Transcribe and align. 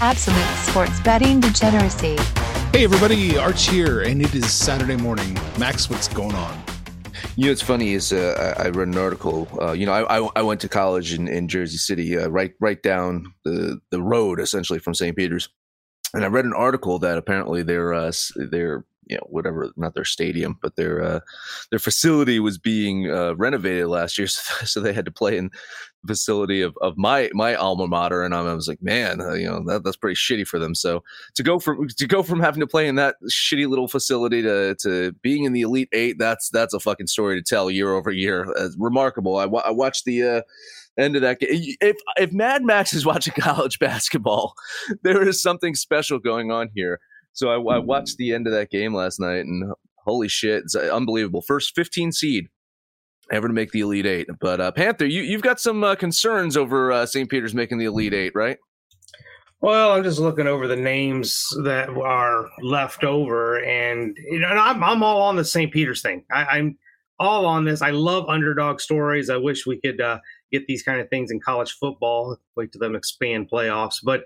Absolute 0.00 0.56
sports 0.58 1.00
betting 1.00 1.40
degeneracy. 1.40 2.16
Hey 2.72 2.84
everybody, 2.84 3.38
Arch 3.38 3.68
here, 3.68 4.02
and 4.02 4.20
it 4.20 4.34
is 4.34 4.52
Saturday 4.52 4.96
morning. 4.96 5.34
Max, 5.58 5.88
what's 5.88 6.08
going 6.08 6.34
on? 6.34 6.62
You 7.36 7.46
know, 7.46 7.50
what's 7.52 7.62
funny 7.62 7.92
is 7.92 8.12
uh, 8.12 8.54
I 8.58 8.68
read 8.68 8.88
an 8.88 8.98
article. 8.98 9.48
Uh, 9.60 9.72
you 9.72 9.86
know, 9.86 9.92
I, 9.92 10.18
I, 10.18 10.28
I 10.36 10.42
went 10.42 10.60
to 10.62 10.68
college 10.68 11.14
in, 11.14 11.28
in 11.28 11.48
Jersey 11.48 11.76
City, 11.76 12.18
uh, 12.18 12.28
right 12.28 12.52
right 12.60 12.82
down 12.82 13.32
the 13.44 13.80
the 13.90 14.02
road, 14.02 14.40
essentially 14.40 14.78
from 14.78 14.94
St. 14.94 15.16
Peter's, 15.16 15.48
and 16.12 16.24
I 16.24 16.28
read 16.28 16.44
an 16.44 16.54
article 16.54 16.98
that 16.98 17.16
apparently 17.16 17.62
their 17.62 17.94
uh, 17.94 18.12
their 18.36 18.84
you 19.06 19.16
know 19.16 19.26
whatever 19.28 19.70
not 19.76 19.94
their 19.94 20.04
stadium 20.04 20.58
but 20.62 20.76
their 20.76 21.02
uh, 21.02 21.20
their 21.70 21.78
facility 21.78 22.40
was 22.40 22.58
being 22.58 23.10
uh, 23.10 23.34
renovated 23.36 23.86
last 23.86 24.18
year 24.18 24.26
so, 24.26 24.42
so, 24.64 24.80
they 24.80 24.92
had 24.92 25.04
to 25.04 25.10
play 25.10 25.36
in 25.36 25.46
the 25.46 25.50
facility 26.06 26.60
of, 26.62 26.76
of 26.80 26.96
my 26.96 27.30
my 27.32 27.54
alma 27.54 27.86
mater 27.86 28.22
and 28.22 28.34
I 28.34 28.42
was 28.54 28.68
like 28.68 28.82
man 28.82 29.20
uh, 29.20 29.32
you 29.32 29.46
know 29.46 29.64
that, 29.66 29.84
that's 29.84 29.96
pretty 29.96 30.16
shitty 30.16 30.46
for 30.46 30.58
them 30.58 30.74
so 30.74 31.02
to 31.34 31.42
go 31.42 31.58
from 31.58 31.88
to 31.88 32.06
go 32.06 32.22
from 32.22 32.40
having 32.40 32.60
to 32.60 32.66
play 32.66 32.86
in 32.88 32.96
that 32.96 33.16
shitty 33.30 33.68
little 33.68 33.88
facility 33.88 34.42
to 34.42 34.74
to 34.82 35.12
being 35.22 35.44
in 35.44 35.52
the 35.52 35.62
elite 35.62 35.88
8 35.92 36.18
that's 36.18 36.50
that's 36.50 36.74
a 36.74 36.80
fucking 36.80 37.06
story 37.06 37.40
to 37.40 37.42
tell 37.42 37.70
year 37.70 37.94
over 37.94 38.10
year 38.10 38.46
remarkable 38.76 39.36
I, 39.36 39.44
I 39.44 39.70
watched 39.70 40.04
the 40.04 40.22
uh, 40.22 40.40
end 40.98 41.16
of 41.16 41.22
that 41.22 41.40
game. 41.40 41.50
If 41.80 41.96
if 42.16 42.32
Mad 42.32 42.64
Max 42.64 42.92
is 42.92 43.06
watching 43.06 43.34
college 43.38 43.78
basketball, 43.78 44.54
there 45.02 45.26
is 45.26 45.42
something 45.42 45.74
special 45.74 46.18
going 46.18 46.50
on 46.50 46.70
here. 46.74 47.00
So 47.32 47.48
I, 47.48 47.74
I, 47.74 47.78
watched 47.78 48.16
the 48.16 48.32
end 48.32 48.46
of 48.46 48.52
that 48.52 48.70
game 48.70 48.94
last 48.94 49.18
night, 49.18 49.44
and 49.44 49.72
holy 50.04 50.28
shit, 50.28 50.62
it's 50.64 50.76
uh, 50.76 50.90
unbelievable! 50.92 51.42
First 51.42 51.74
15 51.74 52.12
seed 52.12 52.48
ever 53.34 53.48
to 53.48 53.54
make 53.54 53.72
the 53.72 53.80
Elite 53.80 54.06
Eight. 54.06 54.28
But 54.40 54.60
uh, 54.60 54.72
Panther, 54.72 55.06
you, 55.06 55.22
you've 55.22 55.42
got 55.42 55.60
some 55.60 55.82
uh, 55.84 55.94
concerns 55.94 56.56
over 56.56 56.92
uh, 56.92 57.06
St. 57.06 57.28
Peter's 57.28 57.54
making 57.54 57.78
the 57.78 57.86
Elite 57.86 58.14
Eight, 58.14 58.32
right? 58.34 58.58
Well, 59.60 59.92
I'm 59.92 60.02
just 60.02 60.18
looking 60.18 60.46
over 60.46 60.68
the 60.68 60.76
names 60.76 61.46
that 61.64 61.88
are 61.88 62.48
left 62.62 63.02
over, 63.02 63.64
and 63.64 64.16
you 64.30 64.38
know, 64.38 64.48
I'm 64.48 64.84
I'm 64.84 65.02
all 65.02 65.22
on 65.22 65.36
the 65.36 65.44
St. 65.44 65.72
Peter's 65.72 66.02
thing. 66.02 66.22
I, 66.30 66.58
am 66.58 66.78
all 67.18 67.46
on 67.46 67.64
this. 67.64 67.80
I 67.80 67.90
love 67.90 68.28
underdog 68.28 68.80
stories. 68.80 69.30
I 69.30 69.38
wish 69.38 69.66
we 69.66 69.80
could 69.80 70.00
uh, 70.02 70.18
get 70.52 70.66
these 70.66 70.82
kind 70.82 71.00
of 71.00 71.08
things 71.08 71.30
in 71.30 71.40
college 71.40 71.72
football. 71.80 72.36
Wait 72.56 72.72
till 72.72 72.80
them 72.80 72.94
expand 72.94 73.48
playoffs, 73.50 73.96
but 74.02 74.24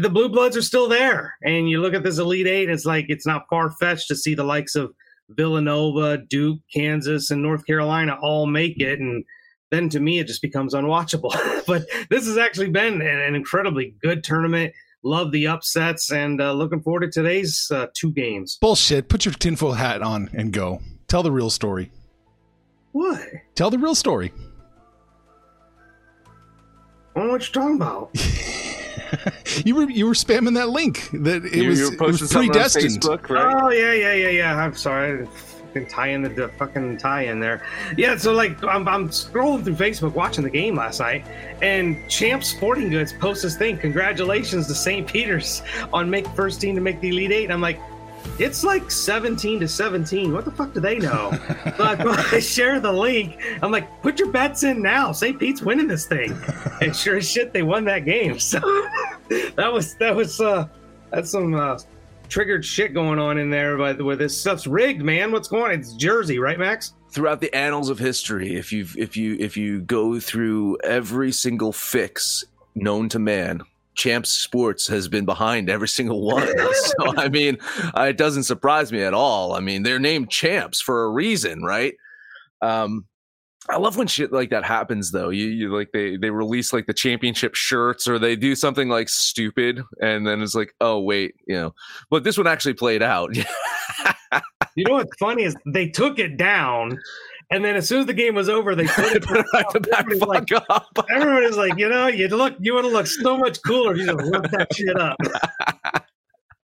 the 0.00 0.10
blue 0.10 0.28
bloods 0.28 0.56
are 0.56 0.62
still 0.62 0.88
there. 0.88 1.36
And 1.44 1.68
you 1.70 1.80
look 1.80 1.94
at 1.94 2.02
this 2.02 2.18
Elite 2.18 2.48
Eight, 2.48 2.68
it's 2.68 2.84
like 2.84 3.06
it's 3.08 3.26
not 3.26 3.46
far 3.48 3.70
fetched 3.70 4.08
to 4.08 4.16
see 4.16 4.34
the 4.34 4.42
likes 4.42 4.74
of 4.74 4.92
Villanova, 5.30 6.18
Duke, 6.18 6.60
Kansas, 6.72 7.30
and 7.30 7.42
North 7.42 7.66
Carolina 7.66 8.16
all 8.20 8.46
make 8.46 8.80
it. 8.80 9.00
And 9.00 9.24
then 9.70 9.88
to 9.90 10.00
me, 10.00 10.18
it 10.18 10.26
just 10.26 10.42
becomes 10.42 10.74
unwatchable. 10.74 11.32
but 11.66 11.86
this 12.10 12.26
has 12.26 12.38
actually 12.38 12.70
been 12.70 13.00
an, 13.02 13.34
incredibly 13.34 13.94
good 14.02 14.22
tournament. 14.22 14.72
Love 15.02 15.32
the 15.32 15.46
upsets 15.46 16.10
and 16.10 16.40
uh, 16.40 16.52
looking 16.52 16.82
forward 16.82 17.00
to 17.00 17.10
today's 17.10 17.70
uh, 17.70 17.86
two 17.94 18.12
games. 18.12 18.58
Bullshit. 18.60 19.08
Put 19.08 19.24
your 19.24 19.34
tinfoil 19.34 19.72
hat 19.72 20.02
on 20.02 20.30
and 20.32 20.52
go. 20.52 20.80
Tell 21.08 21.22
the 21.22 21.30
real 21.30 21.50
story. 21.50 21.90
What? 22.92 23.22
Tell 23.54 23.70
the 23.70 23.78
real 23.78 23.94
story. 23.94 24.32
I 27.14 27.20
don't 27.20 27.26
know 27.28 27.32
what 27.32 27.54
you're 27.54 27.62
talking 27.62 27.76
about. 27.76 28.10
you 29.64 29.74
were 29.74 29.90
you 29.90 30.06
were 30.06 30.12
spamming 30.12 30.54
that 30.54 30.68
link 30.68 31.08
that 31.12 31.44
it 31.44 31.54
you, 31.54 31.68
was, 31.68 31.80
it 31.80 32.00
was 32.00 32.32
predestined. 32.32 33.00
Facebook, 33.00 33.28
right? 33.28 33.62
Oh 33.62 33.70
yeah, 33.70 33.92
yeah, 33.92 34.12
yeah, 34.14 34.28
yeah. 34.28 34.56
I'm 34.56 34.74
sorry. 34.74 35.26
Fucking 35.26 35.88
tie 35.88 36.08
in 36.08 36.22
the, 36.22 36.30
the 36.30 36.48
fucking 36.48 36.96
tie 36.96 37.22
in 37.22 37.38
there. 37.38 37.62
Yeah, 37.96 38.16
so 38.16 38.32
like 38.32 38.62
I'm, 38.64 38.88
I'm 38.88 39.08
scrolling 39.10 39.64
through 39.64 39.74
Facebook 39.74 40.14
watching 40.14 40.44
the 40.44 40.50
game 40.50 40.76
last 40.76 41.00
night, 41.00 41.26
and 41.62 42.08
Champ 42.08 42.42
Sporting 42.42 42.88
Goods 42.90 43.12
posts 43.12 43.42
this 43.42 43.56
thing. 43.56 43.76
Congratulations 43.78 44.66
to 44.68 44.74
St. 44.74 45.06
Peter's 45.06 45.62
on 45.92 46.08
make 46.08 46.26
first 46.28 46.60
team 46.60 46.74
to 46.74 46.80
make 46.80 47.00
the 47.00 47.08
Elite 47.08 47.32
Eight. 47.32 47.44
And 47.44 47.52
I'm 47.52 47.60
like, 47.60 47.80
it's 48.38 48.64
like 48.64 48.90
17 48.90 49.60
to 49.60 49.68
17. 49.68 50.32
What 50.32 50.44
the 50.44 50.50
fuck 50.50 50.72
do 50.72 50.80
they 50.80 50.98
know? 50.98 51.30
But 51.78 52.06
I 52.32 52.40
share 52.40 52.80
the 52.80 52.92
link. 52.92 53.40
I'm 53.62 53.72
like, 53.72 54.02
put 54.02 54.18
your 54.18 54.30
bets 54.30 54.62
in 54.62 54.82
now. 54.82 55.12
St. 55.12 55.38
Pete's 55.38 55.62
winning 55.62 55.88
this 55.88 56.06
thing. 56.06 56.36
And 56.82 56.94
sure 56.94 57.16
as 57.16 57.26
shit, 57.28 57.54
they 57.54 57.62
won 57.62 57.84
that 57.86 58.04
game. 58.04 58.38
So 58.46 58.58
that 59.56 59.72
was 59.72 59.94
that 59.96 60.14
was 60.14 60.40
uh 60.40 60.68
that's 61.10 61.30
some 61.30 61.54
uh 61.54 61.78
triggered 62.28 62.64
shit 62.64 62.92
going 62.92 63.18
on 63.18 63.38
in 63.38 63.50
there 63.50 63.76
by 63.78 63.92
the 63.92 64.04
way 64.04 64.14
this 64.14 64.38
stuff's 64.38 64.66
rigged, 64.66 65.02
man. 65.02 65.32
What's 65.32 65.48
going 65.48 65.72
on? 65.72 65.80
It's 65.80 65.94
Jersey, 65.94 66.38
right, 66.38 66.58
Max? 66.58 66.92
Throughout 67.10 67.40
the 67.40 67.54
annals 67.54 67.88
of 67.88 67.98
history, 67.98 68.56
if 68.56 68.72
you 68.72 68.86
if 68.98 69.16
you 69.16 69.36
if 69.40 69.56
you 69.56 69.80
go 69.80 70.20
through 70.20 70.78
every 70.84 71.32
single 71.32 71.72
fix 71.72 72.44
known 72.74 73.08
to 73.08 73.18
man, 73.18 73.62
Champs 73.96 74.30
Sports 74.30 74.86
has 74.86 75.08
been 75.08 75.24
behind 75.24 75.68
every 75.68 75.88
single 75.88 76.22
one. 76.22 76.46
so 76.74 77.16
I 77.16 77.28
mean, 77.28 77.58
it 77.96 78.16
doesn't 78.16 78.44
surprise 78.44 78.92
me 78.92 79.02
at 79.02 79.14
all. 79.14 79.54
I 79.54 79.60
mean, 79.60 79.82
they're 79.82 79.98
named 79.98 80.30
champs 80.30 80.80
for 80.80 81.04
a 81.04 81.10
reason, 81.10 81.62
right? 81.62 81.94
Um, 82.62 83.06
I 83.68 83.78
love 83.78 83.96
when 83.96 84.06
shit 84.06 84.32
like 84.32 84.50
that 84.50 84.64
happens 84.64 85.10
though. 85.10 85.30
You, 85.30 85.46
you 85.46 85.76
like 85.76 85.90
they 85.92 86.16
they 86.16 86.30
release 86.30 86.72
like 86.72 86.86
the 86.86 86.94
championship 86.94 87.54
shirts 87.54 88.06
or 88.06 88.18
they 88.18 88.36
do 88.36 88.54
something 88.54 88.88
like 88.88 89.08
stupid 89.08 89.80
and 90.00 90.26
then 90.26 90.40
it's 90.40 90.54
like, 90.54 90.72
oh 90.80 91.00
wait, 91.00 91.34
you 91.46 91.56
know. 91.56 91.74
But 92.10 92.22
this 92.22 92.38
one 92.38 92.46
actually 92.46 92.74
played 92.74 93.02
out. 93.02 93.34
you 94.76 94.84
know 94.84 94.94
what's 94.94 95.16
funny 95.18 95.42
is 95.42 95.56
they 95.66 95.88
took 95.88 96.18
it 96.18 96.36
down 96.36 96.98
and 97.50 97.64
then 97.64 97.76
as 97.76 97.88
soon 97.88 98.00
as 98.00 98.06
the 98.06 98.14
game 98.14 98.34
was 98.34 98.48
over, 98.48 98.74
they 98.74 98.86
put 98.86 99.12
it 99.12 99.22
back 99.52 99.72
the 99.72 99.80
back 99.80 100.06
like, 100.26 100.50
up. 100.68 100.88
everyone 101.10 101.44
is 101.44 101.56
like, 101.56 101.78
you 101.78 101.88
know, 101.88 102.08
you 102.08 102.26
look, 102.28 102.54
you 102.58 102.74
would 102.74 102.84
have 102.84 102.92
looked 102.92 103.08
so 103.08 103.36
much 103.36 103.58
cooler 103.62 103.92
if 103.92 103.98
you 103.98 104.06
just 104.06 104.18
looked 104.18 104.50
that 104.50 104.74
shit 104.74 104.98
up. 104.98 105.16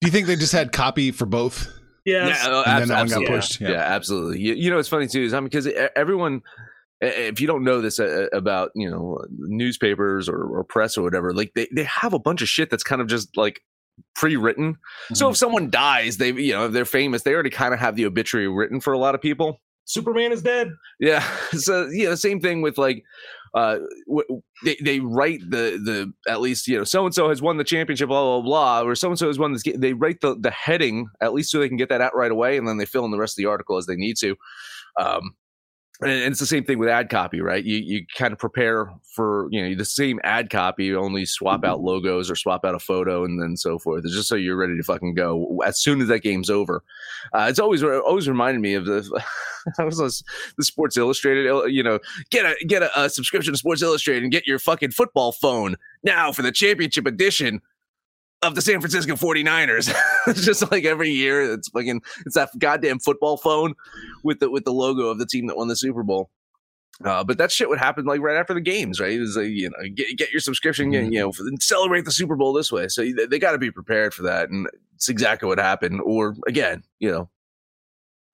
Do 0.02 0.08
you 0.08 0.12
think 0.12 0.28
they 0.28 0.36
just 0.36 0.52
had 0.52 0.72
copy 0.72 1.12
for 1.12 1.26
both? 1.26 1.68
Yes. 2.06 2.44
Yeah, 2.44 2.64
and 2.68 2.90
then 2.90 2.98
absolutely. 2.98 3.34
pushed. 3.34 3.62
Yeah. 3.62 3.72
yeah, 3.72 3.78
absolutely. 3.78 4.40
You, 4.40 4.54
you, 4.54 4.70
know, 4.70 4.78
it's 4.78 4.90
funny 4.90 5.08
too 5.08 5.22
is 5.22 5.34
I 5.34 5.40
mean 5.40 5.46
because 5.46 5.68
everyone 5.96 6.42
if 7.02 7.40
you 7.40 7.48
don't 7.48 7.64
know 7.64 7.82
this 7.82 8.00
uh, 8.00 8.28
about 8.32 8.72
you 8.76 8.90
know 8.90 9.20
newspapers 9.30 10.30
or, 10.30 10.44
or, 10.44 10.64
press 10.64 10.98
or 10.98 11.02
whatever 11.02 11.34
like 11.34 11.52
they, 11.54 11.68
they 11.74 11.84
have 11.84 12.14
a 12.14 12.20
bunch 12.20 12.42
of 12.42 12.48
shit 12.48 12.70
that's 12.70 12.84
kind 12.84 13.02
of 13.02 13.08
just 13.08 13.36
like 13.36 13.62
pre-written 14.16 14.74
mm-hmm. 14.74 15.16
so 15.16 15.30
if 15.30 15.36
someone 15.36 15.70
dies 15.70 16.18
they 16.18 16.32
you 16.32 16.54
know 16.54 16.66
if 16.66 16.72
they're 16.72 16.86
famous 16.86 17.24
they 17.24 17.34
already 17.34 17.50
kind 17.50 17.74
of 17.74 17.80
have 17.80 17.96
the 17.96 18.06
obituary 18.06 18.48
written 18.48 18.80
for 18.80 18.94
a 18.94 18.98
lot 18.98 19.14
of 19.14 19.22
people 19.22 19.60
Superman 19.86 20.32
is 20.32 20.42
dead. 20.42 20.70
Yeah. 21.00 21.26
So 21.54 21.88
yeah, 21.88 22.16
same 22.16 22.40
thing 22.42 22.62
with 22.62 22.78
like 22.78 23.04
uh 23.54 23.78
w- 24.08 24.42
they 24.66 24.76
they 24.82 25.00
write 25.00 25.40
the 25.50 25.80
the 25.82 26.12
at 26.30 26.42
least 26.42 26.68
you 26.68 26.78
know 26.78 26.84
so 26.84 27.06
and 27.06 27.16
so 27.16 27.30
has 27.30 27.42
won 27.42 27.56
the 27.56 27.64
championship 27.64 28.10
blah 28.10 28.42
blah 28.42 28.42
blah 28.42 28.82
or 28.88 28.96
so 28.96 29.08
and 29.08 29.18
so 29.18 29.28
has 29.28 29.40
won 29.40 29.54
this 29.54 29.64
game. 29.64 29.80
They 29.80 29.94
write 29.94 30.20
the 30.22 30.36
the 30.38 30.52
heading 30.52 31.08
at 31.22 31.34
least 31.34 31.52
so 31.52 31.60
they 31.60 31.70
can 31.70 31.78
get 31.78 31.90
that 31.90 32.02
out 32.02 32.16
right 32.16 32.32
away 32.32 32.58
and 32.58 32.68
then 32.68 32.78
they 32.78 32.86
fill 32.86 33.06
in 33.06 33.12
the 33.12 33.18
rest 33.18 33.34
of 33.34 33.44
the 33.44 33.50
article 33.50 33.78
as 33.78 33.86
they 33.86 33.96
need 33.96 34.18
to. 34.18 34.36
Um 35.00 35.36
and 36.02 36.12
it's 36.12 36.40
the 36.40 36.46
same 36.46 36.64
thing 36.64 36.78
with 36.78 36.90
ad 36.90 37.10
copy, 37.10 37.42
right? 37.42 37.64
You 37.64 37.78
you 37.78 38.06
kind 38.18 38.34
of 38.34 38.40
prepare 38.40 38.92
for 39.14 39.48
you 39.52 39.62
know 39.62 39.76
the 39.76 39.86
same 39.86 40.20
ad 40.24 40.50
copy, 40.50 40.94
only 40.94 41.26
swap 41.26 41.64
out 41.64 41.78
mm-hmm. 41.78 41.88
logos 41.88 42.30
or 42.30 42.36
swap 42.36 42.66
out 42.66 42.76
a 42.76 42.80
photo 42.80 43.24
and 43.24 43.42
then 43.42 43.56
so 43.56 43.80
forth. 43.80 44.04
It's 44.04 44.14
just 44.14 44.28
so 44.28 44.36
you're 44.36 44.58
ready 44.58 44.76
to 44.76 44.84
fucking 44.84 45.14
go 45.14 45.62
as 45.66 45.80
soon 45.80 46.02
as 46.02 46.08
that 46.10 46.20
game's 46.20 46.50
over. 46.50 46.84
Uh, 47.34 47.48
it's 47.50 47.60
always 47.60 47.84
always 47.84 48.28
reminded 48.28 48.62
me 48.62 48.74
of 48.74 48.86
the 48.86 49.24
I 49.80 49.84
was 49.86 50.24
the 50.58 50.64
Sports 50.64 50.98
Illustrated. 50.98 51.46
You 51.72 51.84
know, 51.84 52.00
get 52.30 52.46
a 52.46 52.66
get 52.66 52.84
a, 52.84 53.02
a 53.04 53.10
subscription 53.10 53.54
to 53.54 53.58
Sports 53.58 53.82
Illustrated 53.82 54.24
and 54.24 54.32
get 54.32 54.46
your 54.46 54.60
fucking 54.60 54.92
football 54.92 55.32
phone 55.32 55.78
now 56.04 56.32
for 56.32 56.42
the 56.42 56.52
championship 56.52 57.06
edition 57.06 57.62
of 58.46 58.56
the 58.56 58.62
San 58.62 58.80
Francisco 58.80 59.16
49ers. 59.16 59.94
it's 60.28 60.46
just 60.46 60.72
like 60.72 60.86
every 60.86 61.10
year 61.10 61.54
it's 61.54 61.70
fucking 61.70 62.02
it's 62.26 62.36
that 62.36 62.50
goddamn 62.58 63.00
football 63.00 63.38
phone 63.38 63.74
with 64.24 64.40
the 64.40 64.50
with 64.50 64.64
the 64.64 64.74
logo 64.74 65.08
of 65.08 65.20
the 65.20 65.26
team 65.26 65.48
that 65.48 65.58
won 65.58 65.68
the 65.68 65.76
Super 65.76 66.04
Bowl. 66.04 66.30
Uh, 67.04 67.24
but 67.24 67.38
that 67.38 67.52
shit 67.52 67.68
would 67.68 67.80
happen 67.80 68.06
like 68.06 68.22
right 68.22 68.38
after 68.38 68.54
the 68.54 68.62
games, 68.62 69.02
right? 69.02 69.12
It 69.12 69.20
was 69.20 69.36
like, 69.36 69.48
you 69.48 69.70
know, 69.70 69.90
get, 69.94 70.18
get 70.18 70.32
your 70.32 70.40
subscription, 70.40 70.92
mm-hmm. 70.92 71.12
you 71.12 71.20
know, 71.20 71.32
celebrate 71.60 72.06
the 72.06 72.12
Super 72.12 72.38
Bowl 72.38 72.54
this 72.54 72.72
way. 72.72 72.88
So 72.88 73.02
they, 73.02 73.26
they 73.26 73.38
got 73.38 73.52
to 73.52 73.58
be 73.58 73.70
prepared 73.70 74.14
for 74.14 74.24
that. 74.24 74.50
And 74.50 74.68
it's 74.96 75.10
exactly 75.10 75.48
what 75.48 75.60
happened. 75.60 76.00
Or 76.02 76.36
again, 76.48 76.84
you 77.00 77.12
know, 77.12 77.30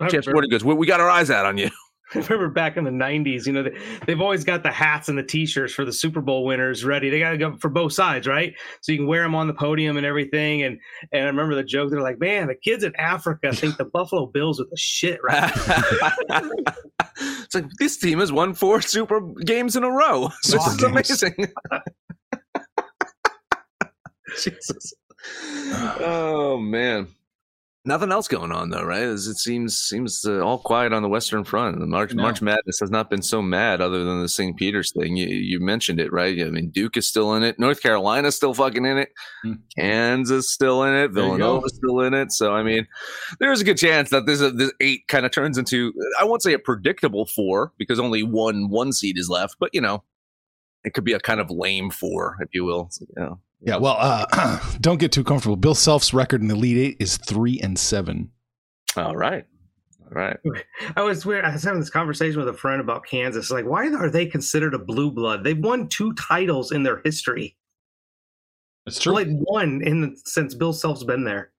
Champ 0.10 0.24
Sporting 0.24 0.52
Goods, 0.52 0.64
we, 0.64 0.76
we 0.76 0.86
got 0.86 1.00
our 1.00 1.10
eyes 1.10 1.32
out 1.32 1.46
on 1.46 1.58
you. 1.58 1.70
I 2.16 2.20
remember 2.20 2.50
back 2.50 2.78
in 2.78 2.84
the 2.84 2.92
'90s, 2.92 3.46
you 3.46 3.54
know, 3.54 3.64
they, 3.64 3.78
they've 4.06 4.20
always 4.20 4.44
got 4.44 4.64
the 4.64 4.72
hats 4.72 5.08
and 5.10 5.18
the 5.18 5.24
T-shirts 5.24 5.74
for 5.74 5.86
the 5.86 5.94
Super 5.94 6.22
Bowl 6.22 6.44
winners 6.44 6.84
ready. 6.84 7.10
They 7.10 7.20
got 7.20 7.32
to 7.32 7.38
go 7.38 7.58
for 7.58 7.70
both 7.70 7.94
sides, 7.94 8.28
right? 8.28 8.54
So 8.82 8.92
you 8.92 8.98
can 8.98 9.08
wear 9.08 9.24
them 9.24 9.36
on 9.36 9.48
the 9.48 9.54
podium 9.54 9.98
and 9.98 10.06
everything. 10.06 10.64
And 10.64 10.80
and 11.12 11.24
I 11.24 11.28
remember 11.28 11.56
the 11.56 11.64
joke. 11.64 11.90
They're 11.90 12.02
like, 12.02 12.20
"Man, 12.20 12.48
the 12.48 12.56
kids 12.56 12.84
in 12.84 12.96
Africa 12.98 13.54
think 13.54 13.78
the 13.78 13.86
Buffalo 13.86 14.26
Bills 14.26 14.60
are 14.60 14.66
the 14.70 14.78
shit, 14.78 15.20
right?" 15.24 15.52
it's 17.20 17.56
like 17.56 17.70
this 17.80 17.98
team 17.98 18.20
has 18.20 18.32
won 18.32 18.54
four 18.54 18.82
Super 18.82 19.22
games 19.46 19.76
in 19.76 19.84
a 19.84 19.92
row. 19.92 20.30
This 20.44 20.68
is 20.68 20.84
amazing. 20.84 21.48
Jesus. 24.38 24.94
Oh 25.74 26.58
man. 26.58 27.08
Nothing 27.84 28.12
else 28.12 28.28
going 28.28 28.52
on 28.52 28.70
though, 28.70 28.84
right? 28.84 29.02
As 29.02 29.26
it 29.26 29.38
seems 29.38 29.76
seems 29.76 30.24
uh, 30.24 30.42
all 30.42 30.60
quiet 30.60 30.94
on 30.94 31.02
the 31.02 31.10
Western 31.10 31.44
Front. 31.44 31.80
The 31.80 31.88
March 31.88 32.14
no. 32.14 32.22
March 32.22 32.40
Madness 32.40 32.80
has 32.80 32.92
not 32.92 33.10
been 33.10 33.24
so 33.24 33.42
mad, 33.42 33.82
other 33.82 34.04
than 34.04 34.22
the 34.22 34.30
St. 34.30 34.56
Peter's 34.56 34.92
thing. 34.92 35.16
You, 35.16 35.28
you 35.28 35.60
mentioned 35.60 36.00
it, 36.00 36.14
right? 36.14 36.40
I 36.42 36.52
mean, 36.52 36.70
Duke 36.70 36.96
is 36.96 37.08
still 37.08 37.34
in 37.34 37.42
it. 37.42 37.58
North 37.58 37.82
Carolina's 37.82 38.36
still 38.36 38.54
fucking 38.54 38.86
in 38.86 39.00
it. 39.00 39.10
Hmm. 39.42 39.54
Kansas 39.76 40.48
still 40.52 40.84
in 40.84 40.94
it. 40.94 41.10
Villanova's 41.10 41.74
still 41.76 42.02
in 42.02 42.14
it. 42.14 42.32
So 42.32 42.54
I 42.54 42.62
mean, 42.62 42.86
there's 43.40 43.62
a 43.62 43.66
good 43.66 43.78
chance 43.78 44.12
that 44.12 44.28
this 44.28 44.42
uh, 44.42 44.52
this 44.54 44.72
eight 44.80 45.08
kind 45.08 45.26
of 45.26 45.32
turns 45.32 45.58
into 45.58 45.92
I 46.20 46.24
won't 46.24 46.44
say 46.44 46.54
a 46.54 46.60
predictable 46.60 47.26
four 47.26 47.74
because 47.80 48.00
only 48.00 48.22
one 48.22 48.70
one 48.70 48.94
seed 48.94 49.18
is 49.18 49.28
left, 49.28 49.56
but 49.60 49.72
you 49.74 49.82
know, 49.82 50.04
it 50.84 50.94
could 50.94 51.04
be 51.04 51.14
a 51.14 51.20
kind 51.20 51.40
of 51.40 51.50
lame 51.50 51.90
four, 51.90 52.38
if 52.42 52.50
you 52.54 52.64
will. 52.64 52.88
So, 52.92 53.06
you 53.16 53.24
know, 53.24 53.40
yeah, 53.62 53.78
well, 53.78 53.98
uh, 54.00 54.60
don't 54.82 55.00
get 55.00 55.12
too 55.12 55.24
comfortable. 55.24 55.56
Bill 55.56 55.76
Self's 55.76 56.14
record 56.14 56.42
in 56.42 56.48
the 56.48 56.56
Elite 56.56 56.78
Eight 56.78 56.98
is 57.00 57.18
three 57.18 57.60
and 57.60 57.78
seven. 57.78 58.32
All 58.98 59.16
right. 59.16 59.46
All 60.04 60.12
right. 60.12 60.38
I 60.96 61.04
was 61.04 61.26
weird. 61.26 61.46
I 61.46 61.54
was 61.54 61.64
having 61.64 61.80
this 61.80 61.90
conversation 61.90 62.40
with 62.40 62.50
a 62.50 62.58
friend 62.58 62.82
about 62.82 63.06
Kansas. 63.06 63.52
Like, 63.52 63.66
why 63.66 63.88
are 63.88 64.10
they 64.10 64.26
considered 64.26 64.74
a 64.74 64.80
blue 64.80 65.12
blood? 65.12 65.44
They've 65.44 65.58
won 65.58 65.88
two 65.88 66.14
titles 66.14 66.72
in 66.72 66.84
their 66.84 67.02
history. 67.04 67.56
It's 68.88 69.00
true. 69.00 69.14
Like 69.14 69.28
one 69.30 69.82
in 69.84 70.02
the, 70.02 70.22
since 70.26 70.56
Bill 70.56 70.74
Self's 70.74 71.04
been 71.04 71.24
there. 71.24 71.52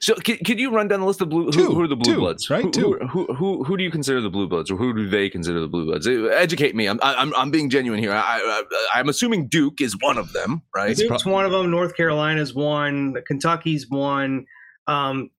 So, 0.00 0.14
can, 0.14 0.36
can 0.38 0.58
you 0.58 0.70
run 0.70 0.88
down 0.88 1.00
the 1.00 1.06
list 1.06 1.20
of 1.20 1.28
blue? 1.28 1.50
Two, 1.50 1.66
who, 1.66 1.74
who, 1.74 1.82
are 1.82 1.88
the 1.88 1.96
blue 1.96 2.14
two, 2.14 2.20
bloods? 2.20 2.48
Right, 2.48 2.64
who, 2.64 2.70
two. 2.70 2.92
Who, 2.94 3.06
who, 3.06 3.34
who, 3.34 3.64
who 3.64 3.76
do 3.76 3.84
you 3.84 3.90
consider 3.90 4.20
the 4.20 4.30
blue 4.30 4.48
bloods, 4.48 4.70
or 4.70 4.76
who 4.76 4.94
do 4.94 5.08
they 5.08 5.28
consider 5.28 5.60
the 5.60 5.68
blue 5.68 5.86
bloods? 5.86 6.06
Educate 6.06 6.74
me. 6.74 6.88
I'm 6.88 6.98
I'm, 7.02 7.34
I'm 7.34 7.50
being 7.50 7.68
genuine 7.68 8.00
here. 8.00 8.12
I, 8.12 8.62
I 8.94 9.00
am 9.00 9.08
assuming 9.08 9.48
Duke 9.48 9.80
is 9.80 9.96
one 10.00 10.18
of 10.18 10.32
them, 10.32 10.62
right? 10.74 10.96
Duke's 10.96 11.26
one 11.26 11.44
of 11.44 11.52
them. 11.52 11.70
North 11.70 11.96
Carolina's 11.96 12.54
one. 12.54 13.16
Kentucky's 13.26 13.88
one. 13.88 14.46
Um, 14.86 15.30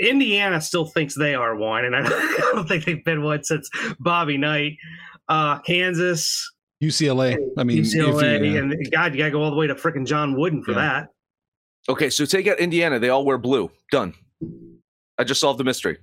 Indiana 0.00 0.60
still 0.60 0.86
thinks 0.86 1.16
they 1.16 1.34
are 1.34 1.54
one, 1.56 1.84
and 1.84 1.96
I 1.96 2.02
don't 2.52 2.68
think 2.68 2.84
they've 2.84 3.04
been 3.04 3.22
one 3.22 3.44
since 3.44 3.68
Bobby 4.00 4.36
Knight. 4.36 4.76
Uh, 5.28 5.58
Kansas, 5.60 6.52
UCLA. 6.82 7.36
I 7.56 7.64
mean, 7.64 7.82
UCLA, 7.82 8.52
you, 8.52 8.58
and 8.58 8.90
God, 8.90 9.12
you 9.12 9.18
got 9.18 9.26
to 9.26 9.30
go 9.30 9.42
all 9.42 9.50
the 9.50 9.56
way 9.56 9.66
to 9.66 9.74
freaking 9.74 10.06
John 10.06 10.38
Wooden 10.38 10.62
for 10.62 10.72
yeah. 10.72 10.78
that. 10.78 11.08
Okay, 11.88 12.10
so 12.10 12.24
take 12.24 12.46
out 12.46 12.58
Indiana. 12.58 12.98
They 12.98 13.10
all 13.10 13.24
wear 13.24 13.38
blue. 13.38 13.70
Done. 13.90 14.14
I 15.18 15.24
just 15.24 15.40
solved 15.40 15.60
the 15.60 15.64
mystery. 15.64 15.98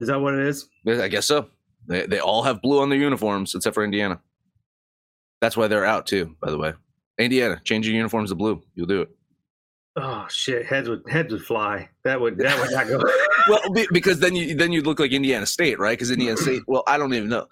Is 0.00 0.08
that 0.08 0.20
what 0.20 0.34
it 0.34 0.46
is? 0.46 0.68
I 0.86 1.08
guess 1.08 1.26
so. 1.26 1.48
They 1.86 2.06
they 2.06 2.18
all 2.18 2.42
have 2.42 2.60
blue 2.60 2.80
on 2.80 2.88
their 2.88 2.98
uniforms 2.98 3.54
except 3.54 3.74
for 3.74 3.84
Indiana. 3.84 4.20
That's 5.40 5.56
why 5.56 5.68
they're 5.68 5.84
out 5.84 6.06
too. 6.06 6.36
By 6.40 6.50
the 6.50 6.58
way, 6.58 6.72
Indiana, 7.18 7.60
change 7.64 7.86
your 7.86 7.96
uniforms 7.96 8.30
to 8.30 8.36
blue. 8.36 8.62
You'll 8.74 8.86
do 8.86 9.02
it. 9.02 9.10
Oh 9.96 10.26
shit! 10.28 10.66
Heads 10.66 10.88
would 10.88 11.02
heads 11.08 11.32
would 11.32 11.44
fly. 11.44 11.88
That 12.04 12.20
would 12.20 12.38
that 12.38 12.58
would 12.58 12.70
not 12.70 12.88
go. 12.88 13.02
well, 13.48 13.60
because 13.92 14.20
then 14.20 14.34
you 14.34 14.54
then 14.54 14.72
you'd 14.72 14.86
look 14.86 14.98
like 14.98 15.12
Indiana 15.12 15.46
State, 15.46 15.78
right? 15.78 15.92
Because 15.92 16.10
Indiana 16.10 16.36
State. 16.36 16.62
Well, 16.66 16.82
I 16.86 16.96
don't 16.96 17.12
even 17.14 17.28
know. 17.28 17.46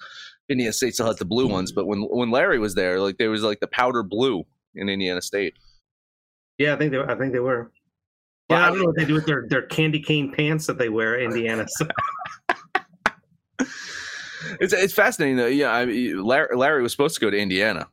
Indiana 0.48 0.72
State 0.72 0.94
still 0.94 1.06
has 1.06 1.16
the 1.16 1.24
blue 1.24 1.46
ones, 1.46 1.70
but 1.70 1.86
when 1.86 2.02
when 2.02 2.30
Larry 2.30 2.58
was 2.58 2.74
there, 2.74 3.00
like 3.00 3.18
there 3.18 3.30
was 3.30 3.42
like 3.42 3.60
the 3.60 3.66
powder 3.66 4.02
blue 4.02 4.44
in 4.74 4.88
Indiana 4.88 5.20
State. 5.20 5.54
Yeah, 6.60 6.74
I 6.74 6.76
think 6.76 6.92
they. 6.92 6.98
I 6.98 7.14
think 7.14 7.32
they 7.32 7.40
were. 7.40 7.72
Yeah, 8.50 8.66
I 8.66 8.68
don't 8.68 8.80
know 8.80 8.84
what 8.84 8.96
they 8.96 9.06
do 9.06 9.14
with 9.14 9.24
their, 9.24 9.46
their 9.48 9.62
candy 9.62 9.98
cane 9.98 10.30
pants 10.30 10.66
that 10.66 10.76
they 10.76 10.90
wear 10.90 11.14
in 11.18 11.30
Indiana. 11.30 11.64
it's 14.60 14.74
it's 14.74 14.92
fascinating 14.92 15.38
though. 15.38 15.46
Yeah, 15.46 15.70
I 15.70 15.86
mean, 15.86 16.22
Larry, 16.22 16.54
Larry, 16.54 16.82
was 16.82 16.92
supposed 16.92 17.14
to 17.14 17.20
go 17.22 17.30
to 17.30 17.38
Indiana, 17.38 17.88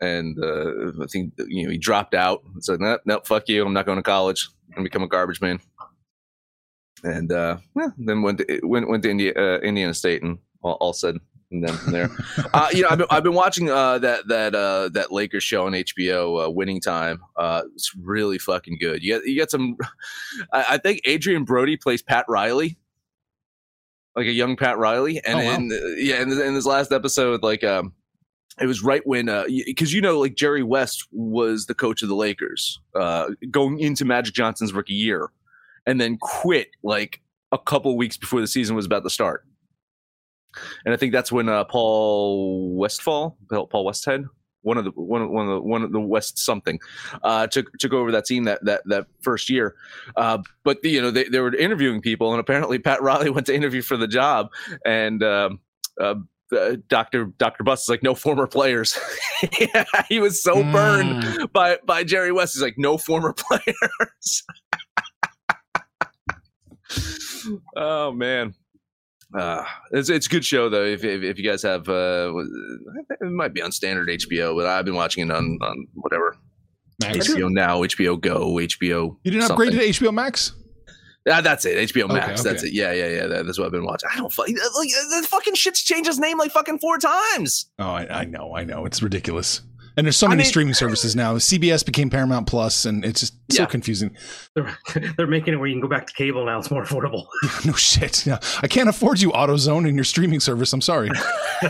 and 0.00 0.36
uh, 0.42 0.88
I 1.00 1.06
think 1.06 1.34
you 1.46 1.62
know 1.62 1.70
he 1.70 1.78
dropped 1.78 2.14
out. 2.14 2.42
Said, 2.58 2.80
"No, 2.80 2.98
nope, 3.04 3.28
fuck 3.28 3.48
you. 3.48 3.64
I'm 3.64 3.72
not 3.72 3.86
going 3.86 3.98
to 3.98 4.02
college. 4.02 4.48
I'm 4.70 4.78
gonna 4.78 4.84
become 4.86 5.04
a 5.04 5.08
garbage 5.08 5.40
man." 5.40 5.60
And 7.04 7.30
uh, 7.30 7.58
yeah, 7.76 7.90
then 7.96 8.22
went 8.22 8.38
to 8.38 8.60
went 8.64 8.88
went 8.88 9.04
to 9.04 9.10
India, 9.10 9.34
uh, 9.36 9.60
Indiana 9.60 9.94
State, 9.94 10.24
and 10.24 10.36
all, 10.62 10.78
all 10.80 10.94
said 10.94 11.16
and 11.50 11.64
then 11.64 11.76
from 11.76 11.92
there. 11.92 12.10
uh, 12.54 12.68
you 12.72 12.82
know, 12.82 12.88
I've 12.90 12.98
been, 12.98 13.06
I've 13.10 13.22
been 13.22 13.34
watching 13.34 13.70
uh, 13.70 13.98
that 13.98 14.28
that 14.28 14.54
uh, 14.54 14.88
that 14.90 15.12
Lakers 15.12 15.42
show 15.42 15.66
on 15.66 15.72
HBO, 15.72 16.46
uh, 16.46 16.50
Winning 16.50 16.80
Time. 16.80 17.20
Uh, 17.36 17.62
it's 17.74 17.92
really 17.96 18.38
fucking 18.38 18.78
good. 18.80 19.02
You 19.02 19.14
get 19.14 19.26
you 19.26 19.34
get 19.34 19.50
some. 19.50 19.76
I, 20.52 20.64
I, 20.70 20.78
think 20.78 21.00
Adrien 21.06 21.44
Brody 21.44 21.76
plays 21.76 22.02
Pat 22.02 22.24
Riley, 22.28 22.78
like 24.14 24.26
a 24.26 24.32
young 24.32 24.56
Pat 24.56 24.78
Riley, 24.78 25.20
and 25.24 25.40
oh, 25.40 25.44
wow. 25.44 25.54
in, 25.54 25.96
yeah, 25.98 26.22
in, 26.22 26.30
in, 26.30 26.54
this 26.54 26.66
last 26.66 26.92
episode, 26.92 27.42
like 27.42 27.64
um, 27.64 27.92
it 28.60 28.66
was 28.66 28.82
right 28.82 29.04
when 29.04 29.26
because 29.66 29.92
uh, 29.92 29.94
you 29.94 30.00
know, 30.00 30.18
like 30.20 30.36
Jerry 30.36 30.62
West 30.62 31.06
was 31.10 31.66
the 31.66 31.74
coach 31.74 32.02
of 32.02 32.08
the 32.08 32.16
Lakers 32.16 32.80
going 33.50 33.80
into 33.80 34.04
Magic 34.04 34.34
Johnson's 34.34 34.72
rookie 34.72 34.94
year, 34.94 35.30
and 35.86 36.00
then 36.00 36.16
quit 36.20 36.68
like 36.84 37.20
a 37.52 37.58
couple 37.58 37.96
weeks 37.96 38.16
before 38.16 38.40
the 38.40 38.46
season 38.46 38.76
was 38.76 38.86
about 38.86 39.02
to 39.02 39.10
start 39.10 39.44
and 40.84 40.94
I 40.94 40.96
think 40.96 41.12
that's 41.12 41.32
when 41.32 41.48
uh, 41.48 41.64
Paul 41.64 42.74
Westfall, 42.76 43.36
Paul 43.50 43.86
Westhead, 43.86 44.24
one 44.62 44.76
of 44.76 44.84
the 44.84 44.90
one 44.90 45.22
of 45.22 45.30
one 45.30 45.48
of 45.48 45.54
the 45.54 45.60
one 45.60 45.82
of 45.82 45.92
the 45.92 46.00
West 46.00 46.38
something, 46.38 46.78
uh, 47.22 47.46
took 47.46 47.66
took 47.78 47.92
over 47.92 48.12
that 48.12 48.26
team 48.26 48.44
that 48.44 48.64
that 48.64 48.82
that 48.86 49.06
first 49.22 49.48
year. 49.48 49.74
Uh, 50.16 50.38
but 50.64 50.82
the, 50.82 50.90
you 50.90 51.00
know 51.00 51.10
they, 51.10 51.24
they 51.24 51.40
were 51.40 51.54
interviewing 51.54 52.00
people, 52.00 52.32
and 52.32 52.40
apparently 52.40 52.78
Pat 52.80 53.02
Riley 53.02 53.30
went 53.30 53.46
to 53.46 53.54
interview 53.54 53.82
for 53.82 53.96
the 53.96 54.08
job, 54.08 54.50
and. 54.84 55.22
Um, 55.22 55.60
uh, 56.00 56.14
uh, 56.56 56.76
Doctor 56.88 57.26
Doctor 57.38 57.62
Buss 57.62 57.82
is 57.82 57.88
like 57.88 58.02
no 58.02 58.14
former 58.14 58.46
players. 58.46 58.98
yeah, 59.60 59.84
he 60.08 60.18
was 60.18 60.42
so 60.42 60.62
burned 60.64 61.22
mm. 61.22 61.52
by 61.52 61.78
by 61.84 62.02
Jerry 62.02 62.32
West. 62.32 62.54
He's 62.54 62.62
like 62.62 62.76
no 62.76 62.98
former 62.98 63.32
players. 63.36 64.42
oh 67.76 68.10
man, 68.12 68.54
uh, 69.34 69.64
it's 69.92 70.10
it's 70.10 70.26
a 70.26 70.30
good 70.30 70.44
show 70.44 70.68
though. 70.68 70.84
If 70.84 71.04
if, 71.04 71.22
if 71.22 71.38
you 71.38 71.48
guys 71.48 71.62
have, 71.62 71.88
uh, 71.88 72.32
it 73.20 73.30
might 73.30 73.54
be 73.54 73.62
on 73.62 73.72
standard 73.72 74.08
HBO, 74.08 74.56
but 74.56 74.66
I've 74.66 74.84
been 74.84 74.94
watching 74.94 75.28
it 75.28 75.32
on 75.32 75.58
on 75.60 75.86
whatever 75.94 76.36
Max. 77.00 77.28
HBO 77.28 77.50
Now, 77.50 77.82
HBO 77.82 78.20
Go, 78.20 78.54
HBO. 78.54 79.16
You 79.22 79.30
didn't 79.30 79.50
upgrade 79.50 79.72
to 79.72 79.78
HBO 79.78 80.12
Max. 80.12 80.52
Yeah, 81.26 81.42
that's 81.42 81.64
it. 81.66 81.90
HBO 81.90 82.08
Max. 82.08 82.24
Okay, 82.24 82.32
okay. 82.32 82.42
That's 82.42 82.62
it. 82.64 82.72
Yeah, 82.72 82.92
yeah, 82.92 83.08
yeah. 83.08 83.26
That, 83.26 83.46
that's 83.46 83.58
what 83.58 83.66
I've 83.66 83.72
been 83.72 83.84
watching. 83.84 84.08
I 84.12 84.16
don't 84.16 84.32
fucking 84.32 84.56
like 84.56 84.88
the 84.88 85.26
fucking 85.28 85.54
shit's 85.54 85.82
changed 85.82 86.08
his 86.08 86.18
name 86.18 86.38
like 86.38 86.50
fucking 86.50 86.78
four 86.78 86.98
times. 86.98 87.70
Oh, 87.78 87.90
I, 87.90 88.20
I 88.20 88.24
know, 88.24 88.56
I 88.56 88.64
know. 88.64 88.86
It's 88.86 89.02
ridiculous. 89.02 89.60
And 90.00 90.06
there's 90.06 90.16
so 90.16 90.28
many 90.28 90.40
I 90.40 90.44
mean, 90.44 90.48
streaming 90.48 90.72
services 90.72 91.14
now. 91.14 91.34
CBS 91.34 91.84
became 91.84 92.08
Paramount 92.08 92.46
Plus, 92.46 92.86
and 92.86 93.04
it's 93.04 93.20
just 93.20 93.34
yeah. 93.48 93.56
so 93.56 93.66
confusing. 93.66 94.16
They're, 94.54 94.74
they're 95.18 95.26
making 95.26 95.52
it 95.52 95.58
where 95.58 95.66
you 95.66 95.74
can 95.74 95.82
go 95.82 95.88
back 95.88 96.06
to 96.06 96.14
cable 96.14 96.46
now. 96.46 96.58
It's 96.58 96.70
more 96.70 96.82
affordable. 96.82 97.26
no 97.66 97.74
shit. 97.74 98.26
Yeah. 98.26 98.38
I 98.62 98.66
can't 98.66 98.88
afford 98.88 99.20
you 99.20 99.30
AutoZone 99.32 99.86
and 99.86 99.94
your 99.94 100.04
streaming 100.04 100.40
service. 100.40 100.72
I'm 100.72 100.80
sorry. 100.80 101.10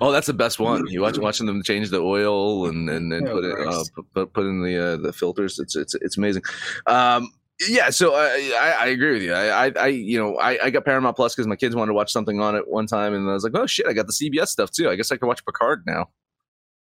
oh, 0.00 0.12
that's 0.12 0.28
the 0.28 0.34
best 0.34 0.60
one. 0.60 0.86
You 0.86 1.00
watch 1.00 1.18
watching 1.18 1.46
them 1.46 1.64
change 1.64 1.90
the 1.90 1.98
oil 1.98 2.66
and 2.66 2.88
and, 2.88 3.12
and 3.12 3.28
oh, 3.28 3.32
put 3.32 3.44
it 3.44 3.66
uh, 3.66 3.84
put, 4.14 4.32
put 4.32 4.46
in 4.46 4.62
the 4.62 4.78
uh, 4.78 4.96
the 4.96 5.12
filters. 5.12 5.58
It's 5.58 5.74
it's 5.74 5.96
it's 5.96 6.16
amazing. 6.16 6.42
Um, 6.86 7.28
yeah, 7.66 7.90
so 7.90 8.14
I, 8.14 8.52
I, 8.56 8.76
I 8.82 8.86
agree 8.86 9.14
with 9.14 9.22
you. 9.24 9.32
I, 9.32 9.66
I, 9.66 9.72
I 9.80 9.86
you 9.88 10.16
know 10.16 10.36
I, 10.36 10.66
I 10.66 10.70
got 10.70 10.84
Paramount 10.84 11.16
Plus 11.16 11.34
because 11.34 11.48
my 11.48 11.56
kids 11.56 11.74
wanted 11.74 11.88
to 11.88 11.94
watch 11.94 12.12
something 12.12 12.38
on 12.38 12.54
it 12.54 12.68
one 12.68 12.86
time, 12.86 13.14
and 13.14 13.28
I 13.28 13.32
was 13.32 13.42
like, 13.42 13.56
oh 13.56 13.66
shit, 13.66 13.86
I 13.88 13.94
got 13.94 14.06
the 14.06 14.12
CBS 14.12 14.46
stuff 14.46 14.70
too. 14.70 14.88
I 14.88 14.94
guess 14.94 15.10
I 15.10 15.16
could 15.16 15.26
watch 15.26 15.44
Picard 15.44 15.82
now. 15.88 16.06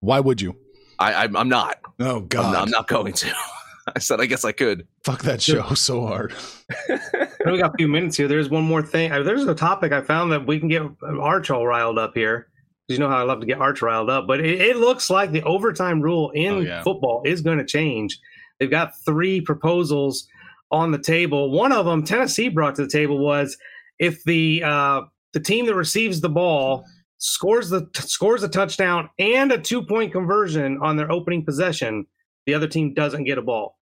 Why 0.00 0.20
would 0.20 0.40
you? 0.40 0.56
I, 0.98 1.24
I'm, 1.24 1.36
I'm 1.36 1.48
not. 1.48 1.78
Oh 2.00 2.20
God, 2.20 2.46
I'm 2.46 2.52
not, 2.52 2.62
I'm 2.62 2.70
not 2.70 2.88
going 2.88 3.12
to. 3.14 3.32
I 3.94 4.00
said, 4.00 4.20
I 4.20 4.26
guess 4.26 4.44
I 4.44 4.52
could. 4.52 4.86
Fuck 5.04 5.22
that 5.22 5.40
show 5.40 5.74
so 5.74 6.06
hard. 6.06 6.34
we 6.88 7.58
got 7.58 7.74
a 7.74 7.76
few 7.78 7.86
minutes 7.86 8.16
here. 8.16 8.26
There's 8.26 8.50
one 8.50 8.64
more 8.64 8.82
thing. 8.82 9.12
Uh, 9.12 9.22
there's 9.22 9.44
a 9.44 9.54
topic 9.54 9.92
I 9.92 10.00
found 10.00 10.32
that 10.32 10.46
we 10.46 10.58
can 10.58 10.68
get 10.68 10.82
Arch 11.02 11.50
all 11.50 11.66
riled 11.66 11.98
up 11.98 12.12
here. 12.14 12.48
You 12.88 12.98
know 12.98 13.08
how 13.08 13.18
I 13.18 13.22
love 13.22 13.40
to 13.40 13.46
get 13.46 13.60
Arch 13.60 13.82
riled 13.82 14.10
up, 14.10 14.26
but 14.26 14.40
it, 14.40 14.60
it 14.60 14.76
looks 14.76 15.10
like 15.10 15.32
the 15.32 15.42
overtime 15.42 16.00
rule 16.00 16.30
in 16.30 16.54
oh, 16.54 16.60
yeah. 16.60 16.82
football 16.82 17.22
is 17.24 17.40
going 17.40 17.58
to 17.58 17.64
change. 17.64 18.18
They've 18.58 18.70
got 18.70 18.92
three 19.04 19.40
proposals 19.40 20.26
on 20.70 20.90
the 20.90 20.98
table. 20.98 21.50
One 21.50 21.72
of 21.72 21.84
them, 21.84 22.04
Tennessee 22.04 22.48
brought 22.48 22.74
to 22.76 22.82
the 22.82 22.88
table 22.88 23.18
was 23.18 23.56
if 23.98 24.22
the 24.24 24.62
uh, 24.64 25.02
the 25.32 25.40
team 25.40 25.66
that 25.66 25.74
receives 25.74 26.20
the 26.20 26.28
ball 26.28 26.84
scores 27.18 27.70
the 27.70 27.88
scores 27.94 28.42
a 28.42 28.48
touchdown 28.48 29.08
and 29.18 29.52
a 29.52 29.58
two 29.58 29.82
point 29.82 30.12
conversion 30.12 30.78
on 30.82 30.96
their 30.96 31.10
opening 31.10 31.44
possession, 31.44 32.06
the 32.46 32.54
other 32.54 32.68
team 32.68 32.94
doesn't 32.94 33.24
get 33.24 33.38
a 33.38 33.42
ball. 33.42 33.76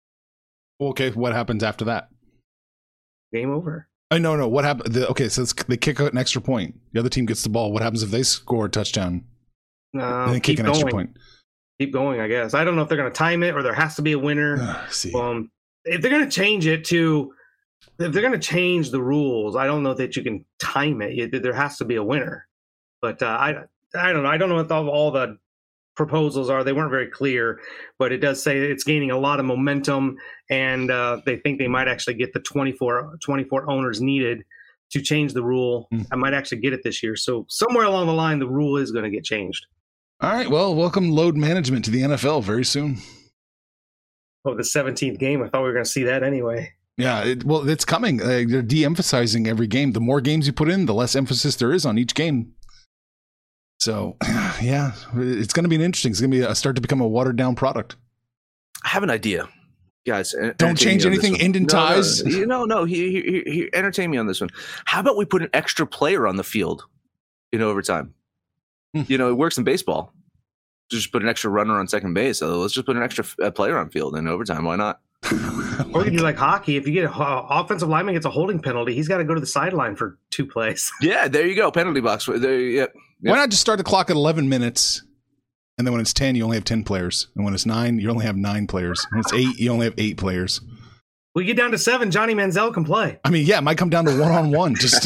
Okay, 0.79 1.11
what 1.11 1.33
happens 1.33 1.63
after 1.63 1.85
that? 1.85 2.09
Game 3.33 3.51
over. 3.51 3.87
I 4.09 4.17
no 4.17 4.35
no. 4.35 4.47
What 4.47 4.65
happened? 4.65 4.93
The, 4.93 5.07
okay, 5.09 5.29
so 5.29 5.45
they 5.67 5.77
kick 5.77 6.01
out 6.01 6.11
an 6.11 6.17
extra 6.17 6.41
point. 6.41 6.77
The 6.91 6.99
other 6.99 7.09
team 7.09 7.25
gets 7.25 7.43
the 7.43 7.49
ball. 7.49 7.71
What 7.71 7.81
happens 7.81 8.03
if 8.03 8.11
they 8.11 8.23
score 8.23 8.65
a 8.65 8.69
touchdown? 8.69 9.23
No, 9.93 10.23
and 10.23 10.33
then 10.33 10.41
kick 10.41 10.59
an 10.59 10.65
going. 10.65 10.75
extra 10.75 10.91
point. 10.91 11.17
Keep 11.79 11.93
going, 11.93 12.19
I 12.19 12.27
guess. 12.27 12.53
I 12.53 12.63
don't 12.63 12.75
know 12.75 12.81
if 12.81 12.89
they're 12.89 12.97
going 12.97 13.11
to 13.11 13.17
time 13.17 13.41
it 13.43 13.55
or 13.55 13.63
there 13.63 13.73
has 13.73 13.95
to 13.95 14.01
be 14.01 14.11
a 14.11 14.19
winner. 14.19 14.85
see. 14.89 15.13
Um, 15.13 15.49
if 15.85 16.01
they're 16.01 16.11
going 16.11 16.23
to 16.23 16.29
change 16.29 16.67
it 16.67 16.85
to, 16.85 17.33
if 17.99 18.11
they're 18.11 18.21
going 18.21 18.33
to 18.33 18.39
change 18.39 18.91
the 18.91 19.01
rules, 19.01 19.55
I 19.55 19.65
don't 19.65 19.81
know 19.81 19.93
that 19.93 20.15
you 20.15 20.23
can 20.23 20.45
time 20.59 21.01
it. 21.01 21.41
There 21.41 21.53
has 21.53 21.77
to 21.77 21.85
be 21.85 21.95
a 21.95 22.03
winner. 22.03 22.47
But 23.01 23.21
uh, 23.21 23.25
I, 23.25 23.55
I 23.95 24.11
don't 24.13 24.23
know. 24.23 24.29
I 24.29 24.37
don't 24.37 24.49
know 24.49 24.55
what 24.55 24.71
all, 24.71 25.11
the 25.11 25.37
proposals 25.95 26.49
are. 26.49 26.63
They 26.63 26.73
weren't 26.73 26.91
very 26.91 27.07
clear, 27.07 27.59
but 27.99 28.11
it 28.11 28.17
does 28.17 28.41
say 28.41 28.59
it's 28.59 28.83
gaining 28.83 29.11
a 29.11 29.17
lot 29.17 29.39
of 29.39 29.45
momentum, 29.45 30.17
and 30.49 30.89
uh, 30.89 31.21
they 31.25 31.37
think 31.37 31.59
they 31.59 31.67
might 31.67 31.87
actually 31.87 32.13
get 32.13 32.33
the 32.33 32.39
24, 32.39 33.17
24 33.21 33.69
owners 33.69 34.01
needed 34.01 34.43
to 34.91 35.01
change 35.01 35.33
the 35.33 35.43
rule. 35.43 35.87
Mm. 35.93 36.05
I 36.11 36.15
might 36.15 36.33
actually 36.33 36.59
get 36.59 36.73
it 36.73 36.81
this 36.83 37.01
year. 37.01 37.15
So 37.15 37.45
somewhere 37.49 37.85
along 37.85 38.07
the 38.07 38.13
line, 38.13 38.39
the 38.39 38.47
rule 38.47 38.77
is 38.77 38.91
going 38.91 39.05
to 39.05 39.09
get 39.09 39.23
changed. 39.23 39.65
All 40.21 40.31
right. 40.31 40.49
Well, 40.49 40.75
welcome 40.75 41.09
load 41.09 41.35
management 41.35 41.85
to 41.85 41.91
the 41.91 42.01
NFL 42.01 42.43
very 42.43 42.65
soon. 42.65 42.97
Oh, 44.45 44.55
the 44.55 44.63
17th 44.63 45.17
game. 45.17 45.41
I 45.41 45.49
thought 45.49 45.61
we 45.61 45.67
were 45.67 45.73
going 45.73 45.85
to 45.85 45.89
see 45.89 46.03
that 46.03 46.23
anyway. 46.23 46.73
Yeah, 46.97 47.23
it, 47.23 47.43
well, 47.43 47.67
it's 47.67 47.85
coming. 47.85 48.21
Uh, 48.21 48.43
they're 48.47 48.61
de-emphasizing 48.61 49.47
every 49.47 49.67
game. 49.67 49.93
The 49.93 49.99
more 49.99 50.21
games 50.21 50.45
you 50.45 50.53
put 50.53 50.69
in, 50.69 50.85
the 50.85 50.93
less 50.93 51.15
emphasis 51.15 51.55
there 51.55 51.73
is 51.73 51.85
on 51.85 51.97
each 51.97 52.13
game. 52.13 52.53
So, 53.81 54.15
yeah, 54.61 54.91
it's 55.15 55.53
going 55.53 55.63
to 55.63 55.69
be 55.69 55.75
an 55.75 55.81
interesting. 55.81 56.11
It's 56.11 56.21
going 56.21 56.29
to 56.29 56.37
be 56.37 56.43
a 56.43 56.53
start 56.53 56.75
to 56.75 56.81
become 56.83 57.01
a 57.01 57.07
watered 57.07 57.35
down 57.35 57.55
product. 57.55 57.95
I 58.83 58.89
have 58.89 59.01
an 59.01 59.09
idea, 59.09 59.49
guys. 60.05 60.35
Don't 60.57 60.77
change 60.77 61.03
anything. 61.03 61.41
End 61.41 61.55
in 61.55 61.63
no, 61.63 61.67
ties. 61.67 62.23
No, 62.23 62.45
no, 62.45 62.65
no. 62.65 62.83
He, 62.83 63.11
he, 63.11 63.43
he, 63.51 63.69
entertain 63.73 64.11
me 64.11 64.19
on 64.19 64.27
this 64.27 64.39
one. 64.39 64.51
How 64.85 64.99
about 64.99 65.17
we 65.17 65.25
put 65.25 65.41
an 65.41 65.49
extra 65.53 65.87
player 65.87 66.27
on 66.27 66.35
the 66.35 66.43
field 66.43 66.83
in 67.51 67.63
overtime? 67.63 68.13
Hmm. 68.93 69.01
You 69.07 69.17
know, 69.17 69.31
it 69.31 69.33
works 69.33 69.57
in 69.57 69.63
baseball. 69.63 70.13
Just 70.91 71.11
put 71.11 71.23
an 71.23 71.27
extra 71.27 71.49
runner 71.49 71.79
on 71.79 71.87
second 71.87 72.13
base. 72.13 72.37
So 72.37 72.59
let's 72.59 72.75
just 72.75 72.85
put 72.85 72.97
an 72.97 73.01
extra 73.01 73.23
player 73.51 73.79
on 73.79 73.89
field 73.89 74.15
in 74.15 74.27
overtime. 74.27 74.63
Why 74.63 74.75
not? 74.75 75.01
or 75.93 76.05
you 76.05 76.11
do 76.11 76.23
like 76.23 76.37
hockey. 76.37 76.77
If 76.77 76.87
you 76.87 76.93
get 76.93 77.05
an 77.05 77.11
offensive 77.15 77.87
lineman 77.89 78.15
gets 78.15 78.25
a 78.25 78.29
holding 78.29 78.59
penalty, 78.59 78.93
he's 78.93 79.07
got 79.07 79.17
to 79.17 79.23
go 79.23 79.33
to 79.33 79.39
the 79.39 79.47
sideline 79.47 79.95
for 79.95 80.17
two 80.29 80.45
plays. 80.45 80.91
Yeah, 81.01 81.27
there 81.27 81.45
you 81.47 81.55
go. 81.55 81.71
Penalty 81.71 82.01
box. 82.01 82.25
There. 82.25 82.59
Yep. 82.59 82.93
Why 83.21 83.35
not 83.35 83.49
just 83.49 83.61
start 83.61 83.77
the 83.77 83.83
clock 83.83 84.09
at 84.09 84.15
11 84.15 84.49
minutes? 84.49 85.03
And 85.77 85.85
then 85.87 85.93
when 85.93 86.01
it's 86.01 86.13
10, 86.13 86.35
you 86.35 86.43
only 86.43 86.57
have 86.57 86.63
10 86.65 86.83
players. 86.83 87.27
And 87.35 87.43
when 87.45 87.53
it's 87.53 87.65
nine, 87.65 87.97
you 87.99 88.09
only 88.09 88.25
have 88.25 88.35
nine 88.35 88.67
players. 88.67 89.05
When 89.11 89.19
it's 89.21 89.33
eight, 89.33 89.57
you 89.57 89.71
only 89.71 89.85
have 89.85 89.95
eight 89.97 90.17
players. 90.17 90.61
We 91.33 91.45
get 91.45 91.55
down 91.57 91.71
to 91.71 91.77
seven. 91.77 92.11
Johnny 92.11 92.35
Manziel 92.35 92.73
can 92.73 92.83
play. 92.83 93.19
I 93.23 93.29
mean, 93.29 93.45
yeah, 93.45 93.57
it 93.57 93.61
might 93.61 93.77
come 93.77 93.89
down 93.89 94.05
to 94.05 94.19
one 94.19 94.31
on 94.31 94.51
one. 94.51 94.75
Just. 94.75 95.05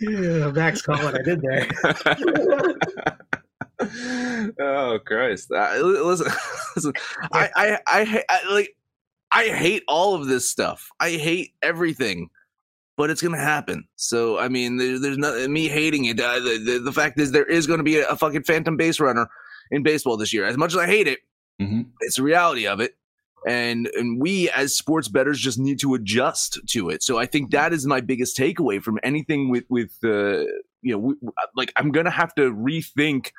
yeah, 0.00 0.50
Max 0.52 0.82
calling. 0.82 1.14
I 1.14 1.22
did 1.22 1.42
there. 1.42 1.68
Oh 3.80 4.98
Christ! 5.04 5.50
Uh, 5.50 5.76
listen, 5.82 6.32
listen. 6.76 6.92
I, 7.32 7.50
I, 7.54 7.78
I, 7.86 8.24
I, 8.28 8.52
like. 8.52 8.76
I 9.32 9.48
hate 9.48 9.82
all 9.88 10.14
of 10.14 10.28
this 10.28 10.48
stuff. 10.48 10.88
I 11.00 11.10
hate 11.10 11.52
everything 11.60 12.30
but 12.96 13.10
it's 13.10 13.22
gonna 13.22 13.38
happen. 13.38 13.86
So 13.96 14.38
I 14.38 14.48
mean, 14.48 14.76
there, 14.76 14.98
there's 14.98 15.18
not 15.18 15.48
me 15.50 15.68
hating 15.68 16.06
it. 16.06 16.18
Uh, 16.18 16.40
the, 16.40 16.58
the, 16.58 16.78
the, 16.78 16.92
fact 16.92 17.20
is, 17.20 17.32
there 17.32 17.44
is 17.44 17.66
going 17.66 17.78
to 17.78 17.84
be 17.84 17.98
a, 17.98 18.08
a, 18.08 18.16
fucking 18.16 18.44
phantom 18.44 18.76
base 18.76 18.98
runner 18.98 19.28
in 19.70 19.82
baseball 19.82 20.16
this 20.16 20.32
year. 20.32 20.44
As 20.44 20.56
much 20.56 20.72
as 20.72 20.78
I 20.78 20.86
hate 20.86 21.06
it, 21.06 21.20
mm-hmm. 21.60 21.82
it's 22.00 22.16
the 22.16 22.22
reality 22.22 22.66
of 22.66 22.80
it. 22.80 22.96
And 23.46 23.88
and 23.94 24.20
we 24.20 24.50
as 24.50 24.76
sports 24.76 25.08
bettors 25.08 25.38
just 25.38 25.58
need 25.58 25.78
to 25.80 25.94
adjust 25.94 26.58
to 26.70 26.88
it. 26.88 27.02
So 27.02 27.18
I 27.18 27.26
think 27.26 27.50
that 27.52 27.72
is 27.72 27.86
my 27.86 28.00
biggest 28.00 28.36
takeaway 28.36 28.82
from 28.82 28.98
anything 29.02 29.50
with 29.50 29.64
with 29.68 29.92
uh, 30.02 30.44
you 30.82 30.92
know, 30.92 30.98
we, 30.98 31.14
like 31.54 31.72
I'm 31.76 31.92
gonna 31.92 32.10
have 32.10 32.34
to 32.36 32.52
rethink 32.52 33.30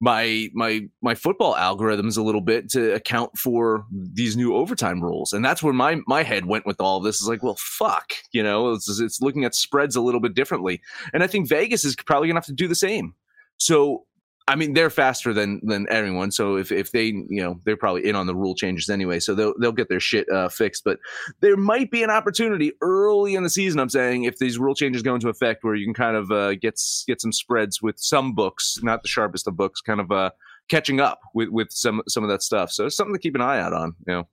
my 0.00 0.48
my 0.54 0.82
my 1.02 1.14
football 1.14 1.54
algorithms 1.54 2.16
a 2.16 2.22
little 2.22 2.40
bit 2.40 2.70
to 2.70 2.94
account 2.94 3.36
for 3.36 3.84
these 3.90 4.36
new 4.36 4.54
overtime 4.54 5.02
rules. 5.02 5.32
And 5.32 5.44
that's 5.44 5.62
where 5.62 5.72
my 5.72 6.00
my 6.06 6.22
head 6.22 6.46
went 6.46 6.66
with 6.66 6.80
all 6.80 6.98
of 6.98 7.04
this 7.04 7.20
is 7.20 7.28
like 7.28 7.42
well 7.42 7.56
fuck 7.58 8.12
you 8.32 8.42
know 8.42 8.72
it's, 8.72 9.00
it's 9.00 9.20
looking 9.20 9.44
at 9.44 9.54
spreads 9.54 9.96
a 9.96 10.00
little 10.00 10.20
bit 10.20 10.34
differently. 10.34 10.80
And 11.12 11.22
i 11.22 11.26
think 11.26 11.48
vegas 11.48 11.84
is 11.84 11.96
probably 11.96 12.28
gonna 12.28 12.38
have 12.38 12.46
to 12.46 12.52
do 12.52 12.68
the 12.68 12.74
same. 12.74 13.14
So 13.58 14.04
I 14.48 14.56
mean, 14.56 14.72
they're 14.72 14.88
faster 14.88 15.34
than 15.34 15.60
than 15.62 15.86
everyone. 15.90 16.30
So 16.30 16.56
if, 16.56 16.72
if 16.72 16.90
they, 16.90 17.04
you 17.04 17.42
know, 17.42 17.60
they're 17.64 17.76
probably 17.76 18.08
in 18.08 18.16
on 18.16 18.26
the 18.26 18.34
rule 18.34 18.54
changes 18.54 18.88
anyway. 18.88 19.20
So 19.20 19.34
they'll 19.34 19.52
they'll 19.60 19.72
get 19.72 19.90
their 19.90 20.00
shit 20.00 20.26
uh, 20.30 20.48
fixed. 20.48 20.84
But 20.84 20.98
there 21.40 21.56
might 21.56 21.90
be 21.90 22.02
an 22.02 22.08
opportunity 22.08 22.72
early 22.80 23.34
in 23.34 23.42
the 23.42 23.50
season. 23.50 23.78
I'm 23.78 23.90
saying 23.90 24.24
if 24.24 24.38
these 24.38 24.58
rule 24.58 24.74
changes 24.74 25.02
go 25.02 25.14
into 25.14 25.28
effect, 25.28 25.64
where 25.64 25.74
you 25.74 25.84
can 25.84 25.92
kind 25.92 26.16
of 26.16 26.30
uh, 26.30 26.54
get 26.54 26.80
get 27.06 27.20
some 27.20 27.30
spreads 27.30 27.82
with 27.82 27.98
some 27.98 28.34
books, 28.34 28.78
not 28.82 29.02
the 29.02 29.08
sharpest 29.08 29.46
of 29.46 29.56
books, 29.56 29.82
kind 29.82 30.00
of 30.00 30.10
uh, 30.10 30.30
catching 30.70 30.98
up 30.98 31.20
with 31.34 31.50
with 31.50 31.68
some 31.70 32.00
some 32.08 32.24
of 32.24 32.30
that 32.30 32.42
stuff. 32.42 32.72
So 32.72 32.86
it's 32.86 32.96
something 32.96 33.14
to 33.14 33.20
keep 33.20 33.34
an 33.34 33.42
eye 33.42 33.60
out 33.60 33.74
on. 33.74 33.96
You 34.06 34.14
know. 34.14 34.28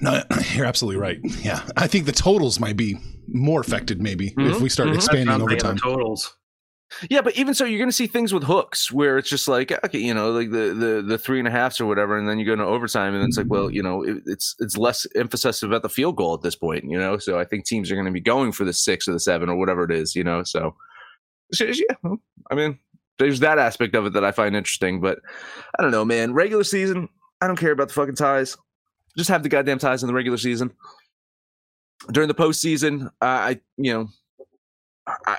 No, 0.00 0.22
you're 0.54 0.66
absolutely 0.66 1.00
right. 1.00 1.18
Yeah, 1.40 1.64
I 1.76 1.86
think 1.86 2.06
the 2.06 2.12
totals 2.12 2.58
might 2.58 2.76
be 2.76 2.98
more 3.28 3.60
affected 3.60 4.02
maybe 4.02 4.30
mm-hmm. 4.30 4.50
if 4.50 4.60
we 4.60 4.68
start 4.68 4.88
mm-hmm. 4.88 4.96
expanding 4.96 5.40
over 5.40 5.54
time. 5.54 5.78
Totals. 5.78 6.36
Yeah, 7.10 7.20
but 7.20 7.36
even 7.36 7.52
so, 7.52 7.64
you're 7.64 7.78
going 7.78 7.88
to 7.88 7.96
see 7.96 8.06
things 8.06 8.32
with 8.32 8.44
hooks 8.44 8.92
where 8.92 9.18
it's 9.18 9.28
just 9.28 9.48
like, 9.48 9.72
okay, 9.84 9.98
you 9.98 10.14
know, 10.14 10.30
like 10.30 10.50
the 10.50 10.72
the 10.72 11.04
the 11.06 11.18
three 11.18 11.40
and 11.40 11.48
a 11.48 11.50
halfs 11.50 11.80
or 11.80 11.86
whatever, 11.86 12.16
and 12.16 12.28
then 12.28 12.38
you 12.38 12.46
go 12.46 12.52
into 12.52 12.64
overtime, 12.64 13.14
and 13.14 13.24
it's 13.24 13.36
like, 13.36 13.48
well, 13.48 13.70
you 13.70 13.82
know, 13.82 14.02
it, 14.02 14.18
it's 14.26 14.54
it's 14.60 14.76
less 14.76 15.04
emphasis 15.16 15.62
about 15.62 15.82
the 15.82 15.88
field 15.88 16.16
goal 16.16 16.34
at 16.34 16.42
this 16.42 16.54
point, 16.54 16.84
you 16.84 16.98
know. 16.98 17.18
So 17.18 17.38
I 17.38 17.44
think 17.44 17.66
teams 17.66 17.90
are 17.90 17.96
going 17.96 18.06
to 18.06 18.12
be 18.12 18.20
going 18.20 18.52
for 18.52 18.64
the 18.64 18.72
six 18.72 19.08
or 19.08 19.12
the 19.12 19.20
seven 19.20 19.48
or 19.48 19.56
whatever 19.56 19.82
it 19.84 19.90
is, 19.90 20.14
you 20.14 20.22
know. 20.22 20.44
So 20.44 20.76
yeah, 21.60 22.14
I 22.50 22.54
mean, 22.54 22.78
there's 23.18 23.40
that 23.40 23.58
aspect 23.58 23.94
of 23.94 24.06
it 24.06 24.12
that 24.12 24.24
I 24.24 24.30
find 24.30 24.54
interesting, 24.54 25.00
but 25.00 25.18
I 25.78 25.82
don't 25.82 25.90
know, 25.90 26.04
man. 26.04 26.34
Regular 26.34 26.64
season, 26.64 27.08
I 27.40 27.48
don't 27.48 27.56
care 27.58 27.72
about 27.72 27.88
the 27.88 27.94
fucking 27.94 28.14
ties. 28.14 28.56
Just 29.18 29.30
have 29.30 29.42
the 29.42 29.48
goddamn 29.48 29.78
ties 29.78 30.02
in 30.02 30.06
the 30.06 30.14
regular 30.14 30.38
season. 30.38 30.72
During 32.12 32.28
the 32.28 32.34
postseason, 32.34 33.06
uh, 33.06 33.24
I 33.24 33.60
you 33.76 33.92
know, 33.92 34.08
I 35.26 35.36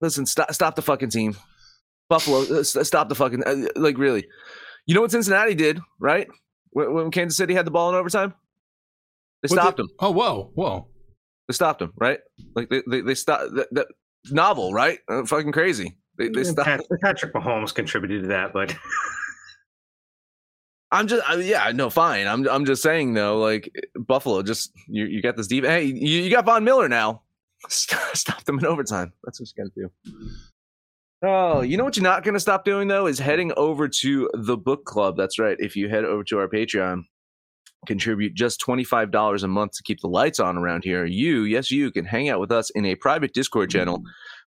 Listen, 0.00 0.26
stop, 0.26 0.52
stop 0.52 0.76
the 0.76 0.82
fucking 0.82 1.10
team. 1.10 1.36
Buffalo, 2.08 2.42
uh, 2.42 2.62
stop 2.62 3.08
the 3.08 3.14
fucking 3.14 3.42
uh, 3.44 3.68
like 3.76 3.98
really. 3.98 4.26
You 4.86 4.94
know 4.94 5.00
what 5.00 5.10
Cincinnati 5.10 5.54
did, 5.54 5.80
right? 5.98 6.28
When, 6.70 6.92
when 6.94 7.10
Kansas 7.10 7.36
City 7.36 7.54
had 7.54 7.66
the 7.66 7.70
ball 7.70 7.88
in 7.88 7.96
overtime, 7.96 8.34
they 9.42 9.48
stopped 9.48 9.78
them. 9.78 9.88
Oh, 9.98 10.12
whoa, 10.12 10.52
whoa! 10.54 10.88
They 11.48 11.52
stopped 11.52 11.80
them, 11.80 11.92
right? 11.96 12.20
Like 12.54 12.68
they 12.68 12.82
they, 12.86 13.00
they 13.00 13.14
stopped 13.14 13.54
that, 13.54 13.68
that 13.72 13.86
novel, 14.30 14.72
right? 14.72 15.00
Uh, 15.08 15.24
fucking 15.24 15.52
crazy. 15.52 15.96
They, 16.18 16.28
they 16.28 16.44
stopped. 16.44 16.84
Patrick 17.02 17.34
Mahomes 17.34 17.74
contributed 17.74 18.22
to 18.22 18.28
that, 18.28 18.52
but 18.52 18.74
I'm 20.92 21.08
just, 21.08 21.28
I, 21.28 21.34
yeah, 21.36 21.72
no, 21.74 21.90
fine. 21.90 22.26
I'm, 22.26 22.48
I'm 22.48 22.64
just 22.64 22.82
saying 22.82 23.14
though, 23.14 23.38
like 23.38 23.70
Buffalo, 23.96 24.42
just 24.42 24.72
you, 24.88 25.04
you 25.06 25.20
got 25.20 25.36
this 25.36 25.46
deep. 25.46 25.64
Hey, 25.64 25.84
you, 25.84 26.22
you 26.22 26.30
got 26.30 26.44
Von 26.44 26.64
Miller 26.64 26.88
now. 26.88 27.22
stop 28.14 28.44
them 28.44 28.58
in 28.58 28.66
overtime. 28.66 29.12
That's 29.24 29.40
what 29.40 29.48
you 29.56 29.64
got 29.64 29.74
to 29.74 29.82
do. 29.82 29.90
Oh, 31.22 31.62
you 31.62 31.76
know 31.76 31.84
what 31.84 31.96
you're 31.96 32.04
not 32.04 32.24
going 32.24 32.34
to 32.34 32.40
stop 32.40 32.64
doing 32.64 32.88
though 32.88 33.06
is 33.06 33.18
heading 33.18 33.52
over 33.56 33.88
to 33.88 34.30
the 34.34 34.56
book 34.56 34.84
club. 34.84 35.16
That's 35.16 35.38
right. 35.38 35.56
If 35.58 35.74
you 35.74 35.88
head 35.88 36.04
over 36.04 36.22
to 36.24 36.38
our 36.38 36.48
Patreon, 36.48 37.02
contribute 37.86 38.34
just 38.34 38.60
$25 38.60 39.42
a 39.42 39.48
month 39.48 39.72
to 39.72 39.82
keep 39.82 40.00
the 40.00 40.08
lights 40.08 40.40
on 40.40 40.58
around 40.58 40.84
here, 40.84 41.04
you, 41.04 41.42
yes, 41.44 41.70
you 41.70 41.90
can 41.90 42.04
hang 42.04 42.28
out 42.28 42.40
with 42.40 42.52
us 42.52 42.70
in 42.70 42.84
a 42.84 42.94
private 42.96 43.32
Discord 43.32 43.70
channel 43.70 44.02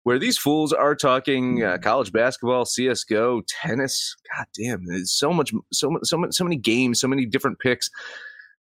where 0.03 0.19
these 0.19 0.39
fools 0.39 0.73
are 0.73 0.95
talking 0.95 1.65
uh, 1.65 1.79
college 1.79 2.13
basketball, 2.13 2.65
CS:GO, 2.65 3.43
tennis. 3.49 4.15
God 4.37 4.47
damn, 4.57 4.87
there's 4.87 5.13
so 5.13 5.33
much, 5.33 5.53
so 5.73 5.91
much, 5.91 6.03
so, 6.05 6.25
so 6.31 6.45
many 6.45 6.57
games, 6.57 7.01
so 7.01 7.09
many 7.09 7.27
different 7.27 7.59
picks. 7.59 7.91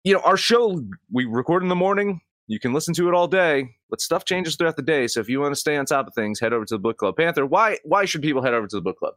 You 0.04 0.14
know, 0.14 0.22
our 0.22 0.38
show 0.38 0.82
we 1.12 1.26
record 1.26 1.64
in 1.64 1.70
the 1.70 1.76
morning. 1.76 2.22
You 2.48 2.60
can 2.60 2.74
listen 2.74 2.94
to 2.96 3.08
it 3.10 3.14
all 3.14 3.28
day, 3.28 3.76
but 3.90 4.00
stuff 4.00 4.24
changes 4.24 4.56
throughout 4.56 4.78
the 4.78 4.82
day. 4.82 5.08
So 5.08 5.20
if 5.20 5.28
you 5.28 5.42
want 5.42 5.54
to 5.54 5.60
stay 5.60 5.76
on 5.76 5.86
top 5.86 6.08
of 6.08 6.14
things, 6.14 6.40
head 6.40 6.54
over 6.54 6.66
to 6.66 6.76
the 6.76 6.80
book 6.80 6.98
club. 6.98 7.18
Panther, 7.18 7.46
why 7.46 7.78
why 7.84 8.06
should 8.06 8.22
people 8.22 8.42
head 8.42 8.54
over 8.54 8.68
to 8.68 8.76
the 8.76 8.82
book 8.82 8.98
club? 8.98 9.16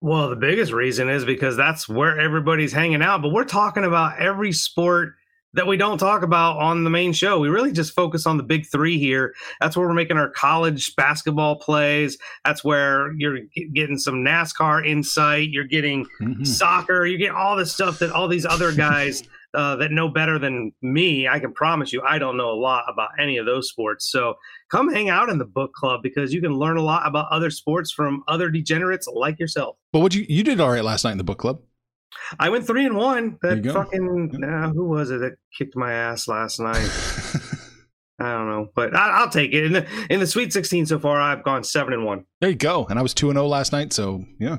Well, 0.00 0.28
the 0.28 0.36
biggest 0.36 0.72
reason 0.72 1.08
is 1.08 1.24
because 1.24 1.56
that's 1.56 1.88
where 1.88 2.20
everybody's 2.20 2.72
hanging 2.72 3.02
out. 3.02 3.22
But 3.22 3.32
we're 3.32 3.44
talking 3.44 3.84
about 3.84 4.18
every 4.18 4.52
sport 4.52 5.14
that 5.54 5.66
we 5.66 5.76
don't 5.76 5.98
talk 5.98 6.22
about 6.22 6.58
on 6.58 6.84
the 6.84 6.90
main 6.90 7.12
show. 7.12 7.38
We 7.38 7.48
really 7.48 7.72
just 7.72 7.94
focus 7.94 8.26
on 8.26 8.36
the 8.36 8.42
big 8.42 8.66
three 8.66 8.98
here. 8.98 9.34
That's 9.60 9.76
where 9.76 9.86
we're 9.86 9.94
making 9.94 10.18
our 10.18 10.28
college 10.30 10.94
basketball 10.96 11.56
plays. 11.56 12.18
That's 12.44 12.64
where 12.64 13.12
you're 13.12 13.38
getting 13.72 13.98
some 13.98 14.16
NASCAR 14.16 14.86
insight. 14.86 15.50
You're 15.50 15.64
getting 15.64 16.06
mm-hmm. 16.20 16.44
soccer. 16.44 17.06
You 17.06 17.16
get 17.16 17.30
all 17.30 17.56
the 17.56 17.66
stuff 17.66 18.00
that 18.00 18.10
all 18.10 18.28
these 18.28 18.44
other 18.44 18.72
guys 18.72 19.22
uh, 19.54 19.76
that 19.76 19.90
know 19.92 20.08
better 20.08 20.38
than 20.38 20.72
me, 20.82 21.28
I 21.28 21.38
can 21.38 21.52
promise 21.52 21.92
you, 21.92 22.02
I 22.02 22.18
don't 22.18 22.36
know 22.36 22.50
a 22.50 22.58
lot 22.58 22.84
about 22.88 23.10
any 23.18 23.36
of 23.36 23.46
those 23.46 23.68
sports. 23.68 24.10
So 24.10 24.34
come 24.70 24.92
hang 24.92 25.08
out 25.08 25.28
in 25.28 25.38
the 25.38 25.44
book 25.44 25.72
club 25.72 26.00
because 26.02 26.32
you 26.32 26.40
can 26.40 26.52
learn 26.52 26.76
a 26.76 26.82
lot 26.82 27.06
about 27.06 27.26
other 27.30 27.50
sports 27.50 27.90
from 27.90 28.22
other 28.28 28.50
degenerates 28.50 29.06
like 29.06 29.38
yourself. 29.38 29.76
But 29.92 30.00
what 30.00 30.14
you 30.14 30.24
you 30.28 30.42
did 30.42 30.60
all 30.60 30.70
right 30.70 30.84
last 30.84 31.04
night 31.04 31.12
in 31.12 31.18
the 31.18 31.24
book 31.24 31.38
club. 31.38 31.60
I 32.38 32.48
went 32.48 32.66
three 32.66 32.86
and 32.86 32.96
one. 32.96 33.38
That 33.42 33.64
fucking 33.64 34.44
uh, 34.44 34.70
who 34.70 34.84
was 34.88 35.10
it 35.10 35.18
that 35.18 35.34
kicked 35.56 35.76
my 35.76 35.92
ass 35.92 36.28
last 36.28 36.60
night? 36.60 36.90
I 38.20 38.32
don't 38.32 38.48
know, 38.48 38.68
but 38.76 38.94
I, 38.94 39.10
I'll 39.10 39.30
take 39.30 39.52
it. 39.52 39.64
In 39.64 39.72
the 39.72 39.86
in 40.08 40.20
the 40.20 40.26
Sweet 40.26 40.52
16 40.52 40.86
so 40.86 40.98
far, 40.98 41.20
I've 41.20 41.42
gone 41.42 41.64
seven 41.64 41.92
and 41.92 42.04
one. 42.04 42.24
there 42.40 42.50
you 42.50 42.56
go. 42.56 42.86
And 42.86 42.98
I 42.98 43.02
was 43.02 43.12
2 43.12 43.30
and 43.30 43.36
0 43.36 43.48
last 43.48 43.72
night, 43.72 43.92
so 43.92 44.24
yeah. 44.38 44.58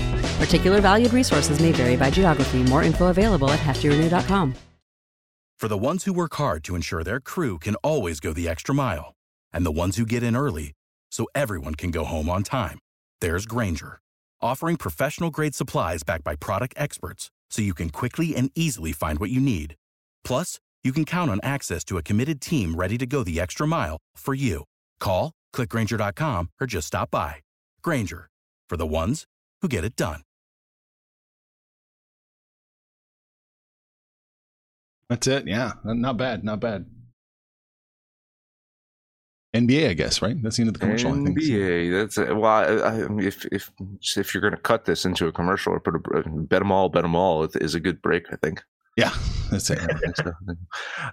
Particular 0.41 0.81
valued 0.81 1.13
resources 1.13 1.59
may 1.59 1.71
vary 1.71 1.95
by 1.95 2.09
geography. 2.09 2.63
More 2.63 2.83
info 2.83 3.07
available 3.07 3.49
at 3.51 3.59
heftyrenew.com. 3.59 4.55
For 5.59 5.67
the 5.67 5.77
ones 5.77 6.05
who 6.05 6.13
work 6.13 6.33
hard 6.33 6.63
to 6.63 6.75
ensure 6.75 7.03
their 7.03 7.19
crew 7.19 7.59
can 7.59 7.75
always 7.83 8.19
go 8.19 8.33
the 8.33 8.49
extra 8.49 8.73
mile, 8.73 9.13
and 9.53 9.63
the 9.63 9.71
ones 9.71 9.95
who 9.95 10.07
get 10.07 10.23
in 10.23 10.35
early 10.35 10.71
so 11.11 11.27
everyone 11.35 11.75
can 11.75 11.91
go 11.91 12.03
home 12.03 12.27
on 12.27 12.41
time, 12.41 12.79
there's 13.21 13.45
Grainger, 13.45 13.99
offering 14.41 14.77
professional 14.77 15.29
grade 15.29 15.53
supplies 15.53 16.01
backed 16.01 16.23
by 16.23 16.35
product 16.35 16.73
experts 16.77 17.29
so 17.51 17.61
you 17.61 17.75
can 17.75 17.91
quickly 17.91 18.35
and 18.35 18.49
easily 18.55 18.91
find 18.91 19.19
what 19.19 19.29
you 19.29 19.39
need. 19.39 19.75
Plus, 20.23 20.59
you 20.83 20.91
can 20.91 21.05
count 21.05 21.29
on 21.29 21.39
access 21.43 21.83
to 21.83 21.99
a 21.99 22.01
committed 22.01 22.41
team 22.41 22.73
ready 22.73 22.97
to 22.97 23.05
go 23.05 23.23
the 23.23 23.39
extra 23.39 23.67
mile 23.67 23.99
for 24.15 24.33
you. 24.33 24.63
Call, 24.99 25.31
clickgrainger.com, 25.53 26.49
or 26.59 26.65
just 26.65 26.87
stop 26.87 27.11
by. 27.11 27.35
Grainger, 27.83 28.29
for 28.67 28.77
the 28.77 28.87
ones 28.87 29.25
who 29.61 29.67
get 29.67 29.85
it 29.85 29.95
done. 29.95 30.21
That's 35.11 35.27
it. 35.27 35.45
Yeah. 35.45 35.73
Not 35.83 36.15
bad. 36.15 36.45
Not 36.45 36.61
bad. 36.61 36.85
NBA, 39.53 39.89
I 39.89 39.93
guess, 39.93 40.21
right? 40.21 40.41
That's 40.41 40.55
the 40.55 40.61
end 40.61 40.69
of 40.69 40.75
the 40.75 40.79
commercial. 40.79 41.11
I 41.11 41.15
think. 41.15 41.37
NBA. 41.37 41.91
That's 41.91 42.17
it. 42.17 42.33
well. 42.33 42.45
I, 42.45 42.63
I, 42.63 43.19
if 43.19 43.45
if 43.47 43.69
if 44.15 44.33
you're 44.33 44.39
going 44.39 44.55
to 44.55 44.61
cut 44.61 44.85
this 44.85 45.03
into 45.03 45.27
a 45.27 45.31
commercial 45.33 45.73
or 45.73 45.81
put 45.81 45.95
a 45.95 46.29
bet 46.29 46.61
them 46.61 46.71
all, 46.71 46.87
bet 46.87 47.01
them 47.01 47.15
all 47.15 47.43
is 47.43 47.75
a 47.75 47.79
good 47.81 48.01
break. 48.01 48.31
I 48.31 48.37
think. 48.37 48.63
Yeah, 48.95 49.13
that's 49.51 49.69
it. 49.69 49.81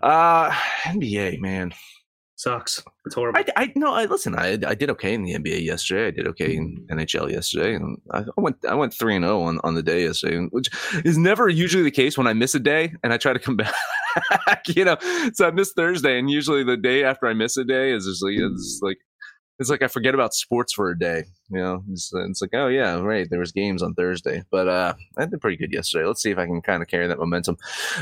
Uh, 0.00 0.50
NBA 0.84 1.40
man. 1.40 1.72
Sucks. 2.38 2.80
It's 3.04 3.16
horrible. 3.16 3.40
I, 3.40 3.64
I 3.64 3.72
no, 3.74 3.92
I 3.92 4.04
listen. 4.04 4.36
I 4.36 4.52
I 4.64 4.76
did 4.76 4.90
okay 4.90 5.12
in 5.12 5.24
the 5.24 5.34
NBA 5.34 5.64
yesterday. 5.64 6.06
I 6.06 6.10
did 6.12 6.28
okay 6.28 6.54
in 6.54 6.86
NHL 6.88 7.32
yesterday, 7.32 7.74
and 7.74 8.00
I 8.12 8.22
went 8.36 8.64
I 8.64 8.74
went 8.74 8.94
three 8.94 9.16
and 9.16 9.24
zero 9.24 9.42
on 9.42 9.58
on 9.64 9.74
the 9.74 9.82
day 9.82 10.04
yesterday, 10.04 10.46
which 10.52 10.68
is 11.04 11.18
never 11.18 11.48
usually 11.48 11.82
the 11.82 11.90
case 11.90 12.16
when 12.16 12.28
I 12.28 12.34
miss 12.34 12.54
a 12.54 12.60
day 12.60 12.94
and 13.02 13.12
I 13.12 13.16
try 13.16 13.32
to 13.32 13.40
come 13.40 13.56
back. 13.56 13.74
you 14.68 14.84
know, 14.84 14.96
so 15.32 15.48
I 15.48 15.50
missed 15.50 15.74
Thursday, 15.74 16.16
and 16.16 16.30
usually 16.30 16.62
the 16.62 16.76
day 16.76 17.02
after 17.02 17.26
I 17.26 17.34
miss 17.34 17.56
a 17.56 17.64
day 17.64 17.90
is 17.90 18.04
just 18.04 18.22
like 18.22 18.34
it's 18.36 18.78
like 18.84 18.98
it's 19.58 19.68
like 19.68 19.82
I 19.82 19.88
forget 19.88 20.14
about 20.14 20.32
sports 20.32 20.72
for 20.72 20.90
a 20.90 20.96
day. 20.96 21.24
You 21.50 21.58
know, 21.58 21.82
it's, 21.90 22.12
it's 22.14 22.40
like 22.40 22.50
oh 22.52 22.68
yeah, 22.68 23.00
right. 23.00 23.28
There 23.28 23.40
was 23.40 23.50
games 23.50 23.82
on 23.82 23.94
Thursday, 23.94 24.44
but 24.52 24.68
uh, 24.68 24.94
I 25.16 25.26
did 25.26 25.40
pretty 25.40 25.56
good 25.56 25.72
yesterday. 25.72 26.06
Let's 26.06 26.22
see 26.22 26.30
if 26.30 26.38
I 26.38 26.46
can 26.46 26.62
kind 26.62 26.84
of 26.84 26.88
carry 26.88 27.08
that 27.08 27.18
momentum 27.18 27.56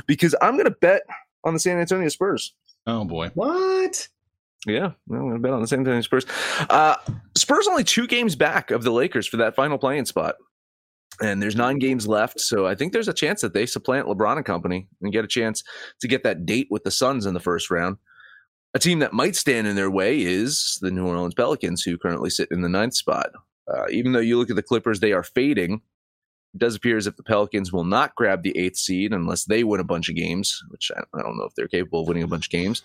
because 0.07 0.35
I'm 0.43 0.59
gonna 0.59 0.77
bet 0.79 1.05
on 1.43 1.55
the 1.55 1.61
San 1.61 1.79
Antonio 1.79 2.11
Spurs. 2.11 2.53
Oh 2.87 3.07
boy. 3.07 3.31
what? 3.33 4.09
Yeah, 4.67 4.93
well, 5.07 5.21
I'm 5.21 5.29
gonna 5.29 5.39
bet 5.39 5.53
on 5.53 5.61
the 5.61 5.69
same 5.69 5.85
thing 5.85 5.95
as 5.95 6.05
Spurs. 6.05 6.27
Uh, 6.69 6.97
Spurs 7.37 7.69
only 7.69 7.85
two 7.85 8.09
games 8.09 8.35
back 8.35 8.73
of 8.73 8.83
the 8.83 8.91
Lakers 8.91 9.27
for 9.27 9.37
that 9.37 9.55
final 9.55 9.79
playing 9.79 10.07
spot, 10.07 10.35
and 11.21 11.41
there's 11.41 11.55
nine 11.55 11.79
games 11.79 12.09
left. 12.09 12.41
So 12.41 12.67
I 12.67 12.75
think 12.75 12.93
there's 12.93 13.09
a 13.09 13.15
chance 13.15 13.41
that 13.43 13.55
they 13.55 13.65
supplant 13.65 14.09
LeBron 14.09 14.39
and 14.39 14.45
company 14.45 14.89
and 15.01 15.13
get 15.13 15.25
a 15.25 15.29
chance 15.29 15.63
to 16.01 16.09
get 16.09 16.25
that 16.25 16.45
date 16.45 16.67
with 16.69 16.83
the 16.83 16.91
Suns 16.91 17.27
in 17.27 17.35
the 17.35 17.41
first 17.41 17.71
round. 17.71 17.97
A 18.75 18.81
team 18.81 18.99
that 18.99 19.13
might 19.13 19.37
stand 19.37 19.69
in 19.69 19.77
their 19.77 19.91
way 19.91 20.21
is 20.21 20.79
the 20.83 20.91
New 20.91 21.07
Orleans 21.07 21.35
Pelicans, 21.35 21.83
who 21.83 21.97
currently 21.97 22.29
sit 22.29 22.49
in 22.51 22.63
the 22.63 22.69
ninth 22.69 22.95
spot. 22.95 23.31
Uh, 23.73 23.87
even 23.91 24.13
though 24.13 24.19
you 24.21 24.37
look 24.37 24.51
at 24.51 24.57
the 24.57 24.63
Clippers, 24.63 25.01
they 25.01 25.13
are 25.13 25.23
fading. 25.23 25.81
It 26.55 26.59
does 26.59 26.75
appear 26.75 26.97
as 26.97 27.07
if 27.07 27.17
the 27.17 27.23
Pelicans 27.23 27.73
will 27.73 27.85
not 27.85 28.15
grab 28.15 28.43
the 28.43 28.57
eighth 28.57 28.77
seed 28.77 29.13
unless 29.13 29.45
they 29.45 29.65
win 29.65 29.81
a 29.81 29.85
bunch 29.85 30.09
of 30.09 30.15
games, 30.15 30.63
which 30.69 30.91
I, 30.97 31.03
don't 31.21 31.37
know 31.37 31.45
if 31.45 31.55
they're 31.55 31.69
capable 31.69 32.01
of 32.01 32.09
winning 32.09 32.23
a 32.23 32.29
bunch 32.29 32.47
of 32.47 32.51
games, 32.51 32.83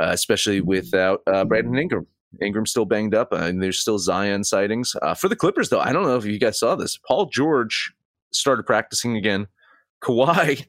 uh, 0.00 0.10
especially 0.10 0.60
without 0.60 1.22
uh, 1.26 1.44
Brandon 1.44 1.78
Ingram. 1.78 2.06
Ingram's 2.42 2.70
still 2.70 2.84
banged 2.84 3.14
up, 3.14 3.32
uh, 3.32 3.36
and 3.36 3.62
there's 3.62 3.78
still 3.78 3.98
Zion 3.98 4.42
sightings. 4.42 4.96
Uh, 5.02 5.14
for 5.14 5.28
the 5.28 5.36
Clippers, 5.36 5.68
though, 5.68 5.80
I 5.80 5.92
don't 5.92 6.04
know 6.04 6.16
if 6.16 6.24
you 6.24 6.38
guys 6.38 6.58
saw 6.58 6.74
this. 6.74 6.98
Paul 7.06 7.26
George 7.26 7.92
started 8.32 8.64
practicing 8.64 9.16
again. 9.16 9.46
Kawhi 10.02 10.66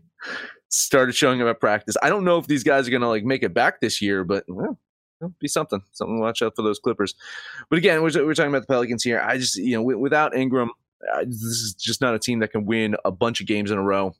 started 0.69 1.13
showing 1.13 1.41
up 1.41 1.47
at 1.47 1.59
practice. 1.59 1.95
I 2.01 2.09
don't 2.09 2.23
know 2.23 2.37
if 2.37 2.47
these 2.47 2.63
guys 2.63 2.87
are 2.87 2.91
going 2.91 3.01
to 3.01 3.07
like 3.07 3.23
make 3.23 3.43
it 3.43 3.53
back 3.53 3.81
this 3.81 4.01
year, 4.01 4.23
but 4.23 4.45
well, 4.47 4.77
it'll 5.19 5.33
be 5.39 5.47
something. 5.47 5.81
Something 5.91 6.17
to 6.17 6.21
watch 6.21 6.41
out 6.41 6.55
for 6.55 6.61
those 6.61 6.79
Clippers. 6.79 7.15
But 7.69 7.77
again, 7.77 8.01
we're, 8.01 8.25
we're 8.25 8.33
talking 8.33 8.51
about 8.51 8.61
the 8.61 8.67
Pelicans 8.67 9.03
here. 9.03 9.19
I 9.19 9.37
just, 9.37 9.57
you 9.57 9.75
know, 9.75 9.81
w- 9.81 9.99
without 9.99 10.35
Ingram, 10.35 10.71
this 11.25 11.41
is 11.41 11.73
just 11.73 12.01
not 12.01 12.15
a 12.15 12.19
team 12.19 12.39
that 12.39 12.51
can 12.51 12.65
win 12.65 12.95
a 13.05 13.11
bunch 13.11 13.41
of 13.41 13.47
games 13.47 13.71
in 13.71 13.77
a 13.77 13.83
row. 13.83 14.13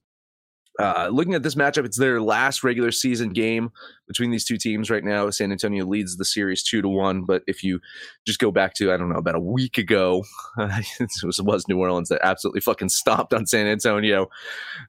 Uh, 0.78 1.08
looking 1.10 1.34
at 1.34 1.44
this 1.44 1.56
matchup, 1.56 1.86
it's 1.86 1.98
their 1.98 2.22
last 2.22 2.64
regular 2.64 2.92
season 2.92 3.30
game 3.30 3.72
between 4.08 4.32
these 4.32 4.44
two 4.44 4.58
teams 4.58 4.90
right 4.90 5.06
now. 5.06 5.30
San 5.30 5.52
Antonio 5.52 5.86
leads 5.86 6.18
the 6.18 6.26
series 6.26 6.64
two 6.64 6.82
to 6.82 6.90
one, 6.90 7.24
but 7.24 7.44
if 7.48 7.64
you 7.64 7.80
just 8.28 8.40
go 8.40 8.52
back 8.52 8.74
to 8.76 8.92
I 8.92 8.98
don't 8.98 9.10
know 9.10 9.18
about 9.18 9.36
a 9.36 9.40
week 9.40 9.78
ago, 9.78 10.24
it 10.58 11.12
was, 11.24 11.42
was 11.42 11.68
New 11.68 11.80
Orleans 11.80 12.10
that 12.10 12.20
absolutely 12.24 12.62
fucking 12.62 12.90
stomped 12.90 13.34
on 13.34 13.46
San 13.46 13.68
Antonio. 13.68 14.28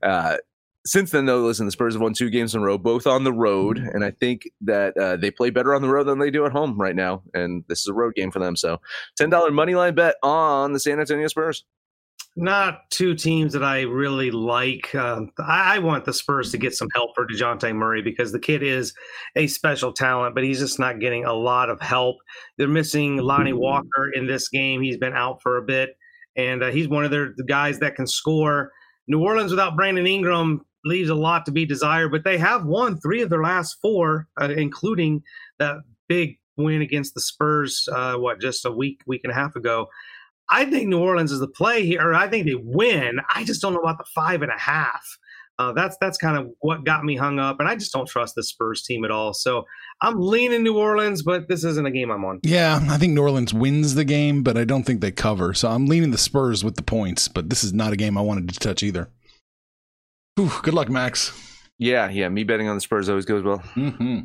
Uh, 0.03 0.39
since 0.85 1.11
then, 1.11 1.27
though, 1.27 1.41
listen, 1.41 1.67
the 1.67 1.73
Spurs 1.73 1.95
have 1.95 2.03
won 2.03 2.15
two 2.15 2.31
games 2.31 2.55
in 2.55 2.63
a 2.63 2.65
row, 2.65 2.79
both 2.79 3.09
on 3.09 3.25
the 3.25 3.33
road, 3.33 3.79
and 3.79 4.05
I 4.05 4.13
think 4.13 4.49
that 4.61 4.97
uh, 4.97 5.17
they 5.17 5.33
play 5.33 5.51
better 5.51 5.75
on 5.75 5.83
the 5.83 5.89
road 5.89 6.05
than 6.05 6.21
they 6.21 6.31
do 6.31 6.47
at 6.47 6.53
home 6.53 6.81
right 6.81 6.95
now. 6.95 7.23
And 7.35 7.65
this 7.69 7.81
is 7.81 7.89
a 7.89 7.93
road 7.93 8.15
game 8.15 8.31
for 8.31 8.39
them. 8.39 8.55
So, 8.55 8.81
ten 9.17 9.29
dollar 9.29 9.51
money 9.51 9.75
line 9.75 9.97
bet 9.97 10.15
on 10.23 10.73
the 10.73 10.81
San 10.81 11.01
Antonio 11.01 11.27
Spurs. 11.27 11.65
Not 12.39 12.91
two 12.91 13.15
teams 13.15 13.55
that 13.55 13.65
I 13.65 13.83
really 13.83 14.31
like. 14.31 14.95
Um, 14.95 15.33
I, 15.39 15.77
I 15.77 15.79
want 15.79 16.05
the 16.05 16.13
Spurs 16.13 16.51
to 16.51 16.59
get 16.59 16.75
some 16.75 16.89
help 16.95 17.15
for 17.15 17.27
Dejounte 17.27 17.75
Murray 17.75 18.03
because 18.03 18.31
the 18.31 18.39
kid 18.39 18.63
is 18.63 18.93
a 19.37 19.47
special 19.47 19.91
talent, 19.91 20.35
but 20.35 20.45
he's 20.45 20.59
just 20.59 20.79
not 20.79 21.01
getting 21.01 21.25
a 21.25 21.33
lot 21.33 21.71
of 21.71 21.81
help. 21.81 22.17
They're 22.59 22.69
missing 22.69 23.17
Lonnie 23.17 23.55
Walker 23.55 24.11
in 24.15 24.27
this 24.27 24.51
game. 24.51 24.83
He's 24.83 24.99
been 24.99 25.15
out 25.15 25.41
for 25.43 25.57
a 25.57 25.63
bit, 25.63 25.97
and 26.37 26.63
uh, 26.63 26.71
he's 26.71 26.89
one 26.89 27.07
of 27.07 27.11
their 27.11 27.33
the 27.39 27.45
guys 27.45 27.79
that 27.79 27.95
can 27.95 28.07
score. 28.07 28.71
New 29.09 29.23
Orleans 29.23 29.51
without 29.51 29.75
Brandon 29.75 30.07
Ingram 30.07 30.61
leaves 30.85 31.09
a 31.09 31.15
lot 31.15 31.47
to 31.47 31.53
be 31.53 31.65
desired, 31.65 32.11
but 32.11 32.25
they 32.25 32.37
have 32.37 32.67
won 32.67 33.01
three 33.01 33.23
of 33.23 33.31
their 33.31 33.43
last 33.43 33.79
four, 33.81 34.29
uh, 34.39 34.51
including 34.55 35.23
that 35.59 35.77
big 36.07 36.39
win 36.59 36.83
against 36.83 37.15
the 37.15 37.21
Spurs. 37.21 37.89
Uh, 37.91 38.17
what 38.17 38.43
just 38.43 38.67
a 38.67 38.71
week, 38.71 39.01
week 39.07 39.23
and 39.25 39.33
a 39.33 39.35
half 39.35 39.57
ago. 39.57 39.89
I 40.51 40.65
think 40.65 40.89
New 40.89 41.01
Orleans 41.01 41.33
is 41.33 41.41
the 41.41 41.49
play 41.49 41.85
here. 41.85 42.15
I 42.15 42.29
think 42.29 42.47
they 42.47 42.55
win. 42.55 43.19
I 43.35 43.45
just 43.45 43.61
don't 43.61 43.73
know 43.75 43.81
about 43.81 43.99
the 43.99 44.05
five 44.15 44.43
and 44.43 44.53
a 44.53 44.59
half. 44.59 45.05
Uh, 45.59 45.73
that's 45.73 45.97
that's 46.03 46.19
kind 46.19 46.37
of 46.37 46.51
what 46.61 46.85
got 46.85 47.03
me 47.03 47.17
hung 47.17 47.39
up, 47.39 47.61
and 47.61 47.69
I 47.69 47.77
just 47.77 47.91
don't 47.93 48.07
trust 48.07 48.35
the 48.35 48.43
Spurs 48.43 48.83
team 48.83 49.05
at 49.07 49.11
all. 49.11 49.33
So 49.33 49.65
I'm 50.03 50.21
leaning 50.21 50.63
New 50.63 50.77
Orleans, 50.77 51.23
but 51.23 51.49
this 51.49 51.65
isn't 51.65 51.87
a 51.87 51.91
game 51.91 52.11
I'm 52.11 52.25
on. 52.27 52.41
Yeah, 52.43 52.79
I 52.91 52.99
think 52.99 53.15
New 53.15 53.23
Orleans 53.23 53.55
wins 53.55 53.95
the 53.95 54.05
game, 54.05 54.43
but 54.43 54.59
I 54.59 54.65
don't 54.65 54.83
think 54.83 55.01
they 55.01 55.11
cover. 55.11 55.55
So 55.55 55.71
I'm 55.71 55.87
leaning 55.87 56.11
the 56.11 56.19
Spurs 56.19 56.63
with 56.63 56.77
the 56.77 56.83
points, 56.83 57.27
but 57.29 57.49
this 57.49 57.65
is 57.65 57.73
not 57.73 57.95
a 57.95 57.97
game 57.97 58.19
I 58.19 58.21
wanted 58.21 58.51
to 58.51 58.59
touch 58.59 58.83
either. 58.83 59.09
Whew, 60.35 60.51
good 60.63 60.75
luck, 60.75 60.91
Max. 60.91 61.33
Yeah, 61.79 62.11
yeah. 62.11 62.29
Me 62.29 62.45
betting 62.45 62.69
on 62.69 62.75
the 62.75 62.81
Spurs 62.83 63.09
always 63.09 63.25
goes 63.25 63.43
well. 63.43 63.59
hmm 63.59 64.19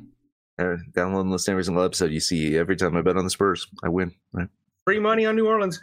Uh, 0.59 0.75
download 0.91 1.21
and 1.21 1.31
listen 1.31 1.45
to 1.45 1.51
every 1.53 1.63
single 1.63 1.83
episode. 1.83 2.11
You 2.11 2.19
see 2.19 2.57
every 2.57 2.75
time 2.75 2.95
I 2.97 3.01
bet 3.01 3.15
on 3.15 3.23
the 3.23 3.29
Spurs, 3.29 3.67
I 3.83 3.89
win. 3.89 4.13
Right. 4.33 4.49
Free 4.85 4.99
money 4.99 5.25
on 5.25 5.37
New 5.37 5.47
Orleans. 5.47 5.79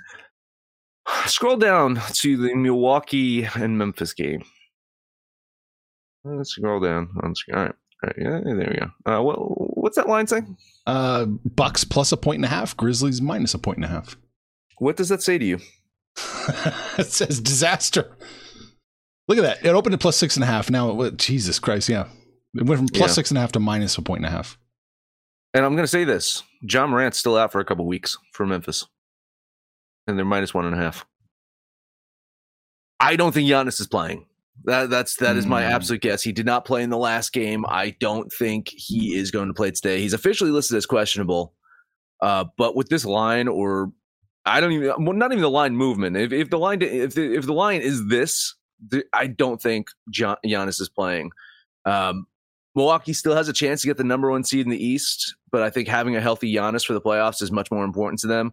Scroll 1.26 1.56
down 1.56 2.00
to 2.14 2.36
the 2.36 2.54
Milwaukee 2.54 3.44
and 3.44 3.78
Memphis 3.78 4.12
game. 4.12 4.42
Let's 6.24 6.50
scroll 6.50 6.80
down 6.80 7.08
on 7.22 7.34
screen. 7.34 7.56
All 7.56 7.64
right. 7.64 7.74
All 8.04 8.06
right. 8.08 8.16
Yeah, 8.18 8.40
there 8.44 8.70
we 8.70 8.78
go. 8.78 9.18
Uh, 9.18 9.22
what, 9.22 9.36
what's 9.78 9.96
that 9.96 10.08
line 10.08 10.26
say? 10.26 10.42
Uh, 10.86 11.24
Bucks 11.26 11.84
plus 11.84 12.12
a 12.12 12.16
point 12.16 12.36
and 12.36 12.44
a 12.44 12.48
half. 12.48 12.76
Grizzlies 12.76 13.22
minus 13.22 13.54
a 13.54 13.58
point 13.58 13.78
and 13.78 13.84
a 13.84 13.88
half. 13.88 14.16
What 14.78 14.96
does 14.96 15.08
that 15.08 15.22
say 15.22 15.38
to 15.38 15.44
you? 15.44 15.58
it 16.98 17.06
says 17.06 17.40
disaster. 17.40 18.16
Look 19.28 19.38
at 19.38 19.42
that. 19.42 19.64
It 19.64 19.68
opened 19.70 19.94
at 19.94 20.00
plus 20.00 20.16
six 20.16 20.36
and 20.36 20.44
a 20.44 20.46
half. 20.46 20.70
Now, 20.70 20.92
went- 20.92 21.18
Jesus 21.18 21.58
Christ, 21.58 21.88
yeah. 21.88 22.06
It 22.54 22.66
went 22.66 22.78
from 22.78 22.88
plus 22.88 23.10
Yeah. 23.10 23.14
six 23.14 23.30
and 23.30 23.38
a 23.38 23.40
half 23.40 23.52
to 23.52 23.60
minus 23.60 23.96
a 23.98 24.02
point 24.02 24.18
and 24.20 24.26
a 24.26 24.30
half. 24.30 24.58
And 25.54 25.64
I'm 25.64 25.72
going 25.74 25.84
to 25.84 25.88
say 25.88 26.04
this 26.04 26.42
Ja 26.62 26.86
Morant's 26.86 27.18
still 27.18 27.36
out 27.36 27.52
for 27.52 27.60
a 27.60 27.64
couple 27.64 27.86
weeks 27.86 28.16
for 28.32 28.46
Memphis. 28.46 28.86
And 30.08 30.18
they're 30.18 30.24
minus 30.24 30.52
one 30.54 30.64
and 30.64 30.74
a 30.74 30.78
half. 30.78 31.06
I 32.98 33.14
don't 33.14 33.32
think 33.32 33.48
Giannis 33.48 33.80
is 33.80 33.86
playing. 33.86 34.26
That 34.64 34.90
that's 34.90 35.16
that 35.16 35.36
is 35.36 35.46
my 35.46 35.62
Mm. 35.62 35.70
absolute 35.70 36.00
guess. 36.02 36.22
He 36.22 36.32
did 36.32 36.46
not 36.46 36.64
play 36.64 36.82
in 36.82 36.90
the 36.90 36.98
last 36.98 37.32
game. 37.32 37.64
I 37.68 37.90
don't 38.00 38.32
think 38.32 38.68
he 38.70 39.14
is 39.14 39.30
going 39.30 39.46
to 39.46 39.54
play 39.54 39.70
today. 39.70 40.00
He's 40.00 40.12
officially 40.14 40.50
listed 40.50 40.76
as 40.76 40.84
questionable. 40.86 41.54
Uh, 42.20 42.46
but 42.56 42.74
with 42.74 42.88
this 42.88 43.04
line, 43.04 43.46
or 43.46 43.92
I 44.44 44.60
don't 44.60 44.72
even, 44.72 45.04
well, 45.04 45.14
not 45.14 45.30
even 45.30 45.42
the 45.42 45.50
line 45.50 45.76
movement. 45.76 46.16
If 46.16 46.32
if 46.32 46.50
the 46.50 46.58
line 46.58 46.82
if 46.82 47.14
the, 47.14 47.34
if 47.36 47.46
the 47.46 47.52
line 47.52 47.82
is 47.82 48.08
this, 48.08 48.56
th- 48.90 49.04
I 49.12 49.28
don't 49.28 49.62
think 49.62 49.90
Gian, 50.10 50.34
Giannis 50.44 50.80
is 50.80 50.88
playing. 50.88 51.30
Um, 51.84 52.26
Milwaukee 52.74 53.12
still 53.12 53.36
has 53.36 53.48
a 53.48 53.52
chance 53.52 53.82
to 53.82 53.86
get 53.86 53.96
the 53.96 54.04
number 54.04 54.28
one 54.30 54.42
seed 54.42 54.66
in 54.66 54.70
the 54.70 54.84
East, 54.84 55.36
but 55.52 55.62
I 55.62 55.70
think 55.70 55.86
having 55.86 56.16
a 56.16 56.20
healthy 56.20 56.52
Giannis 56.52 56.84
for 56.84 56.94
the 56.94 57.00
playoffs 57.00 57.42
is 57.42 57.52
much 57.52 57.70
more 57.70 57.84
important 57.84 58.18
to 58.20 58.26
them. 58.26 58.52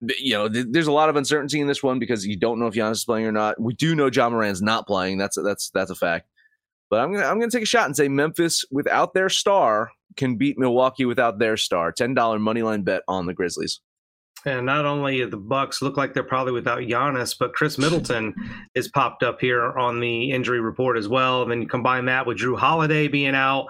You 0.00 0.34
know, 0.34 0.48
th- 0.48 0.66
there's 0.70 0.86
a 0.86 0.92
lot 0.92 1.08
of 1.08 1.16
uncertainty 1.16 1.60
in 1.60 1.66
this 1.66 1.82
one 1.82 1.98
because 1.98 2.24
you 2.26 2.36
don't 2.36 2.60
know 2.60 2.66
if 2.66 2.74
Giannis 2.74 2.92
is 2.92 3.04
playing 3.04 3.26
or 3.26 3.32
not. 3.32 3.60
We 3.60 3.74
do 3.74 3.94
know 3.94 4.10
Ja 4.12 4.30
Morant's 4.30 4.62
not 4.62 4.86
playing. 4.86 5.18
That's 5.18 5.36
that's 5.42 5.70
that's 5.70 5.90
a 5.90 5.94
fact. 5.94 6.28
But 6.90 7.00
I'm 7.00 7.12
gonna 7.12 7.26
I'm 7.26 7.38
gonna 7.38 7.50
take 7.50 7.64
a 7.64 7.66
shot 7.66 7.86
and 7.86 7.96
say 7.96 8.08
Memphis 8.08 8.64
without 8.70 9.14
their 9.14 9.28
star 9.28 9.90
can 10.16 10.36
beat 10.36 10.58
Milwaukee 10.58 11.04
without 11.04 11.38
their 11.38 11.56
star. 11.56 11.92
Ten 11.92 12.14
dollar 12.14 12.38
money 12.38 12.62
line 12.62 12.82
bet 12.82 13.02
on 13.08 13.26
the 13.26 13.34
Grizzlies. 13.34 13.80
And 14.44 14.66
not 14.66 14.84
only 14.84 15.24
the 15.24 15.36
Bucks 15.36 15.82
look 15.82 15.96
like 15.96 16.14
they're 16.14 16.22
probably 16.22 16.52
without 16.52 16.78
Giannis, 16.78 17.36
but 17.38 17.52
Khris 17.54 17.78
Middleton 17.78 18.34
is 18.74 18.88
popped 18.88 19.22
up 19.22 19.40
here 19.40 19.76
on 19.76 20.00
the 20.00 20.30
injury 20.30 20.60
report 20.60 20.96
as 20.96 21.08
well. 21.08 21.42
And 21.42 21.50
then 21.50 21.62
you 21.62 21.68
combine 21.68 22.04
that 22.06 22.26
with 22.26 22.38
Jrue 22.38 22.58
Holiday 22.58 23.08
being 23.08 23.34
out. 23.34 23.66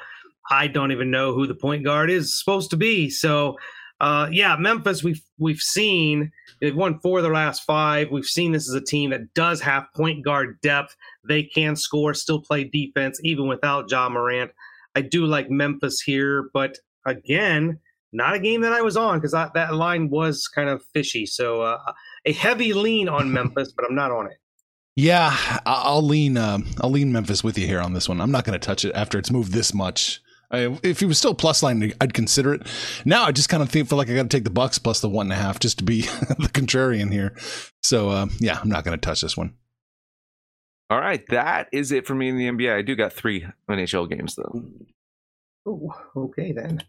I 0.51 0.67
don't 0.67 0.93
even 0.93 1.11
know 1.11 1.35
who 1.35 1.47
the 1.47 1.55
point 1.55 1.85
guard 1.85 2.11
is 2.11 2.39
supposed 2.39 2.71
to 2.71 2.77
be. 2.77 3.11
So, 3.11 3.57
uh, 4.01 4.29
yeah, 4.31 4.57
Memphis, 4.57 5.03
we've 5.03 5.23
we've 5.39 5.61
seen 5.61 6.31
they've 6.61 6.77
won 6.77 7.01
four 7.01 7.19
of 7.19 7.25
their 7.25 7.33
last 7.33 7.65
five. 7.65 8.11
We've 8.11 8.25
seen 8.25 8.53
this 8.53 8.69
as 8.69 8.75
a 8.75 8.81
team 8.81 9.11
that 9.11 9.35
does 9.35 9.61
have 9.61 9.87
point 9.95 10.25
guard 10.25 10.61
depth. 10.63 10.97
They 11.27 11.43
can 11.43 11.75
score, 11.75 12.15
still 12.15 12.41
play 12.41 12.65
defense, 12.65 13.21
even 13.25 13.49
without 13.49 13.91
Ja 13.91 14.09
Morant. 14.09 14.53
I 14.95 15.03
do 15.03 15.27
like 15.27 15.51
Memphis 15.51 16.01
here, 16.01 16.49
but 16.53 16.79
again, 17.07 17.79
not 18.13 18.35
a 18.35 18.39
game 18.39 18.61
that 18.63 18.73
I 18.73 18.83
was 18.83 18.97
on 18.97 19.19
because 19.19 19.33
that 19.33 19.75
line 19.75 20.11
was 20.11 20.47
kind 20.49 20.69
of 20.69 20.85
fishy. 20.95 21.27
So 21.27 21.63
uh, 21.63 21.79
a 22.25 22.33
heavy 22.33 22.73
lean 22.73 23.09
on 23.09 23.33
Memphis, 23.33 23.73
but 23.73 23.85
I'm 23.89 23.97
not 23.97 24.11
on 24.11 24.27
it. 24.27 24.39
Yeah, 24.97 25.37
I'll 25.65 26.03
lean. 26.03 26.37
Um, 26.37 26.67
I'll 26.81 26.91
lean 26.91 27.13
Memphis 27.13 27.45
with 27.45 27.57
you 27.57 27.67
here 27.69 27.81
on 27.81 27.93
this 27.93 28.09
one. 28.09 28.21
I'm 28.21 28.33
not 28.33 28.45
going 28.45 28.59
to 28.59 28.65
touch 28.65 28.85
it 28.85 28.93
after 28.97 29.17
it's 29.17 29.31
moved 29.31 29.53
this 29.53 29.73
much. 29.73 30.21
I, 30.51 30.79
if 30.83 31.01
he 31.01 31.07
was 31.07 31.19
still 31.19 31.35
plus 31.35 31.63
line, 31.63 31.93
I'd 32.01 32.15
consider 32.15 32.55
it. 32.55 32.67
Now 33.05 33.25
I 33.25 33.33
just 33.33 33.49
kind 33.49 33.63
of 33.63 33.69
think 33.69 33.89
feel 33.89 33.99
like 33.99 34.09
I 34.09 34.15
got 34.15 34.23
to 34.23 34.29
take 34.29 34.45
the 34.45 34.51
Bucks 34.51 34.79
plus 34.79 35.01
the 35.01 35.09
one 35.09 35.27
and 35.27 35.33
a 35.33 35.37
half 35.37 35.61
just 35.61 35.79
to 35.79 35.85
be 35.85 36.03
the 36.03 36.51
contrarian 36.53 37.13
here. 37.13 37.37
So 37.83 38.11
uh, 38.11 38.27
yeah, 38.41 38.59
I'm 38.61 38.69
not 38.69 38.85
going 38.85 38.99
to 38.99 39.01
touch 39.01 39.21
this 39.21 39.37
one. 39.37 39.55
All 40.91 40.99
right, 40.99 41.23
that 41.29 41.69
is 41.71 41.93
it 41.93 42.07
for 42.07 42.15
me 42.15 42.29
in 42.29 42.39
the 42.39 42.49
NBA. 42.49 42.75
I 42.75 42.83
do 42.83 42.97
got 42.97 43.13
three 43.13 43.47
NHL 43.69 44.09
games 44.09 44.37
though. 44.37 44.63
Ooh, 45.69 45.93
okay 46.17 46.53
then. 46.53 46.83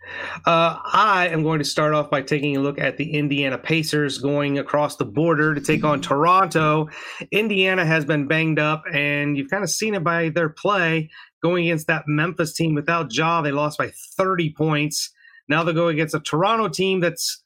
Uh, 0.46 0.80
I 0.86 1.28
am 1.34 1.44
going 1.44 1.60
to 1.60 1.66
start 1.66 1.94
off 1.94 2.10
by 2.10 2.22
taking 2.22 2.56
a 2.56 2.62
look 2.62 2.80
at 2.80 2.96
the 2.96 3.14
Indiana 3.14 3.58
Pacers 3.58 4.20
going 4.20 4.58
across 4.58 4.96
the 4.96 5.04
border 5.04 5.54
to 5.54 5.60
take 5.60 5.84
on 5.84 6.00
Toronto. 6.00 6.88
Indiana 7.30 7.86
has 7.86 8.06
been 8.06 8.26
banged 8.28 8.58
up, 8.58 8.84
and 8.94 9.36
you've 9.36 9.50
kind 9.50 9.66
of 9.66 9.70
seen 9.70 9.96
it 9.96 10.04
by 10.04 10.30
their 10.30 10.48
play 10.48 11.10
going 11.42 11.66
against 11.66 11.88
that 11.88 12.04
Memphis 12.08 12.54
team 12.54 12.76
without 12.76 13.14
Ja. 13.14 13.42
They 13.42 13.52
lost 13.52 13.78
by 13.78 13.92
30 14.18 14.54
points. 14.54 15.10
Now 15.48 15.64
they 15.64 15.74
go 15.74 15.88
against 15.88 16.16
a 16.16 16.20
Toronto 16.20 16.68
team 16.68 17.00
that's, 17.00 17.44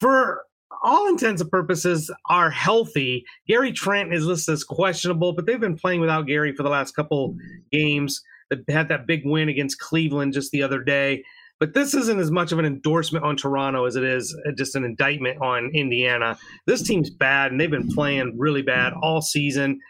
for 0.00 0.42
all 0.82 1.08
intents 1.08 1.40
and 1.40 1.50
purposes, 1.50 2.10
are 2.28 2.50
healthy. 2.50 3.24
Gary 3.46 3.72
Trent 3.72 4.12
is 4.12 4.24
listed 4.24 4.52
as 4.52 4.64
questionable, 4.64 5.32
but 5.32 5.46
they've 5.46 5.60
been 5.60 5.76
playing 5.76 6.00
without 6.00 6.26
Gary 6.26 6.54
for 6.54 6.62
the 6.62 6.68
last 6.68 6.94
couple 6.94 7.34
games 7.72 8.22
They 8.50 8.72
had 8.72 8.88
that 8.88 9.06
big 9.06 9.22
win 9.24 9.48
against 9.48 9.80
Cleveland 9.80 10.34
just 10.34 10.52
the 10.52 10.62
other 10.62 10.82
day. 10.82 11.24
But 11.60 11.74
this 11.74 11.92
isn't 11.92 12.20
as 12.20 12.30
much 12.30 12.52
of 12.52 12.58
an 12.60 12.64
endorsement 12.64 13.24
on 13.24 13.36
Toronto 13.36 13.84
as 13.84 13.96
it 13.96 14.04
is 14.04 14.36
uh, 14.46 14.52
just 14.52 14.76
an 14.76 14.84
indictment 14.84 15.42
on 15.42 15.70
Indiana. 15.74 16.38
This 16.66 16.82
team's 16.82 17.10
bad, 17.10 17.50
and 17.50 17.60
they've 17.60 17.70
been 17.70 17.88
playing 17.88 18.38
really 18.38 18.62
bad 18.62 18.92
all 19.02 19.20
season. 19.20 19.80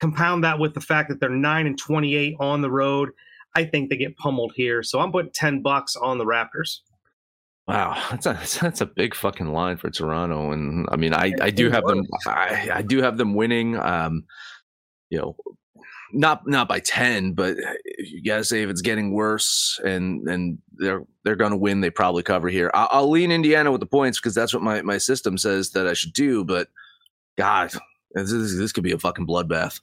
Compound 0.00 0.44
that 0.44 0.58
with 0.58 0.74
the 0.74 0.80
fact 0.80 1.08
that 1.10 1.20
they're 1.20 1.30
nine 1.30 1.66
and 1.66 1.78
twenty-eight 1.78 2.36
on 2.40 2.62
the 2.62 2.70
road. 2.70 3.10
I 3.54 3.64
think 3.64 3.90
they 3.90 3.96
get 3.96 4.16
pummeled 4.16 4.52
here. 4.54 4.82
So 4.82 5.00
I'm 5.00 5.12
putting 5.12 5.32
ten 5.32 5.62
bucks 5.62 5.96
on 5.96 6.18
the 6.18 6.24
Raptors. 6.24 6.78
Wow, 7.68 8.02
that's 8.10 8.26
a 8.26 8.32
that's 8.60 8.80
a 8.80 8.86
big 8.86 9.14
fucking 9.14 9.52
line 9.52 9.76
for 9.76 9.90
Toronto, 9.90 10.52
and 10.52 10.88
I 10.90 10.96
mean, 10.96 11.14
I 11.14 11.32
I 11.40 11.50
do 11.50 11.70
have 11.70 11.86
them. 11.86 12.04
I 12.26 12.70
I 12.74 12.82
do 12.82 13.02
have 13.02 13.16
them 13.16 13.34
winning. 13.34 13.76
Um, 13.78 14.24
you 15.10 15.18
know, 15.18 15.36
not 16.12 16.46
not 16.48 16.68
by 16.68 16.80
ten, 16.80 17.32
but 17.32 17.56
you 17.98 18.22
gotta 18.24 18.44
say 18.44 18.62
if 18.62 18.70
it's 18.70 18.80
getting 18.80 19.12
worse 19.12 19.78
and 19.84 20.26
and 20.28 20.58
they're 20.72 21.04
they're 21.24 21.36
gonna 21.36 21.56
win, 21.56 21.80
they 21.80 21.90
probably 21.90 22.22
cover 22.22 22.48
here. 22.48 22.70
I'll, 22.74 22.88
I'll 22.90 23.10
lean 23.10 23.30
Indiana 23.30 23.70
with 23.70 23.80
the 23.80 23.86
points 23.86 24.18
because 24.18 24.34
that's 24.34 24.52
what 24.52 24.62
my 24.62 24.82
my 24.82 24.98
system 24.98 25.38
says 25.38 25.70
that 25.70 25.86
I 25.86 25.92
should 25.92 26.12
do. 26.12 26.44
But 26.44 26.68
God, 27.38 27.72
this 28.14 28.32
is, 28.32 28.58
this 28.58 28.72
could 28.72 28.84
be 28.84 28.92
a 28.92 28.98
fucking 28.98 29.26
bloodbath. 29.26 29.80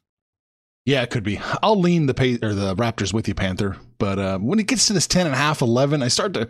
Yeah, 0.88 1.02
it 1.02 1.10
could 1.10 1.24
be. 1.24 1.38
I'll 1.62 1.78
lean 1.78 2.06
the 2.06 2.14
pay 2.14 2.36
or 2.42 2.54
the 2.54 2.74
Raptors 2.74 3.12
with 3.12 3.28
you, 3.28 3.36
Panther. 3.36 3.76
But 3.98 4.20
uh, 4.20 4.40
when 4.40 4.58
it 4.58 4.68
gets 4.68 4.88
to 4.88 4.94
this 4.94 5.06
10 5.06 5.26
and 5.26 5.36
a 5.36 5.38
half, 5.38 5.62
11, 5.62 6.02
I 6.02 6.08
start 6.08 6.34
to. 6.36 6.48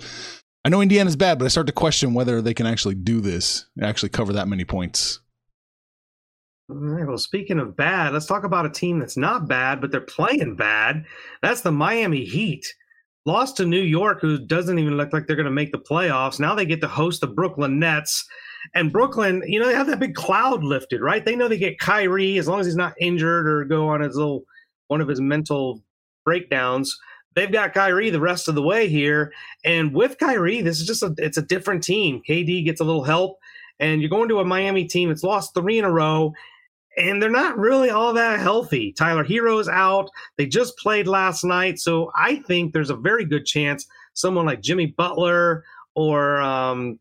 I 0.64 0.70
know 0.70 0.80
Indiana's 0.80 1.16
bad, 1.16 1.40
but 1.40 1.46
I 1.46 1.48
start 1.48 1.66
to 1.68 1.74
question 1.74 2.14
whether 2.14 2.40
they 2.40 2.54
can 2.54 2.68
actually 2.68 2.94
do 2.94 3.20
this, 3.20 3.66
actually 3.82 4.10
cover 4.10 4.34
that 4.34 4.48
many 4.48 4.64
points. 4.64 5.22
Well, 6.70 7.18
speaking 7.18 7.58
of 7.58 7.76
bad, 7.76 8.14
let's 8.14 8.28
talk 8.28 8.44
about 8.44 8.68
a 8.68 8.70
team 8.70 9.00
that's 9.00 9.18
not 9.18 9.48
bad, 9.48 9.82
but 9.82 9.92
they're 9.92 10.02
playing 10.02 10.56
bad. 10.56 11.06
That's 11.42 11.62
the 11.62 11.72
Miami 11.72 12.24
Heat. 12.24 12.72
Lost 13.26 13.58
to 13.58 13.66
New 13.66 13.82
York, 13.82 14.22
who 14.22 14.38
doesn't 14.38 14.78
even 14.78 14.98
look 14.98 15.14
like 15.14 15.26
they're 15.26 15.36
going 15.36 15.46
to 15.46 15.52
make 15.52 15.72
the 15.72 15.80
playoffs. 15.80 16.40
Now 16.40 16.54
they 16.54 16.66
get 16.66 16.82
to 16.82 16.88
host 16.88 17.22
the 17.22 17.28
Brooklyn 17.28 17.80
Nets. 17.80 18.24
And 18.74 18.92
Brooklyn, 18.92 19.44
you 19.46 19.60
know, 19.60 19.68
they 19.68 19.74
have 19.74 19.88
that 19.88 20.00
big 20.00 20.16
cloud 20.16 20.64
lifted, 20.64 21.02
right? 21.02 21.24
They 21.24 21.36
know 21.36 21.48
they 21.48 21.58
get 21.58 21.80
Kyrie 21.80 22.38
as 22.38 22.48
long 22.48 22.60
as 22.60 22.66
he's 22.66 22.76
not 22.76 22.96
injured 23.00 23.48
or 23.48 23.66
go 23.66 23.90
on 23.90 24.02
his 24.02 24.16
little 24.16 24.44
one 24.88 25.02
of 25.02 25.08
his 25.08 25.22
mental 25.22 25.82
breakdowns. 26.26 26.98
They've 27.36 27.52
got 27.52 27.74
Kyrie 27.74 28.10
the 28.10 28.20
rest 28.20 28.48
of 28.48 28.56
the 28.56 28.64
way 28.64 28.88
here. 28.88 29.32
And 29.64 29.94
with 29.94 30.18
Kyrie, 30.18 30.62
this 30.62 30.80
is 30.80 30.88
just 30.88 31.04
a 31.04 31.14
it's 31.18 31.38
a 31.38 31.44
different 31.44 31.84
team. 31.84 32.22
KD 32.28 32.66
gets 32.66 32.82
a 32.82 32.86
little 32.86 33.04
help, 33.04 33.38
and 33.80 34.02
you're 34.02 34.10
going 34.10 34.30
to 34.30 34.40
a 34.40 34.46
Miami 34.46 34.86
team 34.86 35.10
that's 35.10 35.24
lost 35.24 35.54
three 35.54 35.78
in 35.78 35.86
a 35.86 35.92
row 35.92 36.34
and 36.98 37.22
they're 37.22 37.30
not 37.30 37.58
really 37.58 37.92
all 37.92 38.12
that 38.14 38.40
healthy. 38.40 38.92
Tyler 38.92 39.24
Herro's 39.24 39.70
out. 39.70 40.10
They 40.36 40.48
just 40.48 40.78
played 40.78 41.08
last 41.08 41.44
night. 41.44 41.80
So 41.80 42.12
I 42.16 42.38
think 42.38 42.74
there's 42.74 42.90
a 42.90 42.96
very 42.96 43.24
good 43.24 43.46
chance 43.46 43.86
someone 44.14 44.48
like 44.48 44.62
Jimmy 44.62 44.88
Butler 44.88 45.64
or 45.94 46.42
um, 46.42 47.00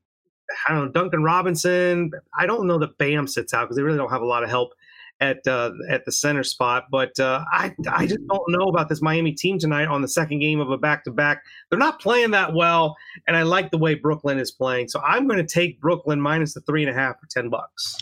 I 0.69 0.73
don't 0.73 0.87
know, 0.87 0.93
Duncan 0.93 1.23
Robinson. 1.23 2.11
I 2.39 2.47
don't 2.47 2.67
know 2.67 2.79
that 2.79 2.99
Bam 2.99 3.27
sits 3.27 3.53
out 3.53 3.63
because 3.63 3.77
they 3.77 3.83
really 3.83 3.99
don't 3.99 4.11
have 4.11 4.23
a 4.23 4.27
lot 4.27 4.43
of 4.43 4.51
help 4.51 4.73
at 5.21 5.47
uh, 5.47 5.71
at 5.89 6.05
the 6.05 6.13
center 6.13 6.43
spot. 6.43 6.85
But 6.91 7.19
uh, 7.19 7.45
I 7.51 7.75
I 7.91 8.07
just 8.07 8.27
don't 8.29 8.45
know 8.49 8.69
about 8.69 8.89
this 8.89 9.03
Miami 9.03 9.33
team 9.33 9.59
tonight 9.59 9.87
on 9.87 10.03
the 10.03 10.09
second 10.09 10.41
game 10.41 10.61
of 10.61 10.71
a 10.71 10.79
back 10.79 11.05
to 11.05 11.11
back. 11.11 11.43
They're 11.71 11.79
not 11.79 12.01
playing 12.01 12.31
that 12.33 12.55
well, 12.55 12.97
and 13.27 13.37
I 13.37 13.43
like 13.43 13.71
the 13.71 13.79
way 13.79 13.95
Brooklyn 13.95 14.39
is 14.39 14.51
playing. 14.51 14.89
So 14.89 15.01
I'm 15.01 15.27
going 15.27 15.45
to 15.45 15.47
take 15.47 15.81
Brooklyn 15.81 16.21
minus 16.21 16.55
the 16.55 16.61
three 16.63 16.83
and 16.83 16.91
a 16.91 16.95
half 16.95 17.19
for 17.19 17.27
ten 17.31 17.49
bucks. 17.49 17.97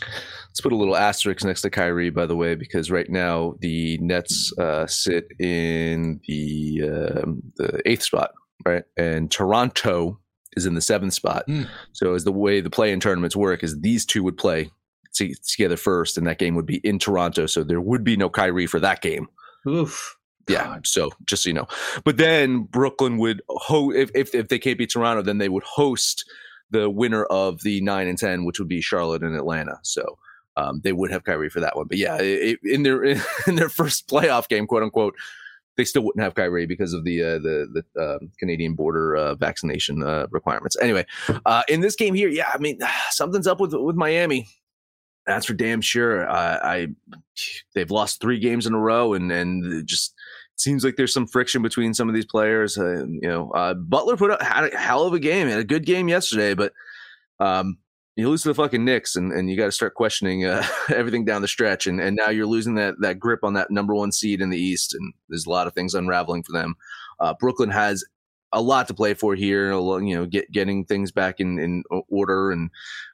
Let's 0.47 0.61
put 0.61 0.73
a 0.73 0.77
little 0.77 0.95
asterisk 0.95 1.43
next 1.43 1.61
to 1.61 1.69
Kyrie, 1.69 2.09
by 2.09 2.25
the 2.25 2.35
way, 2.35 2.55
because 2.55 2.91
right 2.91 3.09
now 3.09 3.55
the 3.59 3.97
Nets 3.99 4.51
uh, 4.57 4.87
sit 4.87 5.27
in 5.39 6.19
the 6.27 6.81
um 6.83 7.41
the 7.55 7.81
eighth 7.85 8.03
spot, 8.03 8.31
right, 8.65 8.83
and 8.97 9.31
Toronto 9.31 10.19
is 10.55 10.65
in 10.65 10.73
the 10.73 10.81
seventh 10.81 11.13
spot. 11.13 11.45
Mm. 11.47 11.67
So, 11.93 12.13
as 12.13 12.23
the 12.23 12.31
way 12.31 12.61
the 12.61 12.69
play-in 12.69 12.99
tournaments 12.99 13.35
work, 13.35 13.63
is 13.63 13.79
these 13.81 14.05
two 14.05 14.23
would 14.23 14.37
play 14.37 14.69
together 15.15 15.77
first, 15.77 16.17
and 16.17 16.27
that 16.27 16.39
game 16.39 16.55
would 16.55 16.65
be 16.65 16.77
in 16.77 16.99
Toronto. 16.99 17.45
So 17.45 17.63
there 17.63 17.81
would 17.81 18.03
be 18.03 18.17
no 18.17 18.29
Kyrie 18.29 18.67
for 18.67 18.79
that 18.79 19.01
game. 19.01 19.27
Oof. 19.67 20.17
Yeah, 20.47 20.77
so 20.83 21.09
just 21.25 21.43
so 21.43 21.49
you 21.49 21.53
know. 21.53 21.67
But 22.03 22.17
then 22.17 22.63
Brooklyn 22.63 23.17
would 23.17 23.41
ho 23.49 23.91
if, 23.91 24.11
if 24.13 24.35
if 24.35 24.49
they 24.49 24.59
can't 24.59 24.77
beat 24.77 24.91
Toronto, 24.91 25.23
then 25.23 25.39
they 25.39 25.49
would 25.49 25.63
host 25.63 26.29
the 26.69 26.89
winner 26.89 27.23
of 27.25 27.63
the 27.63 27.81
nine 27.81 28.07
and 28.07 28.17
ten, 28.17 28.45
which 28.45 28.59
would 28.59 28.67
be 28.67 28.81
Charlotte 28.81 29.23
and 29.23 29.35
Atlanta. 29.35 29.79
So 29.81 30.19
um, 30.55 30.81
they 30.83 30.93
would 30.93 31.09
have 31.09 31.23
Kyrie 31.23 31.49
for 31.49 31.61
that 31.61 31.75
one. 31.75 31.87
But 31.87 31.97
yeah, 31.97 32.17
it, 32.19 32.59
in 32.63 32.83
their 32.83 33.03
in 33.47 33.55
their 33.55 33.69
first 33.69 34.07
playoff 34.07 34.47
game, 34.47 34.67
quote 34.67 34.83
unquote, 34.83 35.15
they 35.77 35.85
still 35.85 36.03
wouldn't 36.03 36.23
have 36.23 36.35
Kyrie 36.35 36.65
because 36.65 36.93
of 36.93 37.03
the 37.03 37.21
uh, 37.23 37.39
the 37.39 37.83
the 37.95 38.15
um, 38.15 38.31
Canadian 38.39 38.75
border 38.75 39.15
uh, 39.15 39.35
vaccination 39.35 40.03
uh, 40.03 40.27
requirements. 40.31 40.77
Anyway, 40.81 41.05
uh, 41.45 41.63
in 41.67 41.81
this 41.81 41.95
game 41.95 42.13
here, 42.13 42.29
yeah, 42.29 42.51
I 42.53 42.57
mean 42.57 42.79
something's 43.11 43.47
up 43.47 43.59
with 43.59 43.73
with 43.73 43.95
Miami. 43.95 44.47
That's 45.25 45.47
for 45.47 45.53
damn 45.53 45.81
sure. 45.81 46.29
I, 46.29 46.55
I 46.55 46.87
they've 47.73 47.89
lost 47.89 48.21
three 48.21 48.39
games 48.39 48.67
in 48.67 48.73
a 48.73 48.79
row, 48.79 49.13
and 49.13 49.31
and 49.31 49.87
just 49.87 50.13
seems 50.57 50.83
like 50.83 50.95
there's 50.95 51.13
some 51.13 51.27
friction 51.27 51.61
between 51.61 51.93
some 51.93 52.07
of 52.07 52.15
these 52.15 52.25
players. 52.25 52.77
Uh, 52.77 53.05
you 53.05 53.27
know, 53.27 53.51
uh, 53.51 53.73
Butler 53.73 54.17
put 54.17 54.31
up 54.31 54.41
had 54.41 54.73
a 54.73 54.77
hell 54.77 55.03
of 55.05 55.13
a 55.13 55.19
game, 55.19 55.47
had 55.47 55.59
a 55.59 55.65
good 55.65 55.85
game 55.85 56.07
yesterday, 56.07 56.53
but 56.53 56.73
um, 57.39 57.77
you 58.15 58.29
lose 58.29 58.43
to 58.43 58.49
the 58.49 58.55
fucking 58.55 58.85
Knicks, 58.85 59.15
and, 59.15 59.31
and 59.33 59.49
you 59.49 59.57
got 59.57 59.65
to 59.65 59.71
start 59.71 59.93
questioning 59.93 60.45
uh, 60.45 60.65
everything 60.89 61.25
down 61.25 61.41
the 61.41 61.47
stretch. 61.47 61.85
And 61.85 61.99
and 61.99 62.15
now 62.15 62.29
you're 62.29 62.45
losing 62.45 62.75
that 62.75 62.95
that 63.01 63.19
grip 63.19 63.43
on 63.43 63.53
that 63.53 63.71
number 63.71 63.93
one 63.93 64.11
seed 64.11 64.41
in 64.41 64.49
the 64.49 64.59
East, 64.59 64.93
and 64.93 65.13
there's 65.29 65.45
a 65.45 65.49
lot 65.49 65.67
of 65.67 65.73
things 65.73 65.93
unraveling 65.93 66.43
for 66.43 66.53
them. 66.53 66.75
Uh, 67.19 67.33
Brooklyn 67.39 67.69
has 67.69 68.03
a 68.51 68.61
lot 68.61 68.87
to 68.87 68.93
play 68.93 69.13
for 69.13 69.35
here. 69.35 69.71
You 69.73 70.15
know, 70.15 70.25
get 70.25 70.49
getting 70.51 70.85
things 70.85 71.11
back 71.11 71.39
in 71.39 71.59
in 71.59 71.83
order, 72.09 72.51
and 72.51 72.69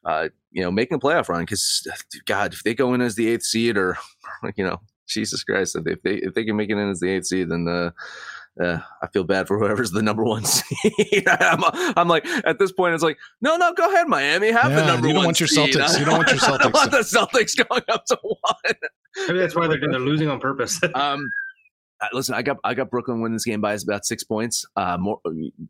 uh, 0.06 0.30
you 0.52 0.62
know, 0.62 0.72
making 0.72 0.96
a 0.96 1.00
playoff 1.00 1.30
run. 1.30 1.42
Because 1.42 1.88
God, 2.26 2.54
if 2.54 2.64
they 2.64 2.76
go 2.76 2.94
in 2.94 3.02
as 3.02 3.16
the 3.16 3.28
eighth 3.28 3.44
seed, 3.44 3.78
or 3.78 3.98
you 4.56 4.64
know, 4.64 4.82
Jesus 5.08 5.44
Christ, 5.44 5.76
if 5.76 6.02
they 6.04 6.16
if 6.16 6.36
they 6.36 6.46
can 6.46 6.56
make 6.56 6.70
it 6.70 6.78
in 6.78 6.90
as 6.90 7.00
the 7.00 7.10
eighth 7.10 7.26
seed, 7.26 7.50
then 7.50 7.66
the 7.66 7.94
uh, 8.60 8.80
I 9.02 9.08
feel 9.08 9.24
bad 9.24 9.48
for 9.48 9.58
whoever's 9.58 9.92
the 9.92 10.02
number 10.02 10.24
one 10.24 10.44
seed. 10.46 11.28
I'm, 11.28 11.64
I'm, 11.96 12.08
like, 12.08 12.26
at 12.46 12.60
this 12.60 12.72
point, 12.72 12.94
it's 12.94 13.04
like, 13.04 13.18
no, 13.42 13.56
no, 13.58 13.74
go 13.74 13.90
ahead, 13.92 14.08
Miami, 14.08 14.52
have 14.52 14.72
yeah, 14.72 14.82
the 14.82 14.86
number 14.86 15.08
you 15.08 15.14
don't 15.14 15.20
one 15.20 15.28
want 15.28 15.40
your 15.40 15.48
seed. 15.48 15.76
Celtics. 15.76 16.00
You 16.00 16.06
don't 16.06 16.18
want 16.18 16.30
your 16.30 16.40
Celtics. 16.40 16.66
I 16.66 16.68
want 16.68 16.92
the 16.92 16.98
Celtics 17.00 17.70
going 17.70 17.84
up 17.90 18.06
to 18.06 18.20
one. 18.22 18.74
Maybe 19.28 19.40
that's 19.40 19.56
why 19.56 19.68
they're, 19.68 19.80
they're 19.80 20.00
losing 20.00 20.30
on 20.30 20.40
purpose. 20.40 20.80
um, 20.96 21.30
listen, 22.14 22.36
I 22.36 22.42
got 22.42 22.58
I 22.64 22.74
got 22.74 22.90
Brooklyn 22.90 23.22
win 23.22 23.34
this 23.34 23.46
game 23.46 23.62
by 23.62 23.74
about 23.74 24.06
six 24.06 24.24
points. 24.24 24.66
Uh, 24.76 24.98
more, 24.98 25.20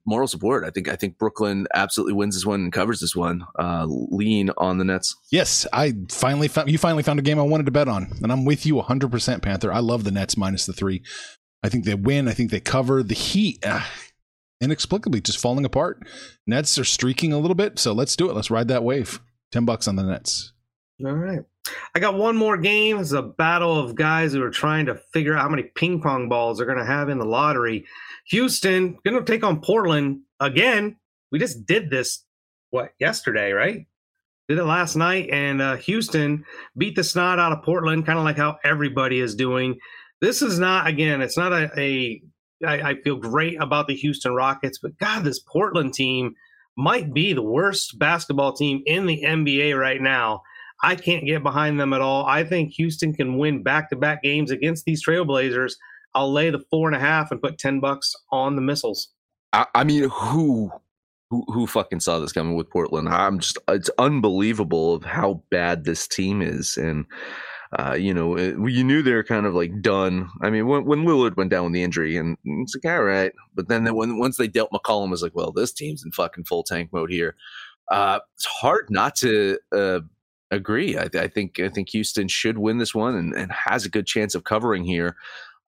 moral 0.06 0.28
support. 0.28 0.64
I 0.64 0.70
think 0.70 0.88
I 0.88 0.96
think 0.96 1.18
Brooklyn 1.18 1.68
absolutely 1.74 2.14
wins 2.14 2.36
this 2.36 2.46
one 2.46 2.62
and 2.62 2.74
covers 2.74 3.00
this 3.00 3.16
one. 3.16 3.46
Uh, 3.60 3.86
lean 3.88 4.52
on 4.58 4.78
the 4.78 4.86
Nets. 4.86 5.16
Yes, 5.32 5.68
I 5.74 5.94
finally 6.10 6.48
found 6.48 6.70
you 6.70 6.78
finally 6.78 7.04
found 7.04 7.20
a 7.20 7.24
game 7.24 7.40
I 7.40 7.44
wanted 7.44 7.66
to 7.66 7.72
bet 7.72 7.88
on, 7.88 8.12
and 8.22 8.32
I'm 8.32 8.46
with 8.46 8.66
you 8.66 8.76
100, 8.76 9.12
percent 9.12 9.44
Panther. 9.44 9.72
I 9.72 9.80
love 9.80 10.04
the 10.04 10.12
Nets 10.12 10.38
minus 10.38 10.66
the 10.66 10.74
three. 10.74 11.04
I 11.64 11.70
think 11.70 11.86
they 11.86 11.96
win. 11.96 12.28
I 12.28 12.34
think 12.34 12.52
they 12.52 12.60
cover 12.60 13.04
the 13.04 13.16
Heat. 13.16 13.66
Uh, 13.66 13.82
inexplicably, 14.62 15.22
just 15.22 15.40
falling 15.40 15.66
apart. 15.66 16.04
Nets 16.48 16.78
are 16.78 16.84
streaking 16.84 17.34
a 17.34 17.40
little 17.40 17.56
bit, 17.56 17.80
so 17.80 17.94
let's 17.94 18.16
do 18.16 18.30
it. 18.30 18.36
Let's 18.36 18.52
ride 18.52 18.68
that 18.70 18.84
wave. 18.84 19.20
Ten 19.52 19.66
bucks 19.66 19.88
on 19.88 19.96
the 19.96 20.04
Nets. 20.04 20.54
All 21.04 21.12
right. 21.14 21.42
I 21.96 22.00
got 22.00 22.16
one 22.16 22.36
more 22.36 22.58
game. 22.58 23.00
It's 23.00 23.12
a 23.12 23.22
battle 23.22 23.78
of 23.78 23.96
guys 23.96 24.34
who 24.34 24.42
are 24.44 24.52
trying 24.52 24.86
to 24.88 24.96
figure 25.14 25.36
out 25.36 25.42
how 25.42 25.50
many 25.50 25.64
ping 25.64 26.02
pong 26.02 26.30
balls 26.30 26.58
they're 26.58 26.66
going 26.66 26.78
to 26.78 26.86
have 26.86 27.10
in 27.10 27.20
the 27.20 27.26
lottery. 27.26 27.86
Houston 28.28 28.98
going 29.04 29.18
to 29.18 29.32
take 29.32 29.44
on 29.44 29.62
Portland 29.62 30.22
again. 30.40 30.98
We 31.32 31.40
just 31.40 31.66
did 31.66 31.90
this 31.90 32.24
what 32.70 32.92
yesterday, 33.00 33.52
right? 33.52 33.86
Did 34.48 34.58
it 34.58 34.66
last 34.66 34.96
night, 34.96 35.30
and 35.32 35.62
uh, 35.62 35.76
Houston 35.78 36.46
beat 36.78 36.96
the 36.96 37.04
snot 37.04 37.40
out 37.40 37.52
of 37.54 37.64
Portland, 37.64 38.06
kind 38.06 38.20
of 38.20 38.26
like 38.26 38.38
how 38.38 38.58
everybody 38.64 39.20
is 39.20 39.36
doing. 39.36 39.80
This 40.22 40.42
is 40.42 40.60
not 40.60 40.88
again. 40.88 41.22
It's 41.22 41.38
not 41.38 41.52
a. 41.52 41.70
a 41.80 42.22
I, 42.64 42.92
I 42.92 42.96
feel 43.02 43.16
great 43.16 43.60
about 43.60 43.88
the 43.88 43.96
Houston 43.96 44.36
Rockets, 44.36 44.78
but 44.78 44.96
God, 45.00 45.24
this 45.24 45.40
Portland 45.40 45.96
team 45.96 46.36
might 46.78 47.12
be 47.12 47.34
the 47.34 47.42
worst 47.42 47.98
basketball 47.98 48.54
team 48.54 48.84
in 48.86 49.08
the 49.08 49.24
NBA 49.24 49.78
right 49.78 50.00
now. 50.00 50.44
I 50.84 50.96
can't 50.96 51.26
get 51.26 51.42
behind 51.42 51.80
them 51.80 51.92
at 51.92 52.02
all. 52.02 52.26
I 52.28 52.44
think 52.44 52.72
Houston 52.74 53.14
can 53.14 53.40
win 53.40 53.64
back 53.64 53.90
to 53.90 53.96
back 53.96 54.22
games 54.22 54.52
against 54.52 54.86
these 54.86 55.04
Trailblazers. 55.04 55.74
I'll 56.14 56.32
lay 56.32 56.52
the 56.52 56.64
four 56.70 56.88
and 56.88 56.96
a 56.96 57.00
half 57.00 57.32
and 57.32 57.42
put 57.42 57.58
10 57.58 57.80
bucks 57.80 58.14
on 58.32 58.56
the 58.56 58.62
missiles. 58.62 59.10
I, 59.54 59.66
I 59.74 59.84
mean, 59.84 60.10
who, 60.10 60.72
who, 61.32 61.44
who 61.48 61.66
fucking 61.66 62.00
saw 62.00 62.20
this 62.20 62.32
coming 62.32 62.56
with 62.56 62.70
Portland? 62.70 63.10
I'm 63.10 63.40
just, 63.40 63.58
it's 63.70 63.90
unbelievable 63.98 64.94
of 64.94 65.04
how 65.04 65.44
bad 65.50 65.84
this 65.84 66.08
team 66.08 66.42
is. 66.44 66.78
And, 66.78 67.06
uh, 67.80 67.94
you 67.94 68.14
know, 68.14 68.36
it, 68.36 68.56
you 68.70 68.84
knew 68.84 69.02
they 69.02 69.14
were 69.14 69.24
kind 69.24 69.46
of 69.46 69.54
like 69.54 69.82
done. 69.82 70.30
I 70.42 70.50
mean, 70.50 70.68
when, 70.68 70.86
when 70.86 71.06
Lillard 71.06 71.38
went 71.38 71.52
down 71.52 71.64
with 71.66 71.74
the 71.74 71.84
injury, 71.84 72.18
and 72.18 72.38
it's 72.44 72.76
like, 72.76 72.94
all 72.94 73.04
right. 73.04 73.32
But 73.56 73.70
then 73.70 73.86
when 73.96 74.20
once 74.20 74.38
they 74.38 74.48
dealt 74.48 74.72
McCollum, 74.72 75.08
it 75.08 75.12
was 75.12 75.24
like, 75.24 75.36
well, 75.36 75.52
this 75.52 75.72
team's 75.72 76.04
in 76.04 76.12
fucking 76.12 76.44
full 76.44 76.64
tank 76.64 76.90
mode 76.92 77.12
here. 77.12 77.36
Uh, 77.90 78.20
it's 78.36 78.46
hard 78.46 78.88
not 78.90 79.16
to 79.16 79.58
uh, 79.72 80.02
agree. 80.50 80.98
I, 80.98 81.08
I, 81.14 81.28
think 81.28 81.60
I 81.60 81.70
think 81.70 81.90
Houston 81.90 82.28
should 82.28 82.58
win 82.58 82.78
this 82.78 82.94
one 82.94 83.16
and, 83.16 83.34
and 83.34 83.52
has 83.52 83.86
a 83.86 83.90
good 83.90 84.06
chance 84.06 84.36
of 84.36 84.44
covering 84.44 84.84
here. 84.84 85.16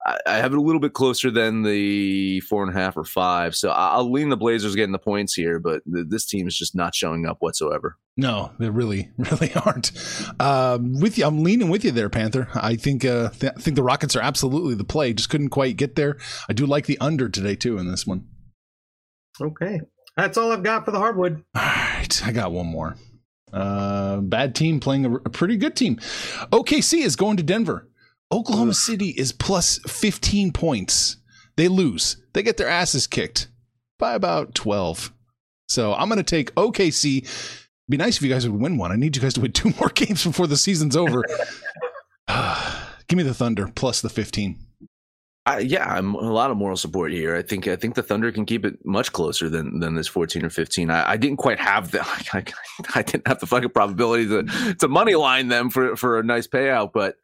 I, 0.06 0.18
I, 0.26 0.38
have 0.38 0.54
it 0.54 0.58
a 0.58 0.62
little 0.62 0.82
bit 0.82 0.94
closer 0.94 1.32
than 1.32 1.64
the 1.64 2.40
four 2.42 2.64
and 2.64 2.76
a 2.76 2.80
half 2.80 2.98
or 2.98 3.04
five, 3.04 3.56
so 3.56 3.70
I'll 3.70 4.12
lean 4.12 4.30
the 4.30 4.38
Blazers 4.38 4.76
getting 4.76 4.92
the 4.92 5.00
points 5.00 5.34
here. 5.34 5.60
But 5.60 5.82
th- 5.92 6.08
this 6.10 6.26
team 6.26 6.48
is 6.48 6.58
just 6.58 6.76
not 6.76 6.94
showing 6.96 7.26
up 7.26 7.38
whatsoever. 7.40 7.98
No, 8.18 8.52
they 8.60 8.70
really, 8.70 9.12
really 9.18 9.54
aren't. 9.54 9.92
Um, 10.40 11.00
with 11.00 11.18
you, 11.18 11.26
I'm 11.26 11.44
leaning 11.44 11.70
with 11.70 11.86
you 11.86 11.92
there, 11.92 12.10
Panther. 12.10 12.50
I 12.54 12.76
think 12.76 13.06
uh, 13.06 13.30
th- 13.30 13.54
I 13.56 13.60
think 13.62 13.76
the 13.76 13.84
Rockets 13.84 14.16
are 14.16 14.22
absolutely 14.22 14.76
the 14.76 14.84
play. 14.84 15.14
Just 15.14 15.30
couldn't 15.30 15.50
quite 15.50 15.78
get 15.78 15.96
there. 15.96 16.18
I 16.50 16.54
do 16.54 16.66
like 16.66 16.86
the 16.86 16.98
under 17.00 17.30
today 17.30 17.56
too 17.56 17.78
in 17.78 17.90
this 17.90 18.06
one. 18.06 18.28
Okay, 19.42 19.82
that's 20.16 20.38
all 20.38 20.52
I've 20.52 20.64
got 20.64 20.86
for 20.86 20.92
the 20.92 21.00
hardwood. 21.00 21.44
All 21.56 21.62
right, 21.62 22.22
I 22.26 22.32
got 22.32 22.52
one 22.52 22.68
more. 22.68 22.96
Uh, 23.54 24.18
bad 24.18 24.56
team 24.56 24.80
playing 24.80 25.06
a, 25.06 25.14
a, 25.14 25.30
pretty 25.30 25.56
good 25.58 25.76
team. 25.76 25.98
OKC 26.52 27.04
is 27.04 27.16
going 27.16 27.38
to 27.38 27.44
Denver. 27.44 27.88
Oklahoma 28.34 28.72
Ugh. 28.72 28.76
City 28.76 29.10
is 29.10 29.32
plus 29.32 29.78
15 29.88 30.52
points. 30.52 31.18
They 31.56 31.68
lose. 31.68 32.18
They 32.34 32.42
get 32.42 32.58
their 32.58 32.68
asses 32.68 33.06
kicked 33.06 33.48
by 34.00 34.16
about 34.16 34.56
12. 34.56 35.14
So 35.68 35.94
I'm 35.94 36.10
going 36.10 36.18
to 36.18 36.24
take 36.24 36.54
OKC. 36.56 37.20
It'd 37.20 37.30
be 37.88 37.98
nice 37.98 38.18
if 38.18 38.24
you 38.24 38.30
guys 38.30 38.50
would 38.50 38.60
win 38.60 38.78
one. 38.78 38.92
I 38.92 38.96
need 38.96 39.16
you 39.16 39.22
guys 39.22 39.36
to 39.36 39.42
win 39.42 39.52
two 39.54 39.72
more 39.80 39.90
games 39.90 40.24
before 40.24 40.48
the 40.48 40.58
season's 40.58 40.96
over. 40.96 41.24
Give 43.08 43.18
me 43.18 43.24
the 43.24 43.36
Thunder 43.36 43.70
plus 43.76 44.02
the 44.02 44.10
15. 44.10 44.58
I, 45.46 45.60
yeah, 45.60 45.86
I'm 45.86 46.16
a 46.16 46.32
lot 46.32 46.52
of 46.52 46.58
moral 46.58 46.78
support 46.78 47.12
here. 47.12 47.36
I 47.36 47.42
think 47.42 47.68
I 47.68 47.76
think 47.76 47.96
the 47.96 48.02
Thunder 48.02 48.32
can 48.32 48.46
keep 48.46 48.64
it 48.66 48.78
much 48.86 49.12
closer 49.12 49.50
than 49.50 49.82
than 49.82 49.94
this 49.94 50.08
14 50.08 50.46
or 50.46 50.50
15. 50.50 50.90
I, 50.90 51.12
I 51.12 51.18
didn't 51.18 51.36
quite 51.38 51.60
have 51.60 51.92
the 51.92 52.00
I, 52.34 52.46
I, 52.96 53.02
didn't 53.02 53.28
have 53.28 53.40
the 53.40 53.46
fucking 53.46 53.72
probability 53.72 54.28
to 54.30 54.76
to 54.76 54.88
money 54.88 55.16
line 55.16 55.50
them 55.50 55.70
for 55.70 55.98
for 55.98 56.18
a 56.18 56.24
nice 56.24 56.48
payout, 56.48 56.94
but 56.94 57.18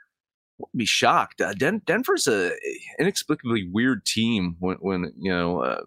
be 0.75 0.85
shocked. 0.85 1.41
Uh, 1.41 1.53
Den- 1.53 1.81
Denver's 1.85 2.27
a 2.27 2.51
inexplicably 2.99 3.69
weird 3.71 4.05
team 4.05 4.55
when 4.59 4.77
when 4.77 5.13
you 5.17 5.31
know 5.31 5.61
uh, 5.61 5.81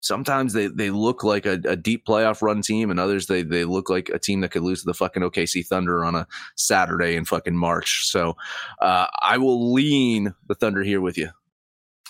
sometimes 0.00 0.52
they, 0.52 0.68
they 0.68 0.90
look 0.90 1.24
like 1.24 1.46
a, 1.46 1.60
a, 1.64 1.76
deep 1.76 2.06
playoff 2.06 2.42
run 2.42 2.62
team, 2.62 2.90
and 2.90 3.00
others 3.00 3.26
they 3.26 3.42
they 3.42 3.64
look 3.64 3.90
like 3.90 4.08
a 4.10 4.18
team 4.18 4.40
that 4.40 4.50
could 4.50 4.62
lose 4.62 4.80
to 4.80 4.86
the 4.86 4.94
fucking 4.94 5.22
OKC 5.22 5.66
Thunder 5.66 6.04
on 6.04 6.14
a 6.14 6.26
Saturday 6.56 7.16
in 7.16 7.24
fucking 7.24 7.56
March. 7.56 8.06
So 8.06 8.36
uh, 8.80 9.06
I 9.20 9.38
will 9.38 9.72
lean 9.72 10.34
the 10.48 10.54
Thunder 10.54 10.82
here 10.82 11.00
with 11.00 11.18
you. 11.18 11.30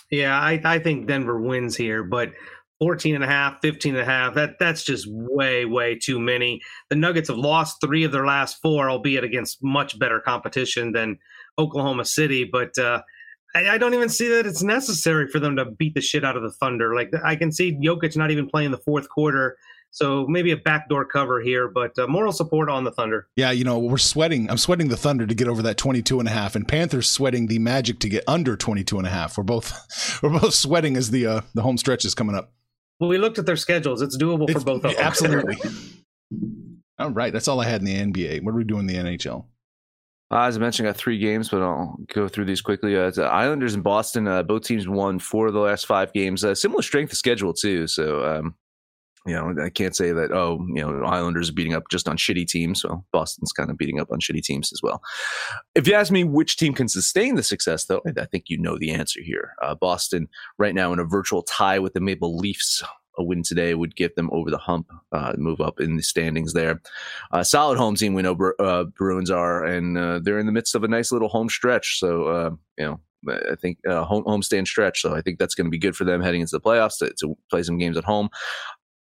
Yeah, 0.09 0.39
I, 0.39 0.59
I 0.63 0.79
think 0.79 1.07
Denver 1.07 1.39
wins 1.39 1.75
here, 1.75 2.03
but 2.03 2.31
14 2.79 3.15
and 3.15 3.23
a 3.23 3.27
half, 3.27 3.59
15 3.61 3.95
and 3.95 4.01
a 4.01 4.05
half, 4.05 4.33
that, 4.35 4.55
that's 4.59 4.83
just 4.83 5.05
way, 5.09 5.65
way 5.65 5.95
too 5.95 6.19
many. 6.19 6.61
The 6.89 6.95
Nuggets 6.95 7.27
have 7.27 7.37
lost 7.37 7.81
three 7.81 8.03
of 8.03 8.11
their 8.11 8.25
last 8.25 8.61
four, 8.61 8.89
albeit 8.89 9.23
against 9.23 9.59
much 9.61 9.99
better 9.99 10.19
competition 10.19 10.93
than 10.93 11.17
Oklahoma 11.57 12.05
City. 12.05 12.45
But 12.49 12.77
uh, 12.77 13.01
I, 13.55 13.71
I, 13.71 13.77
don't 13.77 13.93
even 13.93 14.09
see 14.09 14.29
that 14.29 14.45
it's 14.45 14.63
necessary 14.63 15.27
for 15.27 15.39
them 15.39 15.55
to 15.57 15.65
beat 15.65 15.93
the 15.93 16.01
shit 16.01 16.23
out 16.23 16.37
of 16.37 16.43
the 16.43 16.51
Thunder. 16.51 16.95
Like 16.95 17.11
I 17.23 17.35
can 17.35 17.51
see 17.51 17.77
Jokic 17.77 18.15
not 18.15 18.31
even 18.31 18.47
playing 18.47 18.71
the 18.71 18.77
fourth 18.77 19.09
quarter. 19.09 19.57
So 19.91 20.27
maybe 20.27 20.51
a 20.51 20.57
backdoor 20.57 21.05
cover 21.05 21.41
here, 21.41 21.67
but 21.67 21.97
uh, 21.97 22.05
moral 22.07 22.31
support 22.31 22.69
on 22.69 22.83
the 22.83 22.91
Thunder. 22.91 23.27
Yeah, 23.35 23.49
you 23.49 23.63
know, 23.63 23.79
we're 23.79 23.97
sweating. 23.97 24.49
I'm 24.49 24.59
sweating 24.59 24.87
the 24.87 24.95
Thunder 24.95 25.25
to 25.25 25.33
get 25.33 25.47
over 25.47 25.63
that 25.63 25.77
22 25.77 26.19
and 26.19 26.27
a 26.27 26.31
half 26.31 26.55
and 26.55 26.67
Panthers 26.67 27.09
sweating 27.09 27.47
the 27.47 27.57
Magic 27.57 27.99
to 28.01 28.09
get 28.09 28.23
under 28.27 28.55
22 28.55 28.99
and 28.99 29.07
a 29.07 29.09
half. 29.09 29.35
We're 29.37 29.43
both 29.43 30.19
we're 30.23 30.29
both 30.29 30.53
sweating 30.53 30.95
as 30.95 31.09
the 31.09 31.25
uh, 31.25 31.41
the 31.55 31.63
home 31.63 31.77
stretch 31.77 32.05
is 32.05 32.13
coming 32.13 32.35
up. 32.35 32.53
Well, 32.99 33.09
we 33.09 33.17
looked 33.17 33.39
at 33.39 33.45
their 33.45 33.55
schedules. 33.55 34.01
It's 34.01 34.17
doable 34.17 34.49
it's, 34.49 34.59
for 34.59 34.65
both 34.65 34.85
of 34.85 34.95
them. 34.95 34.95
Absolutely. 34.99 35.57
all 36.99 37.11
right, 37.11 37.31
that's 37.31 37.47
all 37.47 37.61
I 37.61 37.65
had 37.65 37.81
in 37.81 37.85
the 37.85 37.95
NBA. 37.95 38.43
What 38.43 38.51
are 38.51 38.57
we 38.57 38.63
doing 38.63 38.89
in 38.89 39.05
the 39.05 39.17
NHL? 39.17 39.45
Uh, 40.31 40.41
as 40.41 40.57
I 40.57 40.59
mentioned, 40.59 40.87
I 40.87 40.91
got 40.91 40.97
three 40.97 41.17
games, 41.17 41.49
but 41.49 41.61
I'll 41.61 41.97
go 42.13 42.27
through 42.27 42.45
these 42.45 42.61
quickly. 42.61 42.95
Uh, 42.95 43.09
the 43.09 43.23
Islanders 43.23 43.73
and 43.73 43.83
Boston, 43.83 44.27
uh, 44.27 44.43
both 44.43 44.63
teams 44.63 44.87
won 44.87 45.17
four 45.17 45.47
of 45.47 45.53
the 45.53 45.59
last 45.59 45.87
five 45.87 46.13
games. 46.13 46.43
Uh, 46.43 46.53
similar 46.53 46.83
strength 46.83 47.11
of 47.13 47.17
schedule 47.17 47.53
too, 47.53 47.87
so 47.87 48.23
um, 48.25 48.55
you 49.25 49.33
know 49.33 49.55
I 49.61 49.69
can't 49.69 49.95
say 49.95 50.11
that. 50.11 50.31
Oh, 50.31 50.65
you 50.69 50.81
know, 50.81 51.03
Islanders 51.03 51.49
are 51.49 51.53
beating 51.53 51.73
up 51.73 51.83
just 51.91 52.07
on 52.07 52.17
shitty 52.17 52.47
teams. 52.47 52.81
So 52.81 53.03
Boston's 53.11 53.51
kind 53.51 53.69
of 53.69 53.77
beating 53.77 53.99
up 53.99 54.11
on 54.11 54.19
shitty 54.19 54.43
teams 54.43 54.71
as 54.71 54.81
well. 54.81 55.01
If 55.75 55.87
you 55.87 55.93
ask 55.93 56.11
me 56.11 56.23
which 56.23 56.57
team 56.57 56.73
can 56.73 56.87
sustain 56.87 57.35
the 57.35 57.43
success, 57.43 57.85
though, 57.85 58.01
I 58.17 58.25
think 58.25 58.45
you 58.47 58.57
know 58.57 58.77
the 58.77 58.91
answer 58.91 59.21
here. 59.21 59.53
Uh, 59.61 59.75
Boston 59.75 60.27
right 60.57 60.75
now 60.75 60.93
in 60.93 60.99
a 60.99 61.05
virtual 61.05 61.43
tie 61.43 61.79
with 61.79 61.93
the 61.93 62.01
Maple 62.01 62.37
Leafs 62.37 62.83
a 63.19 63.23
win 63.23 63.43
today 63.43 63.75
would 63.75 63.95
get 63.95 64.15
them 64.15 64.29
over 64.31 64.49
the 64.49 64.57
hump, 64.57 64.91
uh, 65.11 65.33
move 65.37 65.61
up 65.61 65.79
in 65.79 65.97
the 65.97 66.03
standings 66.03 66.53
there. 66.53 66.81
Uh, 67.31 67.43
solid 67.43 67.77
home 67.77 67.95
team, 67.95 68.13
we 68.13 68.21
know 68.21 68.37
uh, 68.59 68.85
Bruins 68.85 69.29
are, 69.29 69.65
and 69.65 69.97
uh, 69.97 70.19
they're 70.23 70.39
in 70.39 70.45
the 70.45 70.51
midst 70.51 70.73
of 70.73 70.83
a 70.83 70.87
nice 70.87 71.11
little 71.11 71.27
home 71.27 71.49
stretch. 71.49 71.99
So, 71.99 72.23
uh, 72.23 72.49
you 72.77 72.85
know, 72.85 72.99
I 73.27 73.55
think 73.55 73.79
uh, 73.87 74.03
home 74.05 74.23
homestand 74.23 74.67
stretch. 74.67 75.01
So 75.01 75.13
I 75.13 75.21
think 75.21 75.39
that's 75.39 75.53
going 75.53 75.65
to 75.65 75.71
be 75.71 75.77
good 75.77 75.95
for 75.95 76.05
them 76.05 76.21
heading 76.21 76.41
into 76.41 76.55
the 76.55 76.61
playoffs 76.61 76.97
to, 76.99 77.13
to 77.19 77.37
play 77.49 77.63
some 77.63 77.77
games 77.77 77.97
at 77.97 78.05
home. 78.05 78.29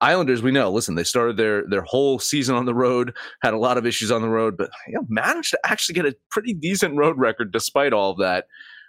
Islanders, 0.03 0.43
we 0.43 0.51
know. 0.51 0.69
Listen, 0.69 0.95
they 0.95 1.05
started 1.05 1.37
their 1.37 1.65
their 1.67 1.81
whole 1.81 2.19
season 2.19 2.55
on 2.55 2.65
the 2.65 2.75
road, 2.75 3.15
had 3.41 3.53
a 3.53 3.57
lot 3.57 3.77
of 3.77 3.85
issues 3.85 4.11
on 4.11 4.21
the 4.21 4.29
road, 4.29 4.57
but 4.57 4.69
you 4.87 4.95
know, 4.95 5.05
managed 5.07 5.51
to 5.51 5.59
actually 5.63 5.95
get 5.95 6.05
a 6.05 6.15
pretty 6.29 6.53
decent 6.53 6.97
road 6.97 7.17
record 7.17 7.53
despite 7.53 7.93
all 7.93 8.11
of 8.11 8.17
that. 8.17 8.47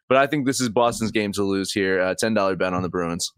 But 0.09 0.19
I 0.19 0.27
think 0.27 0.45
this 0.45 0.61
is 0.61 0.69
Boston's 0.69 1.13
game 1.13 1.33
to 1.33 1.45
lose 1.45 1.73
here. 1.73 2.15
ten 2.19 2.35
dollar 2.35 2.57
bet 2.57 2.75
on 2.75 2.83
the 2.83 2.89
Bruins. 2.89 3.33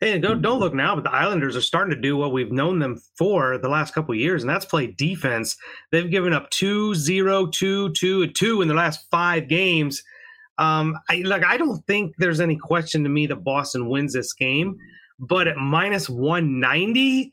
Hey, 0.00 0.18
don't 0.18 0.40
don't 0.40 0.58
look 0.58 0.72
now, 0.74 0.94
but 0.94 1.04
the 1.04 1.12
Islanders 1.12 1.54
are 1.54 1.60
starting 1.60 1.94
to 1.94 2.00
do 2.00 2.16
what 2.16 2.32
we've 2.32 2.50
known 2.50 2.78
them 2.78 3.00
for 3.16 3.58
the 3.58 3.68
last 3.68 3.94
couple 3.94 4.14
years, 4.14 4.42
and 4.42 4.48
that's 4.48 4.64
play 4.64 4.86
defense. 4.88 5.56
They've 5.92 6.10
given 6.10 6.32
up 6.32 6.48
2 6.50 6.94
0, 6.94 7.46
2 7.48 7.92
2, 7.92 8.22
and 8.22 8.34
2 8.34 8.62
in 8.62 8.68
the 8.68 8.74
last 8.74 9.06
five 9.10 9.48
games. 9.48 10.02
Um, 10.58 10.98
I 11.10 11.16
like 11.24 11.44
I 11.44 11.58
don't 11.58 11.86
think 11.86 12.14
there's 12.16 12.40
any 12.40 12.56
question 12.56 13.02
to 13.04 13.10
me 13.10 13.26
that 13.26 13.44
Boston 13.44 13.90
wins 13.90 14.14
this 14.14 14.32
game, 14.32 14.76
but 15.18 15.48
at 15.48 15.56
minus 15.56 16.08
190, 16.08 17.32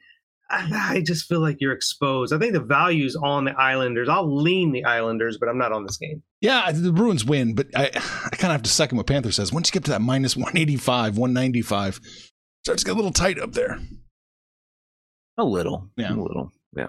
I, 0.50 0.96
I 0.96 1.02
just 1.02 1.28
feel 1.28 1.40
like 1.40 1.58
you're 1.60 1.74
exposed. 1.74 2.34
I 2.34 2.38
think 2.38 2.54
the 2.54 2.60
value's 2.60 3.16
on 3.16 3.46
the 3.46 3.52
Islanders. 3.52 4.10
I'll 4.10 4.36
lean 4.36 4.72
the 4.72 4.86
Islanders, 4.86 5.38
but 5.38 5.50
I'm 5.50 5.58
not 5.58 5.72
on 5.72 5.86
this 5.86 5.98
game. 5.98 6.22
Yeah, 6.42 6.72
the 6.72 6.94
Bruins 6.94 7.26
win, 7.26 7.56
but 7.56 7.68
I, 7.76 7.86
I 7.86 8.36
kind 8.36 8.52
of 8.52 8.52
have 8.52 8.64
to 8.64 8.70
second 8.70 8.98
what 8.98 9.08
Panther 9.08 9.32
says. 9.32 9.52
Once 9.52 9.70
you 9.70 9.74
get 9.74 9.86
to 9.86 9.92
that 9.92 10.02
minus 10.02 10.36
185, 10.36 11.18
195, 11.18 12.00
starts 12.64 12.84
to 12.84 12.86
get 12.86 12.94
a 12.94 12.96
little 12.96 13.12
tight 13.12 13.40
up 13.40 13.54
there. 13.54 13.80
A 15.38 15.44
little. 15.44 15.90
Yeah. 15.98 16.14
A 16.14 16.16
little. 16.16 16.52
Yeah. 16.76 16.88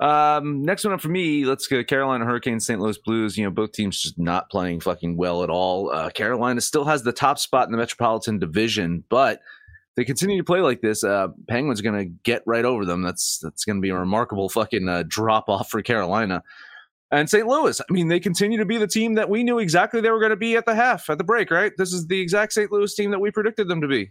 Um, 0.00 0.62
next 0.62 0.84
one 0.84 0.92
up 0.92 1.00
for 1.00 1.08
me, 1.08 1.44
let's 1.44 1.66
go 1.66 1.82
Carolina 1.82 2.24
Hurricanes, 2.24 2.66
St. 2.66 2.80
Louis 2.80 2.98
Blues. 2.98 3.36
You 3.36 3.44
know, 3.44 3.50
both 3.50 3.72
teams 3.72 4.00
just 4.00 4.18
not 4.18 4.50
playing 4.50 4.80
fucking 4.80 5.16
well 5.16 5.42
at 5.42 5.50
all. 5.50 5.90
Uh, 5.90 6.10
Carolina 6.10 6.60
still 6.60 6.84
has 6.84 7.02
the 7.02 7.12
top 7.12 7.38
spot 7.38 7.66
in 7.66 7.72
the 7.72 7.78
Metropolitan 7.78 8.38
Division, 8.38 9.04
but 9.08 9.40
they 9.96 10.04
continue 10.04 10.36
to 10.36 10.44
play 10.44 10.60
like 10.60 10.80
this. 10.80 11.02
Uh, 11.02 11.28
Penguins 11.48 11.80
going 11.80 11.98
to 11.98 12.04
get 12.22 12.42
right 12.46 12.64
over 12.64 12.84
them. 12.84 13.02
That's 13.02 13.38
that's 13.38 13.64
going 13.64 13.76
to 13.76 13.82
be 13.82 13.88
a 13.88 13.98
remarkable 13.98 14.48
fucking 14.48 14.88
uh, 14.88 15.04
drop 15.08 15.48
off 15.48 15.70
for 15.70 15.82
Carolina. 15.82 16.42
And 17.10 17.30
St. 17.30 17.46
Louis, 17.46 17.80
I 17.80 17.92
mean, 17.92 18.08
they 18.08 18.18
continue 18.18 18.58
to 18.58 18.64
be 18.64 18.78
the 18.78 18.86
team 18.88 19.14
that 19.14 19.30
we 19.30 19.44
knew 19.44 19.58
exactly 19.58 20.00
they 20.00 20.10
were 20.10 20.18
going 20.18 20.30
to 20.30 20.36
be 20.36 20.56
at 20.56 20.66
the 20.66 20.74
half, 20.74 21.08
at 21.08 21.18
the 21.18 21.24
break, 21.24 21.52
right? 21.52 21.72
This 21.78 21.92
is 21.92 22.08
the 22.08 22.20
exact 22.20 22.52
St. 22.52 22.70
Louis 22.70 22.92
team 22.94 23.12
that 23.12 23.20
we 23.20 23.30
predicted 23.30 23.68
them 23.68 23.80
to 23.80 23.88
be, 23.88 24.10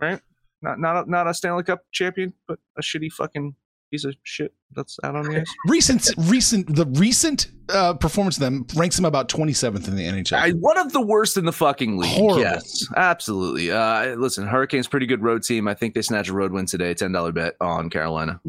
right? 0.00 0.20
Not 0.62 0.78
not 0.78 1.06
a, 1.06 1.10
not 1.10 1.26
a 1.26 1.34
Stanley 1.34 1.64
Cup 1.64 1.82
champion, 1.92 2.32
but 2.48 2.58
a 2.78 2.82
shitty 2.82 3.12
fucking 3.12 3.54
piece 3.96 4.04
of 4.04 4.14
shit 4.24 4.52
that's 4.72 4.98
out 5.02 5.16
on 5.16 5.24
the 5.24 5.40
ice. 5.40 5.54
Recent, 5.66 6.10
recent, 6.18 6.74
the 6.74 6.86
recent 6.86 7.50
uh, 7.70 7.94
performance 7.94 8.36
of 8.36 8.42
them 8.42 8.66
ranks 8.76 8.96
them 8.96 9.04
about 9.04 9.28
27th 9.28 9.88
in 9.88 9.96
the 9.96 10.06
NHL. 10.06 10.36
I, 10.36 10.50
one 10.50 10.78
of 10.78 10.92
the 10.92 11.00
worst 11.00 11.36
in 11.36 11.44
the 11.44 11.52
fucking 11.52 11.96
league. 11.96 12.10
Horrible. 12.10 12.40
Yes, 12.40 12.86
absolutely. 12.96 13.70
Uh, 13.70 14.14
listen, 14.16 14.46
Hurricanes 14.46 14.86
pretty 14.86 15.06
good 15.06 15.22
road 15.22 15.42
team. 15.42 15.66
I 15.66 15.74
think 15.74 15.94
they 15.94 16.02
snatch 16.02 16.28
a 16.28 16.34
road 16.34 16.52
win 16.52 16.66
today. 16.66 16.92
Ten 16.94 17.12
dollar 17.12 17.32
bet 17.32 17.54
on 17.60 17.88
Carolina. 17.90 18.40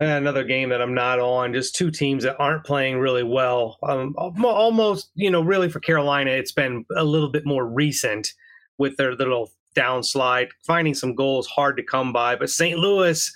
Another 0.00 0.44
game 0.44 0.68
that 0.68 0.80
I'm 0.80 0.94
not 0.94 1.18
on. 1.18 1.52
Just 1.52 1.74
two 1.74 1.90
teams 1.90 2.22
that 2.22 2.36
aren't 2.38 2.64
playing 2.64 2.98
really 2.98 3.24
well. 3.24 3.78
Um, 3.82 4.14
almost, 4.16 5.10
you 5.16 5.28
know, 5.28 5.40
really 5.40 5.68
for 5.68 5.80
Carolina, 5.80 6.30
it's 6.30 6.52
been 6.52 6.84
a 6.96 7.02
little 7.02 7.30
bit 7.30 7.44
more 7.44 7.66
recent 7.66 8.32
with 8.78 8.96
their 8.96 9.16
little 9.16 9.50
downslide, 9.74 10.50
finding 10.64 10.94
some 10.94 11.16
goals 11.16 11.48
hard 11.48 11.76
to 11.78 11.82
come 11.82 12.12
by. 12.12 12.36
But 12.36 12.48
St. 12.48 12.78
Louis, 12.78 13.28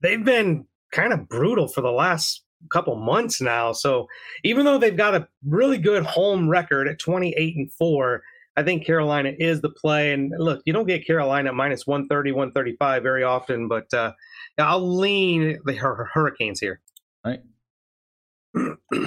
they've 0.00 0.24
been 0.24 0.66
kind 0.92 1.12
of 1.12 1.28
brutal 1.28 1.68
for 1.68 1.80
the 1.80 1.90
last 1.90 2.44
couple 2.70 2.96
months 2.96 3.40
now. 3.40 3.72
So 3.72 4.08
even 4.44 4.64
though 4.64 4.78
they've 4.78 4.96
got 4.96 5.14
a 5.14 5.28
really 5.46 5.78
good 5.78 6.04
home 6.04 6.48
record 6.48 6.88
at 6.88 6.98
28 6.98 7.56
and 7.56 7.72
4, 7.72 8.22
I 8.56 8.62
think 8.62 8.86
Carolina 8.86 9.32
is 9.38 9.60
the 9.60 9.68
play. 9.68 10.12
And 10.12 10.32
look, 10.38 10.62
you 10.64 10.72
don't 10.72 10.86
get 10.86 11.06
Carolina 11.06 11.52
minus 11.52 11.86
130, 11.86 12.32
135 12.32 13.02
very 13.02 13.22
often, 13.22 13.68
but 13.68 13.92
uh, 13.92 14.12
I'll 14.58 14.98
lean 14.98 15.58
the 15.66 15.74
Hur- 15.74 16.08
Hurricanes 16.12 16.60
here. 16.60 16.80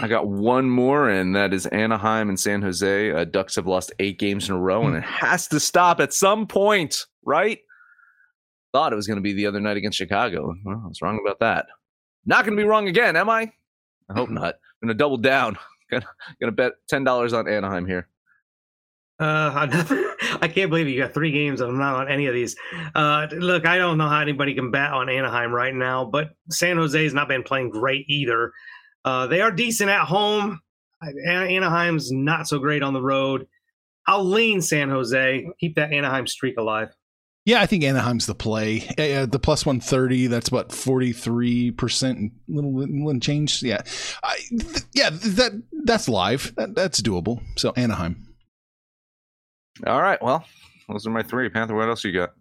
I 0.02 0.08
got 0.08 0.28
one 0.28 0.70
more, 0.70 1.10
and 1.10 1.36
that 1.36 1.54
is 1.54 1.66
Anaheim 1.68 2.30
and 2.30 2.40
San 2.40 2.62
Jose. 2.62 3.12
Uh, 3.12 3.24
Ducks 3.24 3.56
have 3.56 3.66
lost 3.66 3.92
eight 4.00 4.20
games 4.20 4.48
in 4.48 4.56
a 4.56 4.60
row, 4.60 4.86
and 4.86 4.96
it 4.96 5.04
has 5.04 5.48
to 5.48 5.60
stop 5.60 6.00
at 6.00 6.14
some 6.14 6.46
point, 6.46 7.06
right? 7.26 7.60
Thought 8.72 8.94
it 8.94 8.96
was 8.96 9.08
going 9.08 9.18
to 9.18 9.22
be 9.22 9.34
the 9.34 9.48
other 9.48 9.60
night 9.60 9.78
against 9.78 9.98
Chicago. 9.98 10.54
Well, 10.64 10.82
I 10.84 10.88
was 10.88 11.02
wrong 11.02 11.20
about 11.24 11.40
that. 11.40 11.68
Not 12.26 12.46
going 12.46 12.56
to 12.56 12.62
be 12.62 12.68
wrong 12.68 12.88
again, 12.88 13.16
am 13.16 13.30
I? 13.30 13.52
I 14.10 14.14
hope 14.14 14.30
not. 14.30 14.56
I'm 14.56 14.88
going 14.88 14.90
to 14.90 14.94
double 14.94 15.18
down. 15.18 15.58
Gonna, 16.40 16.52
bet 16.52 16.74
ten 16.88 17.04
dollars 17.04 17.34
on 17.34 17.48
Anaheim 17.48 17.88
here. 17.88 18.08
Uh, 19.20 19.68
I 20.42 20.48
can't 20.54 20.70
believe 20.70 20.88
you 20.88 20.98
got 21.02 21.14
three 21.14 21.32
games 21.32 21.60
and 21.62 21.72
I'm 21.72 21.78
not 21.78 21.96
on 21.96 22.08
any 22.10 22.28
of 22.28 22.34
these. 22.34 22.56
Uh, 22.96 23.28
look, 23.32 23.66
I 23.66 23.78
don't 23.78 23.98
know 23.98 24.08
how 24.08 24.22
anybody 24.22 24.54
can 24.54 24.72
bet 24.72 24.92
on 24.92 25.10
Anaheim 25.10 25.52
right 25.52 25.74
now, 25.74 26.06
but 26.06 26.30
San 26.52 26.78
Jose 26.78 27.04
has 27.04 27.14
not 27.14 27.28
been 27.28 27.44
playing 27.44 27.72
great 27.72 28.06
either. 28.08 28.54
Uh, 29.04 29.28
they 29.28 29.42
are 29.42 29.52
decent 29.52 29.90
at 29.90 30.06
home. 30.06 30.60
Anaheim's 31.28 32.12
not 32.12 32.48
so 32.48 32.60
great 32.60 32.84
on 32.84 32.94
the 32.94 33.02
road. 33.02 33.48
I'll 34.08 34.24
lean 34.24 34.62
San 34.62 34.90
Jose. 34.90 35.48
Keep 35.60 35.76
that 35.76 35.92
Anaheim 35.92 36.28
streak 36.28 36.58
alive. 36.58 36.96
Yeah, 37.50 37.62
I 37.62 37.66
think 37.66 37.84
Anaheim's 37.84 38.28
the 38.28 38.36
play. 38.36 38.88
Uh, 38.90 39.26
the 39.26 39.40
plus 39.40 39.66
130, 39.66 40.28
that's 40.28 40.50
about 40.50 40.70
43% 40.70 42.32
little, 42.48 42.74
little 42.76 43.20
change. 43.20 43.64
Yeah. 43.64 43.82
I, 44.24 44.36
th- 44.50 44.84
yeah, 44.94 45.10
that 45.10 45.60
that's 45.84 46.08
live. 46.08 46.54
That, 46.58 46.76
that's 46.76 47.02
doable. 47.02 47.42
So 47.58 47.74
Anaheim. 47.76 48.28
All 49.88 50.00
right, 50.00 50.22
well, 50.22 50.46
those 50.90 51.08
are 51.08 51.10
my 51.10 51.24
three. 51.24 51.50
Panther, 51.50 51.74
what 51.74 51.90
else 51.90 52.04
you 52.04 52.14
got? 52.14 52.34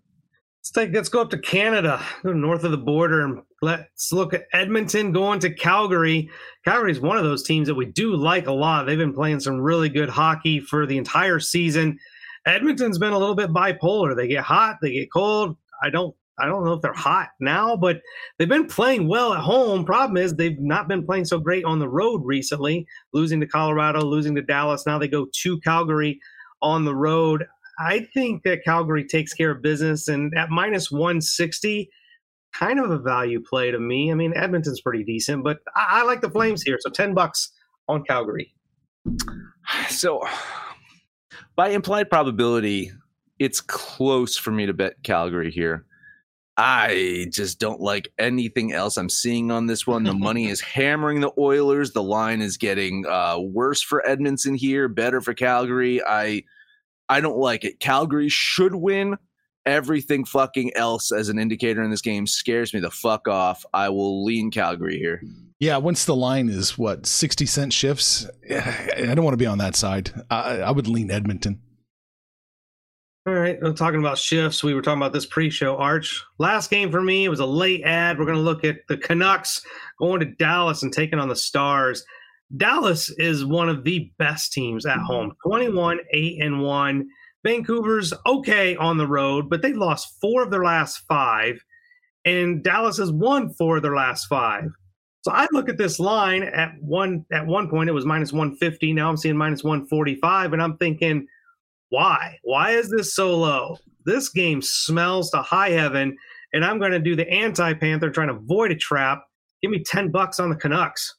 Let's 0.60 0.70
take. 0.72 0.92
Let's 0.92 1.08
go 1.08 1.22
up 1.22 1.30
to 1.30 1.38
Canada, 1.38 2.04
go 2.22 2.34
north 2.34 2.64
of 2.64 2.72
the 2.72 2.76
border, 2.76 3.24
and 3.24 3.40
let's 3.62 4.12
look 4.12 4.34
at 4.34 4.46
Edmonton 4.52 5.12
going 5.12 5.40
to 5.40 5.54
Calgary. 5.54 6.28
Calgary 6.66 6.92
is 6.92 7.00
one 7.00 7.16
of 7.16 7.24
those 7.24 7.44
teams 7.44 7.68
that 7.68 7.76
we 7.76 7.86
do 7.86 8.14
like 8.14 8.46
a 8.46 8.52
lot. 8.52 8.84
They've 8.84 8.98
been 8.98 9.14
playing 9.14 9.40
some 9.40 9.58
really 9.58 9.88
good 9.88 10.10
hockey 10.10 10.60
for 10.60 10.84
the 10.84 10.98
entire 10.98 11.40
season. 11.40 11.98
Edmonton's 12.46 12.98
been 12.98 13.12
a 13.12 13.18
little 13.18 13.34
bit 13.34 13.50
bipolar. 13.50 14.16
They 14.16 14.28
get 14.28 14.44
hot, 14.44 14.76
they 14.80 14.92
get 14.92 15.12
cold. 15.12 15.56
I 15.82 15.90
don't. 15.90 16.14
I 16.40 16.46
don't 16.46 16.64
know 16.64 16.74
if 16.74 16.82
they're 16.82 16.92
hot 16.92 17.30
now, 17.40 17.76
but 17.76 18.00
they've 18.38 18.48
been 18.48 18.68
playing 18.68 19.08
well 19.08 19.34
at 19.34 19.40
home. 19.40 19.84
Problem 19.84 20.16
is, 20.16 20.36
they've 20.36 20.60
not 20.60 20.86
been 20.86 21.04
playing 21.04 21.24
so 21.24 21.40
great 21.40 21.64
on 21.64 21.80
the 21.80 21.88
road 21.88 22.22
recently, 22.24 22.86
losing 23.12 23.40
to 23.40 23.46
Colorado, 23.46 24.02
losing 24.02 24.36
to 24.36 24.42
Dallas. 24.42 24.86
Now 24.86 24.98
they 24.98 25.08
go 25.08 25.26
to 25.32 25.60
Calgary 25.62 26.20
on 26.62 26.84
the 26.84 26.94
road. 26.94 27.44
I 27.80 28.06
think 28.14 28.44
that 28.44 28.64
Calgary 28.64 29.04
takes 29.04 29.34
care 29.34 29.50
of 29.50 29.62
business, 29.62 30.06
and 30.06 30.32
at 30.36 30.50
minus 30.50 30.92
160, 30.92 31.90
kind 32.52 32.80
of 32.80 32.90
a 32.90 32.98
value 32.98 33.42
play 33.42 33.70
to 33.70 33.78
me. 33.78 34.10
I 34.10 34.14
mean, 34.14 34.32
Edmonton's 34.36 34.80
pretty 34.80 35.04
decent, 35.04 35.44
but 35.44 35.58
I, 35.74 36.00
I 36.00 36.02
like 36.04 36.20
the 36.20 36.30
Flames 36.30 36.62
here, 36.62 36.78
so 36.80 36.90
10 36.90 37.14
bucks 37.14 37.52
on 37.88 38.04
Calgary. 38.04 38.54
So, 39.88 40.26
by 41.56 41.68
implied 41.70 42.10
probability, 42.10 42.92
it's 43.38 43.60
close 43.60 44.36
for 44.36 44.50
me 44.50 44.66
to 44.66 44.72
bet 44.72 45.02
Calgary 45.02 45.50
here. 45.50 45.84
I 46.56 47.28
just 47.30 47.60
don't 47.60 47.80
like 47.80 48.12
anything 48.18 48.72
else 48.72 48.96
I'm 48.96 49.08
seeing 49.08 49.52
on 49.52 49.66
this 49.66 49.86
one. 49.86 50.02
The 50.02 50.12
money 50.14 50.48
is 50.48 50.60
hammering 50.60 51.20
the 51.20 51.30
Oilers. 51.38 51.92
The 51.92 52.02
line 52.02 52.42
is 52.42 52.56
getting 52.56 53.06
uh, 53.06 53.38
worse 53.38 53.80
for 53.80 54.06
Edmonton 54.08 54.54
here, 54.54 54.88
better 54.88 55.20
for 55.20 55.34
Calgary. 55.34 56.02
I 56.04 56.42
I 57.08 57.20
don't 57.20 57.38
like 57.38 57.64
it. 57.64 57.80
Calgary 57.80 58.28
should 58.28 58.74
win. 58.74 59.16
Everything 59.66 60.24
fucking 60.24 60.72
else 60.74 61.12
as 61.12 61.28
an 61.28 61.38
indicator 61.38 61.82
in 61.82 61.90
this 61.90 62.00
game 62.02 62.26
scares 62.26 62.74
me 62.74 62.80
the 62.80 62.90
fuck 62.90 63.28
off. 63.28 63.64
I 63.72 63.88
will 63.90 64.24
lean 64.24 64.50
Calgary 64.50 64.98
here. 64.98 65.22
Yeah, 65.60 65.78
once 65.78 66.04
the 66.04 66.14
line 66.14 66.48
is 66.48 66.78
what, 66.78 67.04
60 67.04 67.44
cent 67.46 67.72
shifts, 67.72 68.26
I 68.48 69.12
don't 69.14 69.24
want 69.24 69.32
to 69.32 69.38
be 69.38 69.46
on 69.46 69.58
that 69.58 69.74
side. 69.74 70.12
I, 70.30 70.58
I 70.58 70.70
would 70.70 70.86
lean 70.86 71.10
Edmonton. 71.10 71.60
All 73.26 73.34
right, 73.34 73.58
we're 73.60 73.72
talking 73.72 74.00
about 74.00 74.16
shifts. 74.16 74.62
We 74.62 74.72
were 74.72 74.80
talking 74.80 75.02
about 75.02 75.12
this 75.12 75.26
pre-show. 75.26 75.76
Arch, 75.76 76.24
last 76.38 76.70
game 76.70 76.90
for 76.90 77.02
me. 77.02 77.24
It 77.24 77.28
was 77.28 77.40
a 77.40 77.46
late 77.46 77.82
ad. 77.82 78.18
We're 78.18 78.24
going 78.24 78.38
to 78.38 78.42
look 78.42 78.64
at 78.64 78.86
the 78.88 78.96
Canucks 78.96 79.60
going 79.98 80.20
to 80.20 80.26
Dallas 80.26 80.82
and 80.82 80.92
taking 80.92 81.18
on 81.18 81.28
the 81.28 81.36
Stars. 81.36 82.04
Dallas 82.56 83.10
is 83.18 83.44
one 83.44 83.68
of 83.68 83.84
the 83.84 84.10
best 84.18 84.52
teams 84.52 84.86
at 84.86 84.98
home. 84.98 85.34
21, 85.44 85.98
8 86.10 86.42
and 86.42 86.62
1. 86.62 87.08
Vancouver's 87.44 88.14
okay 88.26 88.76
on 88.76 88.96
the 88.96 89.06
road, 89.06 89.50
but 89.50 89.60
they 89.60 89.72
lost 89.72 90.18
four 90.20 90.42
of 90.42 90.50
their 90.50 90.64
last 90.64 91.02
five, 91.08 91.62
and 92.24 92.62
Dallas 92.64 92.96
has 92.96 93.12
won 93.12 93.50
four 93.50 93.76
of 93.76 93.82
their 93.82 93.96
last 93.96 94.26
five. 94.26 94.70
So 95.28 95.34
I 95.34 95.46
look 95.52 95.68
at 95.68 95.76
this 95.76 96.00
line 96.00 96.42
at 96.42 96.72
one 96.80 97.22
at 97.30 97.46
one 97.46 97.68
point 97.68 97.90
it 97.90 97.92
was 97.92 98.06
minus 98.06 98.32
150. 98.32 98.94
Now 98.94 99.10
I'm 99.10 99.18
seeing 99.18 99.36
minus 99.36 99.62
145, 99.62 100.54
and 100.54 100.62
I'm 100.62 100.78
thinking, 100.78 101.26
why? 101.90 102.38
Why 102.44 102.70
is 102.70 102.88
this 102.88 103.14
so 103.14 103.36
low? 103.36 103.76
This 104.06 104.30
game 104.30 104.62
smells 104.62 105.30
to 105.32 105.42
high 105.42 105.68
heaven, 105.68 106.16
and 106.54 106.64
I'm 106.64 106.78
going 106.78 106.92
to 106.92 106.98
do 106.98 107.14
the 107.14 107.28
anti-Panther, 107.28 108.08
trying 108.08 108.28
to 108.28 108.36
avoid 108.36 108.72
a 108.72 108.74
trap. 108.74 109.22
Give 109.60 109.70
me 109.70 109.84
10 109.84 110.10
bucks 110.10 110.40
on 110.40 110.48
the 110.48 110.56
Canucks. 110.56 111.14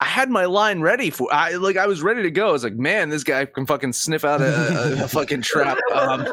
I 0.00 0.06
had 0.06 0.30
my 0.30 0.46
line 0.46 0.80
ready 0.80 1.10
for 1.10 1.28
I 1.30 1.56
like 1.56 1.76
I 1.76 1.86
was 1.86 2.00
ready 2.00 2.22
to 2.22 2.30
go. 2.30 2.48
I 2.48 2.52
was 2.52 2.64
like, 2.64 2.76
man, 2.76 3.10
this 3.10 3.24
guy 3.24 3.44
can 3.44 3.66
fucking 3.66 3.92
sniff 3.92 4.24
out 4.24 4.40
a, 4.40 5.00
a, 5.00 5.04
a 5.04 5.08
fucking 5.08 5.42
trap. 5.42 5.76
Um, 5.92 6.26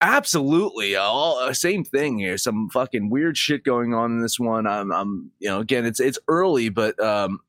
absolutely, 0.00 0.96
all 0.96 1.38
uh, 1.38 1.52
same 1.52 1.84
thing 1.84 2.18
here. 2.18 2.38
Some 2.38 2.68
fucking 2.70 3.10
weird 3.10 3.36
shit 3.36 3.64
going 3.64 3.94
on 3.94 4.12
in 4.12 4.20
this 4.20 4.38
one. 4.38 4.66
I'm, 4.66 4.92
I'm, 4.92 5.30
you 5.38 5.48
know, 5.48 5.60
again, 5.60 5.86
it's 5.86 6.00
it's 6.00 6.18
early, 6.28 6.68
but 6.68 6.98
um, 7.02 7.40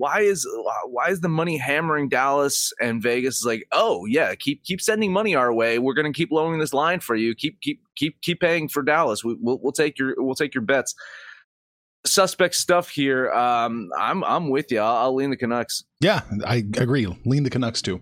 why 0.00 0.20
is 0.20 0.48
why 0.86 1.10
is 1.10 1.20
the 1.20 1.28
money 1.28 1.58
hammering 1.58 2.08
Dallas 2.08 2.72
and 2.80 3.02
Vegas 3.02 3.40
is 3.40 3.44
like, 3.44 3.66
oh 3.72 4.06
yeah, 4.06 4.34
keep 4.34 4.64
keep 4.64 4.80
sending 4.80 5.12
money 5.12 5.34
our 5.34 5.52
way. 5.52 5.78
We're 5.78 5.94
gonna 5.94 6.12
keep 6.12 6.30
lowering 6.30 6.58
this 6.58 6.72
line 6.72 7.00
for 7.00 7.14
you. 7.14 7.34
Keep 7.34 7.60
keep 7.60 7.82
keep 7.96 8.20
keep 8.22 8.40
paying 8.40 8.68
for 8.68 8.82
Dallas. 8.82 9.22
We, 9.22 9.36
will 9.40 9.60
we'll 9.62 9.72
take 9.72 9.98
your 9.98 10.14
we'll 10.16 10.34
take 10.34 10.54
your 10.54 10.62
bets. 10.62 10.94
Suspect 12.06 12.54
stuff 12.54 12.88
here. 12.88 13.30
Um, 13.32 13.90
I'm 13.98 14.24
I'm 14.24 14.48
with 14.48 14.72
you. 14.72 14.80
I'll, 14.80 14.96
I'll 14.96 15.14
lean 15.14 15.28
the 15.28 15.36
Canucks. 15.36 15.84
Yeah, 16.00 16.22
I 16.46 16.56
agree. 16.78 17.06
Lean 17.26 17.42
the 17.42 17.50
Canucks 17.50 17.82
too. 17.82 18.00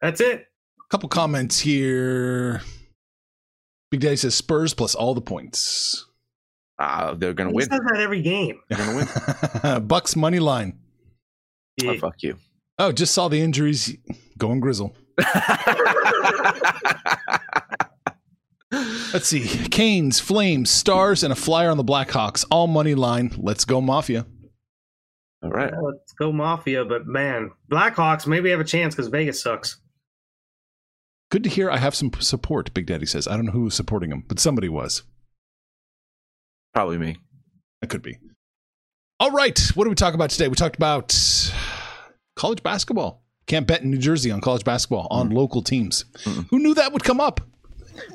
That's 0.00 0.20
it. 0.20 0.46
A 0.94 0.96
couple 0.96 1.08
comments 1.08 1.58
here. 1.58 2.62
Big 3.90 3.98
Daddy 3.98 4.14
says 4.14 4.36
Spurs 4.36 4.74
plus 4.74 4.94
all 4.94 5.12
the 5.12 5.20
points. 5.20 6.06
Uh, 6.78 7.14
they're 7.14 7.32
gonna 7.32 7.50
He 7.50 7.56
win. 7.56 7.68
says 7.68 7.80
that 7.90 7.98
every 7.98 8.22
game. 8.22 8.60
They're 8.68 8.78
gonna 8.78 9.04
win. 9.64 9.86
Bucks 9.88 10.14
money 10.14 10.38
line. 10.38 10.78
oh, 11.84 11.98
fuck 11.98 12.22
you. 12.22 12.36
Oh, 12.78 12.92
just 12.92 13.12
saw 13.12 13.26
the 13.26 13.40
injuries. 13.40 13.96
Going 14.38 14.60
Grizzle. 14.60 14.94
Let's 19.12 19.26
see. 19.26 19.48
Canes, 19.70 20.20
Flames, 20.20 20.70
Stars, 20.70 21.24
and 21.24 21.32
a 21.32 21.36
flyer 21.36 21.70
on 21.70 21.76
the 21.76 21.82
Blackhawks. 21.82 22.44
All 22.52 22.68
money 22.68 22.94
line. 22.94 23.32
Let's 23.36 23.64
go 23.64 23.80
Mafia. 23.80 24.26
All 25.42 25.50
right. 25.50 25.72
Yeah, 25.72 25.80
let's 25.80 26.12
go 26.12 26.30
Mafia, 26.30 26.84
but 26.84 27.04
man, 27.08 27.50
Blackhawks 27.68 28.28
maybe 28.28 28.50
have 28.50 28.60
a 28.60 28.64
chance 28.64 28.94
because 28.94 29.08
Vegas 29.08 29.42
sucks. 29.42 29.80
Good 31.34 31.42
to 31.42 31.50
hear. 31.50 31.68
I 31.68 31.78
have 31.78 31.96
some 31.96 32.12
support. 32.20 32.72
Big 32.74 32.86
Daddy 32.86 33.06
says. 33.06 33.26
I 33.26 33.34
don't 33.34 33.46
know 33.46 33.50
who 33.50 33.62
was 33.62 33.74
supporting 33.74 34.12
him, 34.12 34.22
but 34.28 34.38
somebody 34.38 34.68
was. 34.68 35.02
Probably 36.72 36.96
me. 36.96 37.16
It 37.82 37.88
could 37.88 38.02
be. 38.02 38.18
All 39.18 39.32
right. 39.32 39.58
What 39.74 39.82
did 39.82 39.88
we 39.88 39.96
talk 39.96 40.14
about 40.14 40.30
today? 40.30 40.46
We 40.46 40.54
talked 40.54 40.76
about 40.76 41.12
college 42.36 42.62
basketball. 42.62 43.24
Can't 43.48 43.66
bet 43.66 43.82
in 43.82 43.90
New 43.90 43.98
Jersey 43.98 44.30
on 44.30 44.40
college 44.42 44.62
basketball 44.62 45.08
on 45.10 45.30
local 45.30 45.60
teams. 45.60 46.04
Mm-mm. 46.22 46.46
Who 46.50 46.60
knew 46.60 46.72
that 46.74 46.92
would 46.92 47.02
come 47.02 47.20
up? 47.20 47.40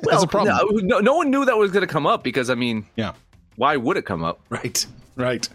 That's 0.02 0.22
a 0.22 0.26
problem. 0.26 0.56
No, 0.56 0.78
no, 0.78 1.00
no 1.00 1.14
one 1.16 1.30
knew 1.30 1.44
that 1.44 1.58
was 1.58 1.72
going 1.72 1.86
to 1.86 1.92
come 1.92 2.06
up 2.06 2.24
because 2.24 2.48
I 2.48 2.54
mean, 2.54 2.86
Yeah. 2.96 3.12
why 3.56 3.76
would 3.76 3.98
it 3.98 4.06
come 4.06 4.24
up? 4.24 4.40
Right. 4.48 4.86
Right. 5.14 5.46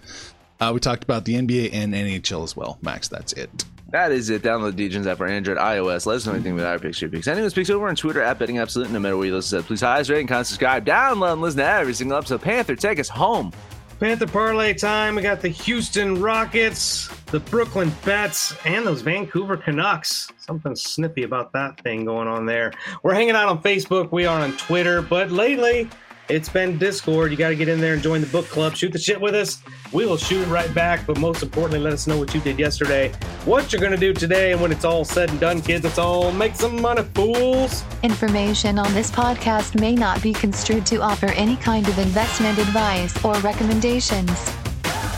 Uh, 0.60 0.70
we 0.72 0.80
talked 0.80 1.04
about 1.04 1.26
the 1.26 1.34
NBA 1.34 1.72
and 1.74 1.96
NHL 1.96 2.44
as 2.44 2.56
well. 2.56 2.78
Max, 2.84 3.08
that's 3.08 3.34
it. 3.34 3.66
That 3.90 4.12
is 4.12 4.30
it. 4.30 4.42
Download 4.42 4.76
the 4.76 4.90
DJs 4.90 5.06
app 5.06 5.18
for 5.18 5.28
Android, 5.28 5.58
iOS. 5.58 6.06
Let 6.06 6.18
us 6.18 6.26
know 6.26 6.34
anything 6.34 6.54
about 6.54 6.68
our 6.68 6.80
picks, 6.80 7.00
your 7.02 7.10
picks. 7.10 7.28
Anyone 7.28 7.50
speaks 7.50 7.70
over 7.70 7.88
on 7.88 7.96
Twitter 7.96 8.22
at 8.22 8.40
Betting 8.40 8.58
Absolute. 8.58 8.90
No 8.90 9.00
matter 9.00 9.16
where 9.16 9.28
you 9.28 9.36
listen 9.36 9.62
to, 9.62 9.66
please 9.66 9.82
highest 9.82 10.10
rating, 10.10 10.28
comment, 10.28 10.48
subscribe, 10.48 10.86
download, 10.86 11.34
and 11.34 11.42
listen 11.42 11.60
to 11.60 11.66
every 11.66 11.94
single 11.94 12.18
episode. 12.18 12.42
Panther, 12.42 12.76
take 12.76 13.00
us 13.00 13.08
home. 13.08 13.54
Panther 14.00 14.28
parlay 14.28 14.74
time. 14.74 15.16
We 15.16 15.22
got 15.22 15.40
the 15.40 15.48
Houston 15.48 16.20
Rockets, 16.20 17.08
the 17.28 17.40
Brooklyn 17.40 17.90
Nets, 18.06 18.54
and 18.66 18.86
those 18.86 19.02
Vancouver 19.02 19.56
Canucks. 19.56 20.30
Something 20.38 20.76
snippy 20.76 21.24
about 21.24 21.54
that 21.54 21.80
thing 21.80 22.04
going 22.04 22.28
on 22.28 22.46
there. 22.46 22.74
We're 23.04 23.14
hanging 23.14 23.36
out 23.36 23.48
on 23.48 23.62
Facebook. 23.62 24.12
We 24.12 24.26
are 24.26 24.42
on 24.42 24.58
Twitter, 24.58 25.02
but 25.02 25.32
lately 25.32 25.90
it's 26.30 26.50
been 26.50 26.78
Discord. 26.78 27.32
You 27.32 27.38
got 27.38 27.50
to 27.50 27.56
get 27.56 27.68
in 27.68 27.80
there 27.80 27.94
and 27.94 28.02
join 28.02 28.22
the 28.22 28.28
book 28.28 28.46
club. 28.48 28.76
Shoot 28.76 28.92
the 28.92 29.00
shit 29.00 29.20
with 29.20 29.36
us. 29.36 29.62
We 29.92 30.06
will 30.06 30.18
shoot 30.18 30.42
it 30.42 30.48
right 30.48 30.74
back. 30.74 31.06
But 31.06 31.20
most 31.20 31.44
importantly, 31.44 31.80
let 31.80 31.94
us 31.94 32.08
know 32.08 32.18
what 32.18 32.34
you 32.34 32.42
did 32.42 32.58
yesterday, 32.58 33.12
what 33.46 33.72
you're 33.72 33.80
going 33.80 33.92
to 33.92 33.98
do 33.98 34.14
today, 34.14 34.52
and 34.52 34.62
when 34.62 34.72
it's 34.72 34.86
all 34.86 35.06
said 35.06 35.30
and 35.30 35.40
done, 35.40 35.62
kids, 35.62 35.84
let's 35.84 35.98
all 35.98 36.32
make 36.32 36.56
some 36.56 36.82
money, 36.82 37.04
fools. 37.14 37.84
Information 38.04 38.80
on 38.80 38.92
this 38.94 39.12
podcast 39.12 39.80
may 39.80 39.96
not 39.96 40.22
be 40.22 40.34
construed 40.34 40.86
to 40.88 41.02
offer 41.02 41.28
any 41.28 41.56
kind 41.58 41.88
of 41.88 41.98
investment 42.00 42.58
advice 42.58 43.24
or 43.24 43.36
recommendations. 43.40 44.52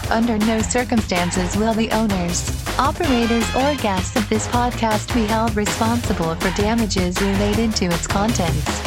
Under 0.09 0.37
no 0.37 0.61
circumstances 0.61 1.57
will 1.57 1.73
the 1.73 1.91
owners, 1.91 2.49
operators, 2.79 3.43
or 3.55 3.75
guests 3.75 4.15
of 4.15 4.27
this 4.29 4.47
podcast 4.47 5.13
be 5.13 5.25
held 5.25 5.53
responsible 5.55 6.35
for 6.35 6.49
damages 6.61 7.21
related 7.21 7.75
to 7.75 7.85
its 7.87 8.07
contents. 8.07 8.86